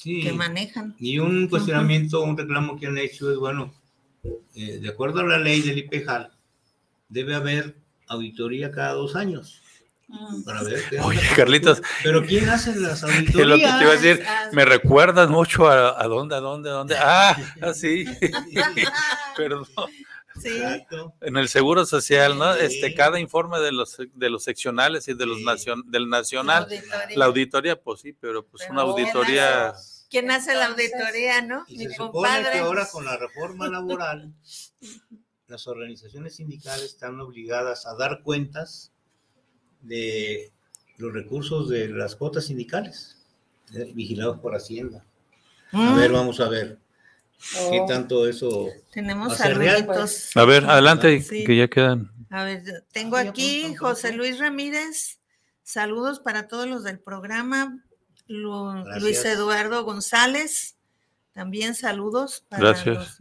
que 0.03 0.35
manejan. 0.35 0.95
Y 0.99 1.19
un 1.19 1.49
cuestionamiento, 1.49 2.23
un 2.23 2.37
reclamo 2.37 2.79
que 2.79 2.89
han 2.89 2.99
hecho 2.99 3.31
es, 3.31 3.39
bueno, 3.39 3.73
eh, 4.55 4.79
de 4.81 4.89
acuerdo 4.91 5.21
a 5.21 5.25
la 5.25 5.39
ley 5.39 5.63
del 5.63 5.79
IPEJAL, 5.79 6.31
debe 7.09 7.35
haber 7.35 7.84
auditoría 8.09 8.71
cada 8.71 8.93
dos 8.93 9.17
años. 9.17 9.61
Para 10.45 10.63
ver 10.63 10.83
Oye, 11.03 11.21
Carlitos. 11.35 11.83
Pero 12.03 12.23
¿quién 12.25 12.49
hace 12.49 12.75
las 12.77 13.03
auditorías? 13.05 13.49
lo 13.49 13.57
que 13.57 13.63
te 13.63 13.85
iba 13.85 13.93
a 13.93 13.97
decir, 13.97 14.25
me 14.53 14.65
recuerdas 14.65 15.31
mucho 15.31 15.69
a, 15.69 16.01
a 16.01 16.07
dónde, 16.07 16.37
a 16.37 16.41
dónde, 16.41 16.71
a 16.71 16.73
dónde. 16.73 16.97
Ah, 16.99 17.37
sí. 17.75 18.05
Perdón. 19.37 19.67
Sí. 20.41 20.61
En 21.21 21.37
el 21.37 21.49
Seguro 21.49 21.87
Social, 21.87 22.37
¿no? 22.37 22.55
Este, 22.55 22.95
cada 22.95 23.21
informe 23.21 23.61
de 23.61 23.73
los 23.73 23.97
de 23.97 24.31
los 24.31 24.43
seccionales 24.43 25.07
y 25.09 25.15
de 25.15 25.27
los 25.27 25.41
nacion, 25.41 25.89
del 25.91 26.09
nacional, 26.09 26.67
la 27.15 27.25
auditoría. 27.27 27.81
pues 27.81 28.01
sí, 28.01 28.13
pero 28.13 28.45
pues 28.45 28.69
una 28.69 28.83
auditoría. 28.83 29.73
¿Quién 30.11 30.31
hace 30.31 30.55
la 30.55 30.67
auditoría, 30.67 31.41
no? 31.43 31.65
Y 31.69 31.79
se 31.87 31.95
supone 31.95 32.43
que 32.53 32.59
ahora 32.59 32.87
con 32.91 33.05
la 33.05 33.17
reforma 33.17 33.69
laboral, 33.69 34.35
las 35.49 35.67
organizaciones 35.67 36.37
sindicales 36.37 36.85
están 36.85 37.21
obligadas 37.21 37.87
a 37.87 37.95
dar 37.97 38.23
cuentas 38.23 38.93
de 39.83 40.53
los 40.97 41.13
recursos 41.13 41.69
de 41.69 41.89
las 41.89 42.17
cuotas 42.17 42.47
sindicales, 42.47 43.17
eh, 43.75 43.93
vigilados 43.95 44.39
por 44.41 44.55
Hacienda. 44.55 45.05
A 45.73 45.77
mm. 45.77 45.97
ver, 45.97 46.13
vamos 46.13 46.41
a 46.41 46.49
ver 46.49 46.79
qué 47.71 47.81
oh. 47.81 47.87
tanto 47.87 48.29
eso. 48.29 48.69
Tenemos 48.93 49.37
saluditos. 49.37 50.37
A 50.37 50.45
ver, 50.45 50.65
adelante, 50.65 51.25
que 51.25 51.57
ya 51.57 51.69
quedan. 51.69 52.11
A 52.31 52.45
ver, 52.45 52.85
tengo 52.93 53.17
aquí 53.17 53.75
José 53.75 54.13
Luis 54.13 54.39
Ramírez. 54.39 55.19
Saludos 55.63 56.21
para 56.21 56.49
todos 56.49 56.67
los 56.67 56.85
del 56.85 56.99
programa. 56.99 57.85
Luis 58.27 59.25
Eduardo 59.25 59.85
González, 59.85 60.77
también 61.33 61.75
saludos 61.75 62.45
para 62.49 62.73
Gracias. 62.73 63.21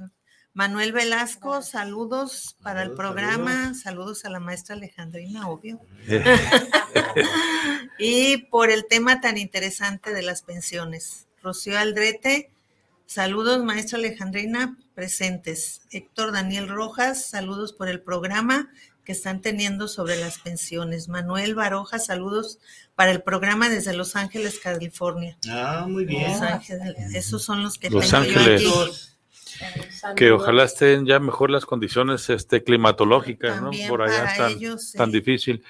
Manuel 0.53 0.91
Velasco, 0.91 1.63
saludos 1.63 2.55
para 2.61 2.83
el 2.83 2.91
programa, 2.91 3.73
saludos 3.73 4.23
a 4.23 4.29
la 4.29 4.39
maestra 4.39 4.75
Alejandrina, 4.75 5.47
obvio. 5.49 5.79
y 7.99 8.37
por 8.37 8.69
el 8.69 8.85
tema 8.85 9.19
tan 9.19 9.39
interesante 9.39 10.13
de 10.13 10.21
las 10.21 10.43
pensiones. 10.43 11.27
Rocío 11.41 11.79
Aldrete, 11.79 12.51
saludos 13.07 13.63
maestra 13.63 13.97
Alejandrina, 13.97 14.77
presentes. 14.93 15.81
Héctor 15.89 16.31
Daniel 16.31 16.69
Rojas, 16.69 17.25
saludos 17.25 17.73
por 17.73 17.89
el 17.89 18.01
programa 18.01 18.69
que 19.03 19.11
están 19.11 19.41
teniendo 19.41 19.87
sobre 19.87 20.17
las 20.17 20.37
pensiones. 20.37 21.09
Manuel 21.09 21.55
Baroja, 21.55 21.97
saludos 21.97 22.59
para 22.95 23.09
el 23.09 23.23
programa 23.23 23.69
desde 23.69 23.93
Los 23.93 24.15
Ángeles, 24.15 24.59
California. 24.59 25.35
Ah, 25.49 25.87
muy 25.89 26.05
bien. 26.05 26.31
esos 27.13 27.43
son 27.43 27.63
los 27.63 27.79
que 27.79 27.89
Los 27.89 28.09
tengo 28.09 28.23
Ángeles. 28.23 28.61
yo 28.61 28.83
aquí. 28.83 29.12
Que 30.15 30.31
ojalá 30.31 30.63
estén 30.63 31.05
ya 31.05 31.19
mejor 31.19 31.49
las 31.49 31.65
condiciones 31.65 32.29
este, 32.29 32.63
climatológicas, 32.63 33.61
¿no? 33.61 33.71
Por 33.87 34.01
allá 34.01 34.33
tan, 34.35 34.53
tan 34.95 35.11
difícil. 35.11 35.63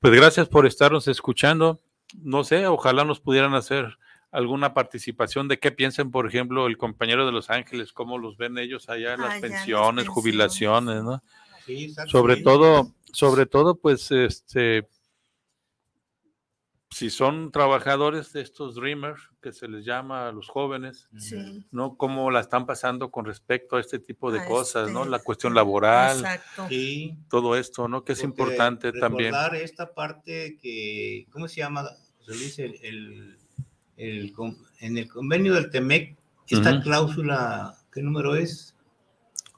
Pues 0.00 0.12
gracias 0.14 0.48
por 0.48 0.66
estarnos 0.66 1.08
escuchando. 1.08 1.80
No 2.14 2.44
sé, 2.44 2.66
ojalá 2.66 3.04
nos 3.04 3.20
pudieran 3.20 3.54
hacer 3.54 3.98
alguna 4.30 4.74
participación 4.74 5.48
de 5.48 5.58
qué 5.58 5.70
piensen, 5.72 6.10
por 6.10 6.26
ejemplo, 6.26 6.66
el 6.66 6.76
compañero 6.76 7.24
de 7.26 7.32
Los 7.32 7.50
Ángeles, 7.50 7.92
cómo 7.92 8.18
los 8.18 8.36
ven 8.36 8.58
ellos 8.58 8.88
allá 8.88 9.14
en 9.14 9.22
las, 9.22 9.40
pensiones, 9.40 10.08
jubilaciones, 10.08 11.02
¿no? 11.02 11.22
sobre 12.06 12.36
todo, 12.36 12.94
sobre 13.12 13.46
todo, 13.46 13.74
pues, 13.76 14.10
este, 14.10 14.88
si 16.90 17.10
son 17.10 17.52
trabajadores 17.52 18.32
de 18.32 18.40
estos 18.40 18.74
dreamers, 18.74 19.20
que 19.42 19.52
se 19.52 19.68
les 19.68 19.84
llama 19.84 20.28
a 20.28 20.32
los 20.32 20.48
jóvenes, 20.48 21.08
¿no? 21.70 21.96
Cómo 21.96 22.30
la 22.30 22.40
están 22.40 22.66
pasando 22.66 23.10
con 23.10 23.26
respecto 23.26 23.76
a 23.76 23.80
este 23.80 23.98
tipo 23.98 24.32
de 24.32 24.44
cosas, 24.46 24.90
¿no? 24.90 25.00
Este, 25.00 25.10
la 25.10 25.18
cuestión 25.18 25.54
laboral, 25.54 26.24
y 26.70 27.14
todo 27.28 27.56
esto, 27.56 27.88
¿no? 27.88 28.04
Que 28.04 28.14
es 28.14 28.22
importante 28.22 28.92
también. 28.92 29.32
Recordar 29.32 29.56
esta 29.56 29.92
parte 29.94 30.58
que, 30.60 31.26
¿cómo 31.30 31.46
se 31.46 31.56
llama? 31.56 31.88
Se 32.24 32.32
dice 32.32 32.64
el, 32.82 33.38
el, 33.96 34.34
en 34.80 34.98
el 34.98 35.08
convenio 35.08 35.54
del 35.54 35.70
TEMEC, 35.70 36.16
esta 36.48 36.80
cláusula, 36.80 37.76
¿qué 37.92 38.00
número 38.00 38.34
es? 38.34 38.74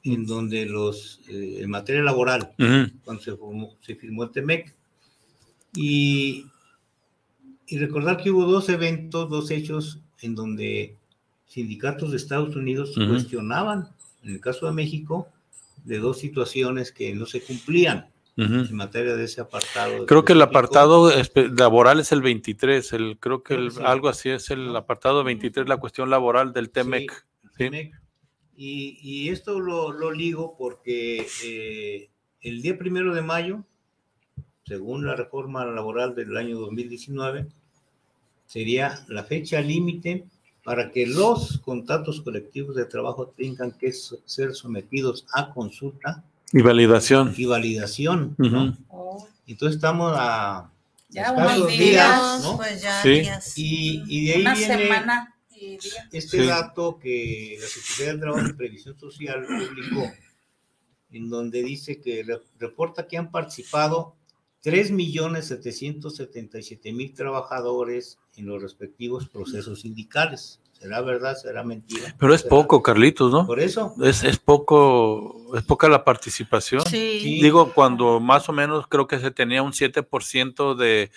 En 0.03 0.25
donde 0.25 0.65
los, 0.65 1.21
eh, 1.29 1.59
en 1.61 1.69
materia 1.69 2.01
laboral, 2.01 2.53
cuando 3.05 3.23
se, 3.23 3.37
se 3.79 3.95
firmó 3.95 4.23
el 4.23 4.31
TEMEC, 4.31 4.75
y 5.73 6.50
y 7.71 7.77
recordar 7.77 8.17
que 8.17 8.29
hubo 8.29 8.43
dos 8.43 8.67
eventos, 8.67 9.29
dos 9.29 9.49
hechos 9.49 10.01
en 10.21 10.35
donde 10.35 10.97
sindicatos 11.45 12.11
de 12.11 12.17
Estados 12.17 12.53
Unidos 12.57 12.93
cuestionaban, 12.93 13.87
en 14.23 14.33
el 14.33 14.41
caso 14.41 14.65
de 14.65 14.73
México, 14.73 15.29
de 15.85 15.99
dos 15.99 16.19
situaciones 16.19 16.91
que 16.91 17.15
no 17.15 17.25
se 17.25 17.41
cumplían 17.41 18.09
en 18.35 18.75
materia 18.75 19.15
de 19.15 19.23
ese 19.23 19.39
apartado. 19.39 20.05
Creo 20.05 20.25
que 20.25 20.33
el 20.33 20.41
apartado 20.41 21.13
laboral 21.55 22.01
es 22.01 22.11
el 22.11 22.21
23, 22.21 22.91
el, 22.91 23.17
creo 23.17 23.41
que 23.41 23.69
algo 23.85 24.09
así 24.09 24.29
es 24.29 24.49
el 24.49 24.75
apartado 24.75 25.23
23, 25.23 25.69
la 25.69 25.77
cuestión 25.77 26.09
laboral 26.09 26.51
del 26.51 26.71
TEMEC. 26.71 27.25
Y, 28.57 29.29
esto 29.29 29.61
lo, 29.61 29.93
lo 29.93 30.11
ligo 30.11 30.57
porque 30.57 31.25
eh, 31.45 32.09
el 32.41 32.61
día 32.61 32.77
primero 32.77 33.15
de 33.15 33.21
mayo, 33.21 33.63
según 34.65 35.05
la 35.05 35.15
reforma 35.15 35.65
laboral 35.65 36.15
del 36.15 36.35
año 36.35 36.59
2019, 36.59 37.47
sería 38.51 39.03
la 39.07 39.23
fecha 39.23 39.61
límite 39.61 40.25
para 40.65 40.91
que 40.91 41.07
los 41.07 41.59
contratos 41.59 42.19
colectivos 42.19 42.75
de 42.75 42.83
trabajo 42.83 43.27
tengan 43.27 43.71
que 43.71 43.93
ser 43.93 44.53
sometidos 44.53 45.25
a 45.33 45.53
consulta. 45.53 46.25
Y 46.51 46.61
validación. 46.61 47.33
Y 47.37 47.45
validación, 47.45 48.35
oh. 48.89 49.25
Entonces 49.47 49.77
estamos 49.77 50.13
a 50.17 50.69
ya 51.07 51.31
unos 51.31 51.69
días, 51.69 52.43
¿no? 52.43 52.57
Pues 52.57 52.81
ya 52.81 53.01
días. 53.01 53.57
Y, 53.57 54.03
y, 54.07 54.25
de 54.25 54.33
ahí 54.33 54.41
Una 54.41 54.53
viene 54.53 54.77
semana 54.77 55.33
este 56.11 56.45
dato 56.45 56.99
que 56.99 57.57
la 57.59 57.67
Secretaría 57.67 58.11
del 58.11 58.19
Trabajo 58.19 58.49
y 58.49 58.53
Previsión 58.53 58.99
Social 58.99 59.45
publicó, 59.45 60.11
en 61.11 61.29
donde 61.29 61.63
dice 61.63 62.01
que 62.01 62.25
reporta 62.59 63.07
que 63.07 63.15
han 63.17 63.31
participado 63.31 64.17
3.777.000 64.63 67.15
trabajadores 67.15 68.19
en 68.35 68.45
los 68.45 68.61
respectivos 68.61 69.27
procesos 69.27 69.81
sindicales. 69.81 70.59
¿Será 70.73 71.01
verdad? 71.01 71.37
¿Será 71.37 71.63
mentira? 71.63 72.15
Pero 72.19 72.33
es 72.33 72.41
poco, 72.41 72.81
Carlitos, 72.81 73.31
¿no? 73.31 73.45
Por 73.45 73.59
eso. 73.59 73.93
Es, 74.01 74.23
es 74.23 74.39
poco, 74.39 75.55
es 75.55 75.63
poca 75.63 75.87
la 75.87 76.03
participación. 76.03 76.81
Sí. 76.87 77.39
Digo, 77.39 77.71
cuando 77.73 78.19
más 78.19 78.49
o 78.49 78.53
menos 78.53 78.87
creo 78.87 79.05
que 79.05 79.19
se 79.19 79.29
tenía 79.29 79.61
un 79.61 79.73
7% 79.73 80.75
de 80.75 81.11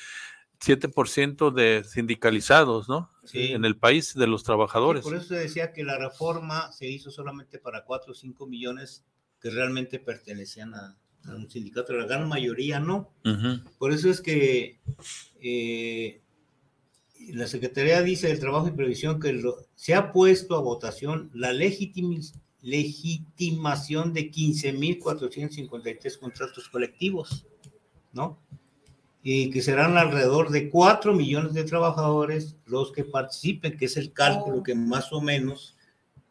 7% 0.62 1.51
de 1.51 1.83
sindicalizados, 1.85 2.91
¿no? 2.91 3.11
Sí. 3.25 3.53
En 3.53 3.65
el 3.65 3.77
país 3.77 4.15
de 4.15 4.27
los 4.27 4.45
trabajadores. 4.45 5.03
Por 5.03 5.15
eso 5.15 5.29
se 5.29 5.37
decía 5.37 5.73
que 5.73 5.83
la 5.83 5.97
reforma 5.97 6.71
se 6.73 6.87
hizo 6.87 7.11
solamente 7.11 7.59
para 7.59 7.85
4 7.85 8.12
o 8.12 8.15
5 8.15 8.47
millones 8.47 9.03
que 9.41 9.49
realmente 9.49 9.99
pertenecían 9.99 10.75
a, 10.75 10.99
a 11.27 11.35
un 11.35 11.51
sindicato. 11.51 11.93
La 11.95 12.07
gran 12.07 12.29
mayoría 12.29 12.81
no. 12.81 13.11
Por 13.79 13.93
eso 13.93 14.11
es 14.11 14.21
que 14.21 14.81
eh, 15.41 16.21
la 17.33 17.47
Secretaría 17.47 18.03
dice 18.03 18.29
del 18.29 18.41
Trabajo 18.41 18.68
y 18.68 18.72
Previsión 18.72 19.20
que 19.20 19.41
se 19.75 19.95
ha 19.95 20.12
puesto 20.12 20.57
a 20.57 20.61
votación 20.61 21.31
la 21.35 21.53
legitimación 21.53 24.12
de 24.12 24.31
15.453 24.31 26.18
contratos 26.18 26.68
colectivos, 26.68 27.47
¿no? 28.12 28.39
Y 29.22 29.51
que 29.51 29.62
serán 29.62 29.97
alrededor 29.97 30.51
de 30.51 30.68
4 30.68 31.14
millones 31.14 31.55
de 31.55 31.64
trabajadores 31.64 32.57
los 32.66 32.93
que 32.93 33.05
participen, 33.05 33.77
que 33.77 33.87
es 33.87 33.97
el 33.97 34.12
cálculo 34.12 34.62
que 34.62 34.75
más 34.75 35.12
o 35.12 35.20
menos 35.20 35.77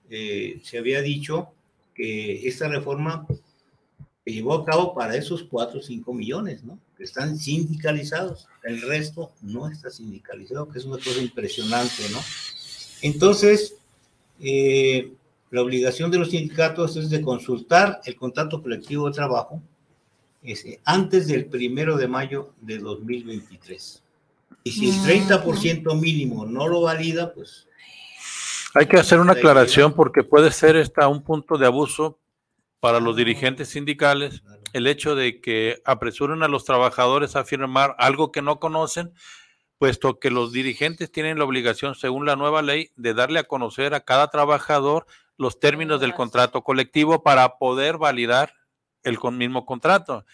eh, 0.10 0.62
se 0.64 0.78
había 0.78 1.02
dicho 1.02 1.54
que 1.94 2.48
esta 2.48 2.68
reforma 2.68 3.26
se 4.26 4.32
llevó 4.32 4.54
a 4.54 4.66
cabo 4.66 4.94
para 4.94 5.16
esos 5.16 5.44
4 5.44 5.80
o 5.80 5.84
5 5.84 6.14
millones, 6.14 6.64
¿no? 6.64 6.80
Que 6.98 7.04
están 7.04 7.38
sindicalizados. 7.38 8.48
El 8.64 8.82
resto 8.82 9.32
no 9.42 9.70
está 9.70 9.90
sindicalizado, 9.90 10.70
que 10.70 10.80
es 10.80 10.86
una 10.86 10.98
cosa 10.98 11.22
impresionante, 11.22 12.04
¿no? 12.12 12.20
Entonces, 13.02 13.76
eh, 14.40 15.12
la 15.52 15.62
obligación 15.62 16.10
de 16.10 16.20
los 16.20 16.32
sindicatos 16.32 16.96
es 16.96 17.10
de 17.10 17.22
consultar 17.22 18.00
el 18.06 18.16
contrato 18.16 18.62
colectivo 18.62 19.08
de 19.08 19.16
trabajo 19.16 19.62
ese, 20.42 20.80
antes 20.86 21.28
del 21.28 21.46
primero 21.46 21.98
de 21.98 22.08
mayo 22.08 22.54
de 22.62 22.78
2023. 22.78 24.02
Y 24.64 24.72
si 24.72 24.90
el 24.90 24.96
30% 25.28 26.00
mínimo 26.00 26.46
no 26.46 26.68
lo 26.68 26.82
valida, 26.82 27.34
pues 27.34 27.68
Hay 28.74 28.86
que 28.88 28.98
hacer 28.98 29.20
una 29.20 29.34
aclaración 29.34 29.94
porque 29.94 30.24
puede 30.24 30.52
ser 30.52 30.78
esta 30.78 31.08
un 31.08 31.22
punto 31.22 31.58
de 31.58 31.66
abuso 31.66 32.18
para 32.84 33.00
los 33.00 33.16
dirigentes 33.16 33.70
sindicales 33.70 34.44
el 34.74 34.88
hecho 34.88 35.16
de 35.16 35.40
que 35.40 35.82
apresuren 35.86 36.44
a 36.44 36.50
los 36.50 36.66
trabajadores 36.66 37.38
a 37.38 37.46
firmar 37.46 37.96
algo 37.98 38.34
que 38.34 38.42
no 38.42 38.60
conocen, 38.60 39.14
puesto 39.78 40.20
que 40.20 40.30
los 40.30 40.52
dirigentes 40.52 41.10
tienen 41.10 41.38
la 41.38 41.46
obligación, 41.46 41.96
según 41.96 42.26
la 42.26 42.36
nueva 42.36 42.62
ley, 42.62 42.92
de 42.98 43.14
darle 43.14 43.40
a 43.40 43.46
conocer 43.46 43.94
a 43.94 44.02
cada 44.02 44.28
trabajador 44.28 45.06
los 45.38 45.62
términos 45.62 46.02
del 46.02 46.14
contrato 46.14 46.62
colectivo 46.62 47.24
para 47.24 47.58
poder 47.58 47.98
validar 47.98 48.54
el 49.04 49.18
mismo 49.32 49.66
contrato. 49.66 50.26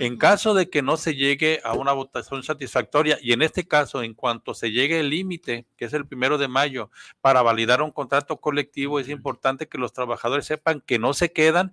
En 0.00 0.16
caso 0.16 0.54
de 0.54 0.70
que 0.70 0.82
no 0.82 0.96
se 0.96 1.14
llegue 1.14 1.60
a 1.62 1.74
una 1.74 1.92
votación 1.92 2.42
satisfactoria, 2.42 3.18
y 3.20 3.32
en 3.32 3.42
este 3.42 3.68
caso, 3.68 4.02
en 4.02 4.14
cuanto 4.14 4.54
se 4.54 4.70
llegue 4.70 5.00
el 5.00 5.10
límite, 5.10 5.66
que 5.76 5.84
es 5.84 5.92
el 5.92 6.06
primero 6.06 6.38
de 6.38 6.48
mayo, 6.48 6.90
para 7.20 7.42
validar 7.42 7.82
un 7.82 7.90
contrato 7.90 8.38
colectivo, 8.38 8.98
es 8.98 9.08
importante 9.08 9.68
que 9.68 9.78
los 9.78 9.92
trabajadores 9.92 10.46
sepan 10.46 10.80
que 10.80 10.98
no 10.98 11.12
se 11.12 11.32
quedan 11.32 11.72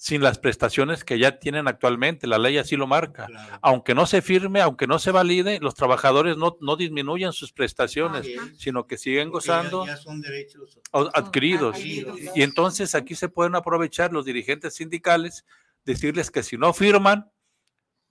sin 0.00 0.22
las 0.22 0.38
prestaciones 0.38 1.02
que 1.02 1.18
ya 1.18 1.40
tienen 1.40 1.66
actualmente. 1.66 2.28
La 2.28 2.38
ley 2.38 2.56
así 2.56 2.76
lo 2.76 2.86
marca. 2.86 3.26
claro. 3.26 3.58
Aunque 3.62 3.96
no 3.96 4.06
se 4.06 4.22
firme, 4.22 4.60
aunque 4.60 4.86
no 4.86 5.00
se 5.00 5.10
valide, 5.10 5.58
los 5.60 5.74
trabajadores 5.74 6.36
no, 6.36 6.56
no 6.60 6.76
disminuyen 6.76 7.32
sus 7.32 7.52
prestaciones, 7.52 8.24
sino 8.56 8.86
que 8.86 8.96
siguen 8.96 9.32
Porque 9.32 9.48
gozando 9.48 9.86
Ya, 9.86 9.96
son 9.96 10.20
derechos. 10.20 10.78
adquiridos. 10.92 11.78
Y 11.84 12.04
entonces 12.36 12.94
aquí 12.94 13.16
se 13.16 13.28
pueden 13.28 13.56
aprovechar 13.56 14.12
los 14.12 14.24
dirigentes 14.24 14.74
sindicales, 14.76 15.44
decirles 15.84 16.30
que 16.30 16.44
si 16.44 16.56
no 16.56 16.72
firman, 16.72 17.32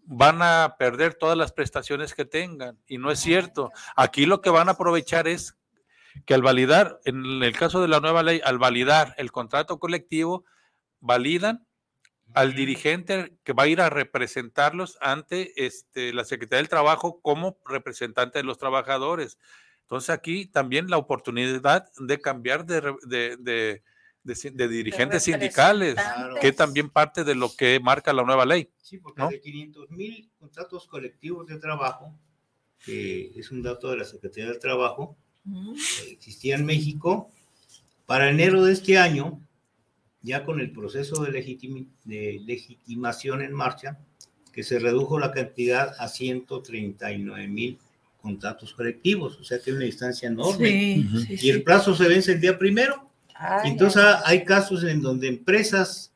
van 0.04 0.42
a 0.42 0.76
perder 0.78 1.14
todas 1.14 1.38
las 1.38 1.54
prestaciones 1.54 2.14
que 2.14 2.26
tengan. 2.26 2.78
Y 2.86 2.98
no 2.98 3.12
es 3.12 3.20
cierto. 3.20 3.72
Aquí 3.96 4.26
lo 4.26 4.42
que 4.42 4.50
van 4.50 4.68
a 4.68 4.74
aprovechar 4.74 5.30
es 5.30 5.58
que 6.26 6.34
al 6.34 6.42
validar, 6.42 7.00
en 7.06 7.24
el 7.44 7.56
caso 7.56 7.82
de 7.82 7.88
la 7.88 8.02
nueva 8.02 8.24
ley, 8.24 8.42
al 8.44 8.58
validar 8.58 9.16
el 9.18 9.32
contrato 9.32 9.80
colectivo, 9.80 10.44
validan 11.00 11.66
al 12.38 12.54
dirigente 12.54 13.34
que 13.44 13.54
va 13.54 13.64
a 13.64 13.68
ir 13.68 13.82
a 13.82 13.90
representarlos 13.90 14.98
ante 15.02 15.66
este, 15.66 16.14
la 16.14 16.24
Secretaría 16.24 16.60
del 16.62 16.70
Trabajo 16.70 17.20
como 17.22 17.58
representante 17.66 18.40
de 18.40 18.44
los 18.44 18.58
trabajadores. 18.58 19.38
Entonces 19.82 20.10
aquí 20.12 20.46
también 20.46 20.90
la 20.90 20.98
oportunidad 20.98 21.90
de 21.98 22.20
cambiar 22.22 22.66
de, 22.66 22.82
de, 23.08 23.38
de- 23.38 23.82
de 24.24 24.52
de 24.52 24.68
dirigentes 24.68 25.24
sindicales, 25.24 25.96
que 26.42 26.52
también 26.52 26.90
parte 26.90 27.24
de 27.24 27.34
lo 27.34 27.56
que 27.56 27.80
marca 27.80 28.12
la 28.12 28.24
nueva 28.24 28.46
ley. 28.46 28.70
Sí, 28.82 28.98
porque 28.98 29.22
¿no? 29.22 29.30
de 29.30 29.40
500 29.40 29.90
mil 29.92 30.30
contratos 30.38 30.86
colectivos 30.88 31.48
de 31.48 31.58
trabajo, 31.60 32.14
que 32.84 33.32
es 33.40 33.52
un 33.52 33.62
dato 33.64 33.90
de 33.90 33.98
la 33.98 34.04
Secretaría 34.06 34.50
del 34.52 34.60
Trabajo, 34.60 35.16
Mm. 35.46 35.76
que 36.04 36.12
existía 36.12 36.56
en 36.56 36.66
México, 36.66 37.32
para 38.06 38.30
enero 38.30 38.66
de 38.66 38.74
este 38.74 38.98
año, 38.98 39.40
ya 40.28 40.44
con 40.46 40.60
el 40.60 40.72
proceso 40.72 41.24
de, 41.24 41.32
legitimación 42.46 43.42
en 43.42 43.54
marcha, 43.54 43.98
que 44.54 44.64
se 44.64 44.80
redujo 44.80 45.20
la 45.20 45.32
cantidad 45.32 45.94
a 46.00 46.08
139 46.08 47.48
mil 47.48 47.78
contratos 48.22 48.74
colectivos, 48.74 49.38
o 49.40 49.44
sea 49.44 49.60
que 49.60 49.70
es 49.70 49.76
una 49.76 49.86
distancia 49.86 50.28
enorme. 50.28 50.70
Sí, 50.70 51.06
Ujú. 51.08 51.20
sí, 51.20 51.38
Y 51.42 51.50
el 51.50 51.64
plazo 51.64 51.96
se 51.96 52.08
vence 52.08 52.34
el 52.34 52.42
día 52.42 52.58
primero. 52.58 53.10
Ay, 53.36 53.72
Entonces 53.72 54.02
ay, 54.04 54.10
ha- 54.14 54.22
hay 54.30 54.44
casos 54.46 54.84
en 54.84 55.02
donde 55.02 55.28
empresas 55.28 56.12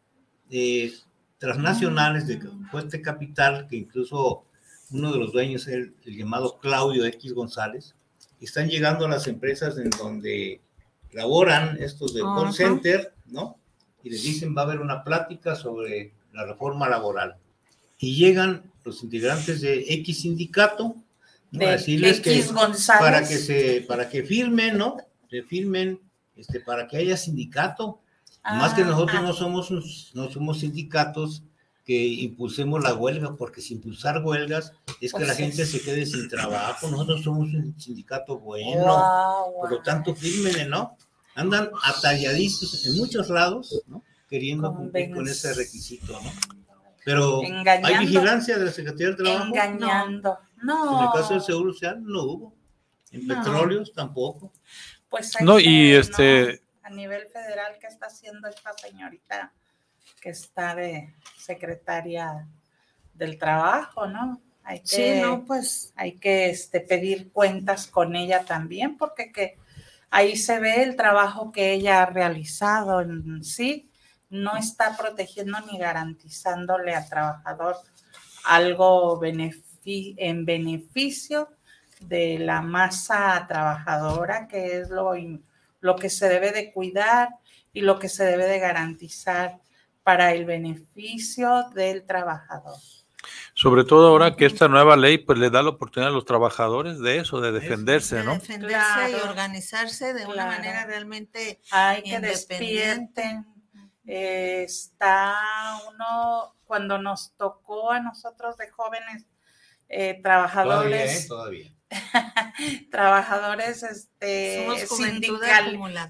eh, 0.49 0.91
transnacionales 1.37 2.27
de 2.27 2.39
fuerte 2.69 3.01
capital, 3.01 3.67
que 3.69 3.77
incluso 3.77 4.43
uno 4.91 5.11
de 5.13 5.19
los 5.19 5.31
dueños 5.31 5.67
es 5.67 5.73
el, 5.75 5.93
el 6.05 6.17
llamado 6.17 6.59
Claudio 6.59 7.05
X 7.05 7.33
González, 7.33 7.95
están 8.41 8.67
llegando 8.69 9.05
a 9.05 9.09
las 9.09 9.27
empresas 9.27 9.77
en 9.77 9.89
donde 9.91 10.59
laboran 11.13 11.77
estos 11.79 12.13
del 12.15 12.23
call 12.23 12.45
Ajá. 12.47 12.51
center, 12.53 13.13
¿no? 13.27 13.57
Y 14.03 14.09
les 14.09 14.23
dicen 14.23 14.55
va 14.55 14.61
a 14.61 14.65
haber 14.65 14.79
una 14.79 15.03
plática 15.03 15.55
sobre 15.55 16.13
la 16.33 16.45
reforma 16.45 16.89
laboral. 16.89 17.37
Y 17.97 18.15
llegan 18.15 18.63
los 18.83 19.03
integrantes 19.03 19.61
de 19.61 19.85
X 19.95 20.21
sindicato 20.21 20.95
¿no? 21.51 21.61
a 21.65 21.65
de 21.67 21.71
decirles 21.73 22.19
que 22.19 22.33
X 22.35 22.51
González. 22.51 23.01
para 23.01 23.27
que 23.27 23.37
se 23.37 23.85
para 23.87 24.09
que 24.09 24.23
firmen, 24.23 24.77
¿no? 24.77 24.97
Se 25.29 25.43
firmen 25.43 25.99
este 26.35 26.59
para 26.59 26.87
que 26.87 26.97
haya 26.97 27.17
sindicato. 27.17 27.99
Más 28.43 28.73
que 28.73 28.81
Ah, 28.81 28.85
nosotros 28.85 29.17
ah, 29.19 29.21
no 29.21 29.33
somos 29.33 30.11
no 30.15 30.31
somos 30.31 30.59
sindicatos 30.61 31.43
que 31.85 32.05
impulsemos 32.05 32.81
la 32.83 32.93
huelga, 32.93 33.35
porque 33.35 33.61
sin 33.61 33.77
impulsar 33.77 34.23
huelgas 34.23 34.71
es 34.99 35.11
que 35.11 35.17
Pues 35.19 35.27
la 35.27 35.33
sí. 35.35 35.43
gente 35.43 35.65
se 35.65 35.81
quede 35.81 36.05
sin 36.05 36.27
trabajo. 36.29 36.89
Nosotros 36.89 37.23
somos 37.23 37.53
un 37.53 37.79
sindicato 37.79 38.39
bueno, 38.39 38.81
guau, 38.83 39.53
por 39.61 39.71
lo 39.71 39.81
tanto, 39.81 40.15
fírmenle, 40.15 40.65
¿no? 40.67 40.95
Andan 41.35 41.69
atalladitos 41.83 42.85
en 42.85 42.97
muchos 42.97 43.29
lados, 43.29 43.81
¿no? 43.87 44.03
Queriendo 44.29 44.73
cumplir 44.73 45.13
con 45.13 45.27
ese 45.27 45.53
requisito, 45.53 46.13
¿no? 46.21 46.31
Pero 47.03 47.41
hay 47.83 47.97
vigilancia 47.99 48.57
de 48.57 48.65
la 48.65 48.71
Secretaría 48.71 49.07
del 49.07 49.17
Trabajo. 49.17 49.45
Engañando. 49.47 50.37
No. 50.61 50.99
En 50.99 51.05
el 51.07 51.11
caso 51.13 51.33
del 51.33 51.41
Seguro 51.41 51.73
Social 51.73 52.01
no 52.03 52.23
hubo. 52.23 52.53
En 53.11 53.27
No. 53.27 53.35
petróleos 53.35 53.91
tampoco. 53.93 54.53
Pues 55.09 55.35
hay 55.35 55.45
No, 55.45 55.57
que, 55.57 55.63
y 55.63 55.91
¿no? 55.93 55.99
este, 55.99 56.61
a 56.83 56.89
nivel 56.89 57.27
federal, 57.27 57.73
¿qué 57.79 57.87
está 57.87 58.05
haciendo 58.05 58.47
esta 58.47 58.71
señorita 58.73 59.51
que 60.21 60.29
está 60.29 60.75
de 60.75 61.13
secretaria 61.37 62.47
del 63.13 63.37
trabajo, 63.37 64.07
no? 64.07 64.39
Hay 64.63 64.79
que, 64.81 64.87
Sí, 64.87 65.21
no, 65.21 65.43
pues 65.43 65.91
hay 65.95 66.13
que 66.13 66.49
este, 66.51 66.79
pedir 66.81 67.31
cuentas 67.31 67.87
con 67.87 68.15
ella 68.15 68.45
también, 68.45 68.95
porque 68.97 69.31
que 69.31 69.57
ahí 70.11 70.35
se 70.35 70.59
ve 70.59 70.83
el 70.83 70.95
trabajo 70.95 71.51
que 71.51 71.73
ella 71.73 72.03
ha 72.03 72.05
realizado 72.05 73.01
en 73.01 73.43
sí, 73.43 73.89
no 74.29 74.55
está 74.55 74.95
protegiendo 74.95 75.59
ni 75.61 75.77
garantizándole 75.77 76.93
al 76.93 77.09
trabajador 77.09 77.75
algo 78.45 79.19
en 79.23 80.45
beneficio 80.45 81.49
de 82.01 82.39
la 82.39 82.61
masa 82.61 83.45
trabajadora, 83.47 84.47
que 84.47 84.79
es 84.79 84.89
lo, 84.89 85.13
lo 85.79 85.95
que 85.95 86.09
se 86.09 86.29
debe 86.29 86.51
de 86.51 86.71
cuidar 86.71 87.29
y 87.73 87.81
lo 87.81 87.99
que 87.99 88.09
se 88.09 88.23
debe 88.23 88.45
de 88.45 88.59
garantizar 88.59 89.59
para 90.03 90.33
el 90.33 90.45
beneficio 90.45 91.69
del 91.73 92.05
trabajador. 92.05 92.77
Sobre 93.53 93.83
todo 93.83 94.07
ahora 94.07 94.35
que 94.35 94.45
esta 94.45 94.67
nueva 94.67 94.97
ley 94.97 95.17
pues 95.17 95.37
le 95.37 95.49
da 95.49 95.63
la 95.63 95.69
oportunidad 95.69 96.11
a 96.11 96.15
los 96.15 96.25
trabajadores 96.25 96.99
de 96.99 97.19
eso, 97.19 97.41
de 97.41 97.51
de 97.51 97.59
defenderse, 97.59 98.23
¿no? 98.23 98.35
defenderse 98.35 99.11
y 99.11 99.27
organizarse 99.27 100.13
de 100.13 100.25
una 100.25 100.45
manera 100.45 100.85
realmente 100.85 101.59
Hay 101.71 102.03
que 102.03 102.15
Independiente. 102.15 103.21
despierten. 103.21 103.45
Eh, 104.07 104.63
está 104.63 105.35
uno, 105.89 106.55
cuando 106.65 106.97
nos 106.97 107.33
tocó 107.37 107.91
a 107.91 107.99
nosotros 107.99 108.57
de 108.57 108.69
jóvenes 108.69 109.25
eh, 109.87 110.13
Todavía, 110.13 110.21
trabajadores, 110.23 111.23
¿eh? 111.23 111.27
Todavía. 111.27 111.71
trabajadores 112.91 113.83
este, 113.83 114.65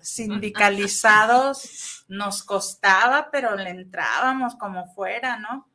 sindicalizados, 0.01 2.05
nos 2.07 2.43
costaba, 2.43 3.29
pero 3.31 3.55
le 3.55 3.71
entrábamos 3.71 4.55
como 4.55 4.85
fuera, 4.93 5.39
¿no? 5.39 5.67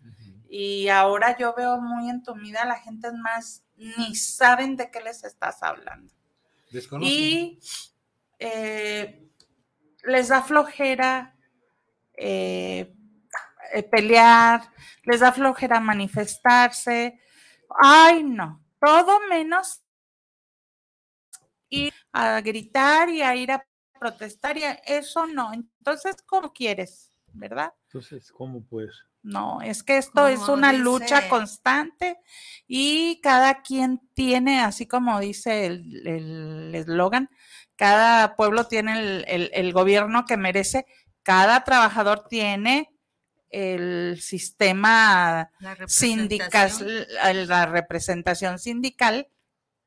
Y 0.48 0.88
ahora 0.88 1.36
yo 1.36 1.54
veo 1.54 1.80
muy 1.80 2.08
entumida 2.08 2.64
la 2.64 2.78
gente 2.78 3.10
más, 3.12 3.64
ni 3.76 4.14
saben 4.14 4.76
de 4.76 4.90
qué 4.90 5.00
les 5.00 5.24
estás 5.24 5.62
hablando. 5.62 6.12
Y 7.00 7.60
eh, 8.38 9.28
les 10.04 10.28
da 10.28 10.42
flojera 10.42 11.36
eh, 12.14 12.94
eh, 13.72 13.82
pelear, 13.82 14.62
les 15.04 15.20
da 15.20 15.32
flojera 15.32 15.80
manifestarse. 15.80 17.20
Ay, 17.82 18.22
no, 18.22 18.64
todo 18.80 19.20
menos 19.28 19.82
ir 21.68 21.92
a 22.12 22.40
gritar 22.40 23.08
y 23.08 23.22
a 23.22 23.34
ir 23.34 23.50
a 23.52 23.66
protestar, 23.98 24.56
y 24.56 24.62
eso 24.86 25.26
no. 25.26 25.52
Entonces, 25.52 26.16
¿cómo 26.22 26.52
quieres? 26.52 27.10
¿Verdad? 27.32 27.72
Entonces, 27.88 28.30
¿cómo 28.32 28.64
pues? 28.64 29.04
No, 29.26 29.60
es 29.60 29.82
que 29.82 29.98
esto 29.98 30.28
es 30.28 30.48
una 30.48 30.72
lucha 30.72 31.28
constante 31.28 32.16
y 32.68 33.20
cada 33.22 33.60
quien 33.62 34.00
tiene, 34.14 34.60
así 34.60 34.86
como 34.86 35.18
dice 35.18 35.66
el 35.66 36.72
eslogan, 36.72 37.28
cada 37.74 38.36
pueblo 38.36 38.68
tiene 38.68 39.24
el, 39.26 39.72
gobierno 39.72 40.26
que 40.26 40.36
merece, 40.36 40.86
cada 41.24 41.64
trabajador 41.64 42.28
tiene 42.28 42.90
el 43.50 44.20
sistema 44.20 45.50
sindical, 45.88 47.06
la 47.48 47.66
representación 47.66 48.60
sindical 48.60 49.26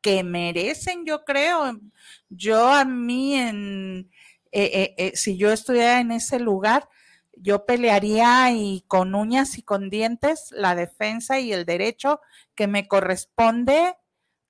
que 0.01 0.23
merecen, 0.23 1.05
yo 1.05 1.23
creo. 1.23 1.79
Yo 2.29 2.67
a 2.67 2.83
mí, 2.83 3.35
en, 3.35 4.11
eh, 4.51 4.69
eh, 4.73 4.95
eh, 4.97 5.11
si 5.15 5.37
yo 5.37 5.51
estuviera 5.51 6.01
en 6.01 6.11
ese 6.11 6.39
lugar, 6.39 6.89
yo 7.41 7.65
pelearía 7.65 8.51
y 8.51 8.83
con 8.87 9.15
uñas 9.15 9.57
y 9.57 9.63
con 9.63 9.89
dientes 9.89 10.47
la 10.51 10.75
defensa 10.75 11.39
y 11.39 11.53
el 11.53 11.65
derecho 11.65 12.19
que 12.55 12.67
me 12.67 12.87
corresponde 12.87 13.95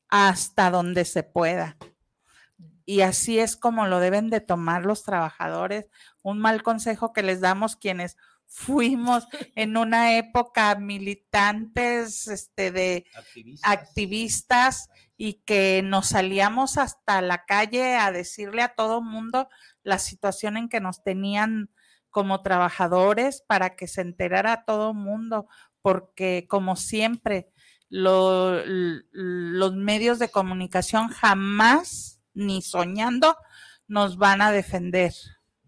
hasta 0.10 0.72
donde 0.72 1.06
se 1.06 1.24
pueda. 1.24 1.78
Y 2.86 3.02
así 3.02 3.38
es 3.38 3.56
como 3.56 3.86
lo 3.86 4.00
deben 4.00 4.32
de 4.32 4.42
tomar 4.42 4.84
los 4.84 5.04
trabajadores. 5.04 5.86
Un 6.24 6.40
mal 6.40 6.64
consejo 6.64 7.14
que 7.14 7.22
les 7.22 7.40
damos 7.40 7.76
quienes 7.76 8.18
fuimos 8.48 9.28
en 9.56 9.78
una 9.78 10.18
época 10.18 10.74
militantes, 10.76 12.28
este, 12.28 12.72
de 12.72 13.06
activistas. 13.62 14.90
y 15.22 15.34
que 15.46 15.82
nos 15.84 16.08
salíamos 16.08 16.78
hasta 16.78 17.22
la 17.22 17.44
calle 17.44 17.98
a 17.98 18.10
decirle 18.10 18.62
a 18.62 18.74
todo 18.74 19.02
mundo 19.02 19.50
la 19.84 20.00
situación 20.00 20.56
en 20.56 20.70
que 20.70 20.80
nos 20.80 21.04
tenían 21.04 21.70
como 22.10 22.42
trabajadores 22.42 23.44
para 23.48 23.76
que 23.76 23.88
se 23.88 24.02
enterara 24.02 24.64
todo 24.66 24.94
mundo, 24.94 25.48
porque 25.82 26.46
como 26.50 26.76
siempre, 26.76 27.52
los 27.90 28.66
medios 29.76 30.20
de 30.20 30.30
comunicación 30.30 31.10
jamás, 31.10 32.22
ni 32.34 32.62
soñando, 32.62 33.38
nos 33.88 34.18
van 34.18 34.42
a 34.42 34.52
defender. 34.52 35.14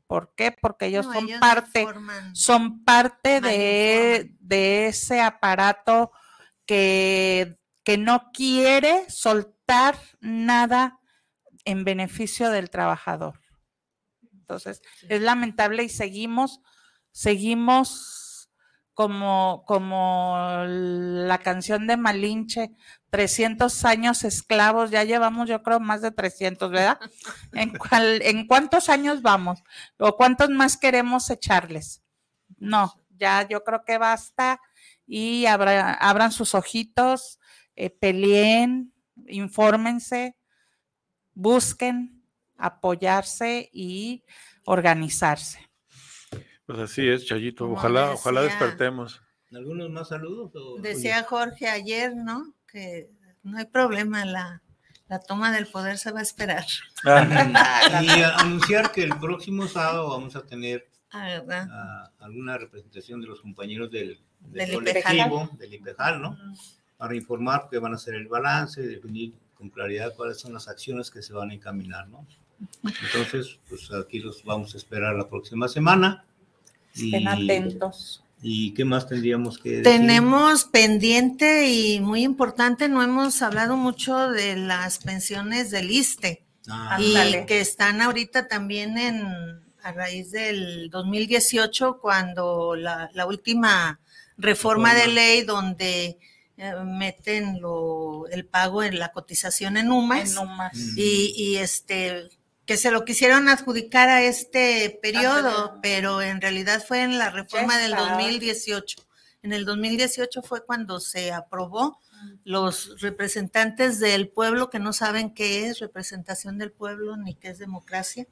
¿Por 0.07 0.33
qué? 0.35 0.51
Porque 0.51 0.87
ellos 0.87 1.05
son 1.05 1.27
parte, 1.39 1.87
son 2.33 2.83
parte 2.83 3.39
de, 3.41 4.35
de, 4.39 4.87
ese 4.87 5.21
aparato 5.21 6.11
que, 6.65 7.57
que 7.83 7.97
no 7.97 8.31
quiere 8.33 9.09
soltar 9.09 9.95
nada 10.19 10.99
en 11.63 11.85
beneficio 11.85 12.49
del 12.49 12.69
trabajador. 12.69 13.39
Entonces, 14.41 14.81
es 15.07 15.21
lamentable 15.21 15.83
y 15.83 15.89
seguimos, 15.89 16.59
seguimos 17.11 18.49
como, 18.93 19.63
como 19.65 20.35
la 20.67 21.37
canción 21.37 21.87
de 21.87 21.97
Malinche, 21.97 22.71
300 23.09 23.85
años 23.85 24.23
esclavos, 24.23 24.91
ya 24.91 25.03
llevamos 25.03 25.47
yo 25.47 25.63
creo 25.63 25.79
más 25.79 26.01
de 26.01 26.11
300, 26.11 26.71
¿verdad? 26.71 26.99
¿En, 27.53 27.73
¿En 27.91 28.47
cuántos 28.47 28.89
años 28.89 29.21
vamos? 29.21 29.63
¿O 29.97 30.15
cuántos 30.17 30.49
más 30.49 30.77
queremos 30.77 31.29
echarles? 31.29 32.03
No, 32.57 32.93
ya 33.09 33.47
yo 33.47 33.63
creo 33.63 33.83
que 33.85 33.97
basta 33.97 34.59
y 35.07 35.45
abran 35.45 36.31
sus 36.31 36.53
ojitos, 36.55 37.39
eh, 37.75 37.89
peleen, 37.89 38.93
infórmense, 39.27 40.35
busquen 41.33 42.20
apoyarse 42.61 43.69
y 43.73 44.23
organizarse. 44.65 45.69
Pues 46.65 46.79
así 46.79 47.07
es, 47.07 47.25
Chayito. 47.25 47.69
Ojalá, 47.69 48.11
ojalá 48.11 48.41
despertemos. 48.43 49.21
¿Algunos 49.51 49.89
más 49.89 50.07
saludos? 50.07 50.51
decía 50.81 51.23
Jorge 51.23 51.67
ayer, 51.67 52.15
¿no? 52.15 52.53
que 52.71 53.09
no 53.43 53.57
hay 53.57 53.65
problema, 53.65 54.25
la, 54.25 54.61
toma 55.27 55.51
del 55.51 55.67
poder 55.67 55.97
se 55.97 56.11
va 56.11 56.19
a 56.19 56.23
esperar. 56.23 56.65
Ah, 57.05 58.01
y 58.03 58.07
anunciar 58.09 58.91
que 58.91 59.03
el 59.03 59.17
próximo 59.17 59.67
sábado 59.67 60.09
vamos 60.09 60.35
a 60.35 60.45
tener 60.45 60.87
ah, 61.11 62.09
alguna 62.19 62.57
representación 62.57 63.19
de 63.19 63.27
los 63.27 63.41
compañeros 63.41 63.91
del, 63.91 64.19
colectivo, 64.73 65.49
del 65.57 65.73
IPEJAL, 65.73 66.21
¿no? 66.21 66.37
Para 66.97 67.15
informar 67.15 67.67
que 67.69 67.79
van 67.79 67.93
a 67.93 67.95
hacer 67.95 68.15
el 68.15 68.27
balance, 68.27 68.81
definir 68.81 69.33
con 69.53 69.69
claridad 69.69 70.13
cuáles 70.15 70.39
son 70.39 70.53
las 70.53 70.67
acciones 70.67 71.11
que 71.11 71.21
se 71.21 71.33
van 71.33 71.51
a 71.51 71.53
encaminar, 71.53 72.07
¿no? 72.07 72.25
Entonces, 72.83 73.59
pues 73.69 73.91
aquí 73.91 74.19
los 74.19 74.43
vamos 74.43 74.73
a 74.73 74.77
esperar 74.77 75.15
la 75.15 75.29
próxima 75.29 75.67
semana. 75.67 76.25
Estén 76.93 77.27
atentos. 77.27 78.23
¿Y 78.43 78.73
qué 78.73 78.85
más 78.85 79.07
tendríamos 79.07 79.57
que 79.57 79.69
decir? 79.69 79.83
Tenemos 79.83 80.65
pendiente 80.65 81.69
y 81.69 81.99
muy 81.99 82.23
importante, 82.23 82.89
no 82.89 83.03
hemos 83.03 83.41
hablado 83.41 83.77
mucho 83.77 84.29
de 84.29 84.55
las 84.55 84.97
pensiones 84.97 85.69
del 85.69 85.91
ISTE 85.91 86.43
ah. 86.67 86.97
y 86.99 87.45
que 87.45 87.61
están 87.61 88.01
ahorita 88.01 88.47
también 88.47 88.97
en 88.97 89.61
a 89.83 89.91
raíz 89.91 90.31
del 90.31 90.89
2018 90.89 91.99
cuando 91.99 92.75
la, 92.75 93.09
última 93.27 93.99
reforma, 94.37 94.93
de 94.93 95.07
ley 95.07 95.41
donde 95.41 96.19
eh, 96.57 96.73
meten 96.85 97.61
lo, 97.61 98.27
el 98.27 98.45
pago 98.45 98.83
en 98.83 98.99
la 98.99 99.11
cotización 99.11 99.77
en 99.77 99.91
UMAS, 99.91 100.35
y, 100.95 101.33
y 101.35 101.57
este 101.57 102.29
que 102.65 102.77
se 102.77 102.91
lo 102.91 103.05
quisieron 103.05 103.49
adjudicar 103.49 104.09
a 104.09 104.23
este 104.23 104.99
periodo, 105.01 105.79
pero 105.81 106.21
en 106.21 106.41
realidad 106.41 106.83
fue 106.87 107.01
en 107.01 107.17
la 107.17 107.29
reforma 107.29 107.77
del 107.77 107.95
2018. 107.95 108.97
En 109.43 109.53
el 109.53 109.65
2018 109.65 110.41
fue 110.43 110.63
cuando 110.63 110.99
se 110.99 111.31
aprobó 111.31 111.99
los 112.43 113.01
representantes 113.01 113.99
del 113.99 114.29
pueblo 114.29 114.69
que 114.69 114.77
no 114.77 114.93
saben 114.93 115.33
qué 115.33 115.67
es 115.67 115.79
representación 115.79 116.59
del 116.59 116.71
pueblo 116.71 117.17
ni 117.17 117.33
qué 117.33 117.49
es 117.49 117.57
democracia. 117.57 118.27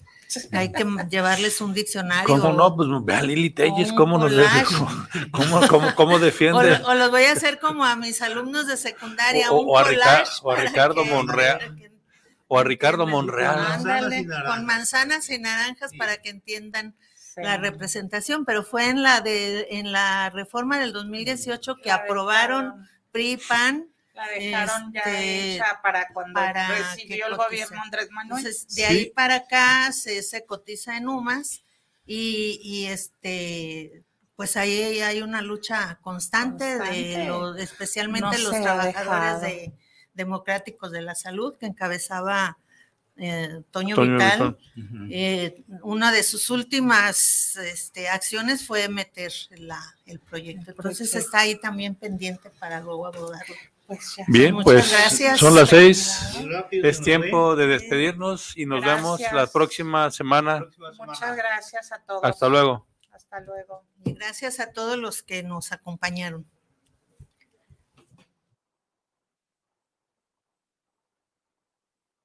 Hay 0.52 0.72
que 0.72 0.86
llevarles 1.10 1.60
un 1.62 1.74
diccionario. 1.74 2.28
¿Cómo 2.28 2.54
no? 2.54 2.76
Pues 2.76 2.88
vea 3.04 3.24
Lili 3.24 3.50
Telles, 3.50 3.92
¿cómo 3.94 4.20
nos 4.20 4.32
cómo, 5.32 5.68
cómo, 5.68 5.96
cómo, 5.96 6.20
defiende? 6.20 6.80
O, 6.86 6.94
los 6.94 7.10
voy 7.10 7.24
a 7.24 7.32
hacer 7.32 7.60
como 7.60 7.84
a 7.84 7.96
mis 7.96 8.22
alumnos 8.22 8.68
de 8.68 8.78
secundaria, 8.78 9.52
o, 9.52 9.78
a, 9.78 9.84
Ricardo 9.84 11.04
Monreal 11.06 11.89
o 12.50 12.60
a 12.60 12.64
Ricardo 12.64 13.08
Monreal. 13.08 13.58
con 14.48 14.66
manzanas 14.66 15.30
y 15.30 15.38
naranjas 15.38 15.92
para 15.98 16.18
que 16.18 16.30
entiendan 16.32 16.96
la 17.38 17.56
representación, 17.58 18.44
pero 18.44 18.64
fue 18.64 18.90
en 18.90 19.02
la 19.02 19.22
de 19.22 19.68
en 19.70 19.94
la 19.94 20.30
reforma 20.32 20.78
del 20.78 20.92
2018 20.92 21.78
que 21.82 21.92
aprobaron 21.92 22.90
PRI 23.12 23.38
PAN 23.38 23.88
la 24.14 24.28
dejaron 24.28 24.92
ya 24.92 25.00
este, 25.02 25.56
hecha 25.56 25.80
para 25.82 26.08
cuando 26.10 26.42
recibió 26.42 27.28
el 27.28 27.38
gobierno 27.38 27.82
Andrés 27.82 28.10
Manuel. 28.12 28.46
Entonces, 28.46 28.76
de 28.76 28.86
ahí 28.86 29.06
para 29.12 29.36
acá 29.36 29.94
se, 29.94 30.22
se 30.24 30.46
cotiza 30.46 30.98
en 30.98 31.08
UMAS 31.08 31.64
y, 32.06 32.60
y, 32.62 32.88
este 32.88 34.04
pues 34.36 34.58
ahí 34.58 35.00
hay 35.02 35.22
una 35.22 35.42
lucha 35.42 36.00
constante, 36.02 36.80
de 36.80 37.26
los, 37.28 37.58
especialmente 37.60 38.40
los 38.40 38.52
trabajadores 38.52 39.42
de 39.42 39.74
democráticos 40.14 40.92
de 40.92 41.02
la 41.02 41.16
salud 41.16 41.56
que 41.58 41.66
encabezaba 41.66 42.58
eh, 43.22 43.64
Toño, 43.72 43.98
Vital. 43.98 44.58
Eh, 45.12 45.64
una 45.84 46.12
de 46.12 46.24
sus 46.24 46.50
últimas 46.50 47.58
este, 47.58 48.08
acciones 48.08 48.66
fue 48.66 48.88
meter 48.88 49.32
la, 49.58 49.82
el 50.06 50.20
proyecto. 50.20 50.72
Entonces 50.72 51.14
está 51.14 51.40
ahí 51.40 51.60
también 51.60 51.96
pendiente 51.96 52.50
para 52.50 52.80
luego 52.80 53.08
abordarlo. 53.08 53.56
Pues 53.88 54.16
Bien, 54.28 54.56
pues 54.62 54.86
son 55.36 55.56
las 55.56 55.70
seis. 55.70 56.22
Es 56.72 57.02
tiempo 57.02 57.56
de 57.56 57.68
despedirnos 57.68 58.56
y 58.56 58.66
nos 58.66 58.86
vemos 58.86 59.20
la 59.34 59.48
próxima 59.48 60.12
semana. 60.12 60.66
Muchas 61.06 61.36
gracias 61.36 61.92
a 61.92 62.00
todos. 62.00 62.24
Hasta 62.24 62.48
luego. 62.48 62.86
Hasta 63.12 63.42
luego. 63.42 63.84
Y 64.06 64.14
gracias 64.14 64.60
a 64.60 64.72
todos 64.72 64.98
los 64.98 65.24
que 65.24 65.44
nos 65.44 65.72
acompañaron. 65.72 66.46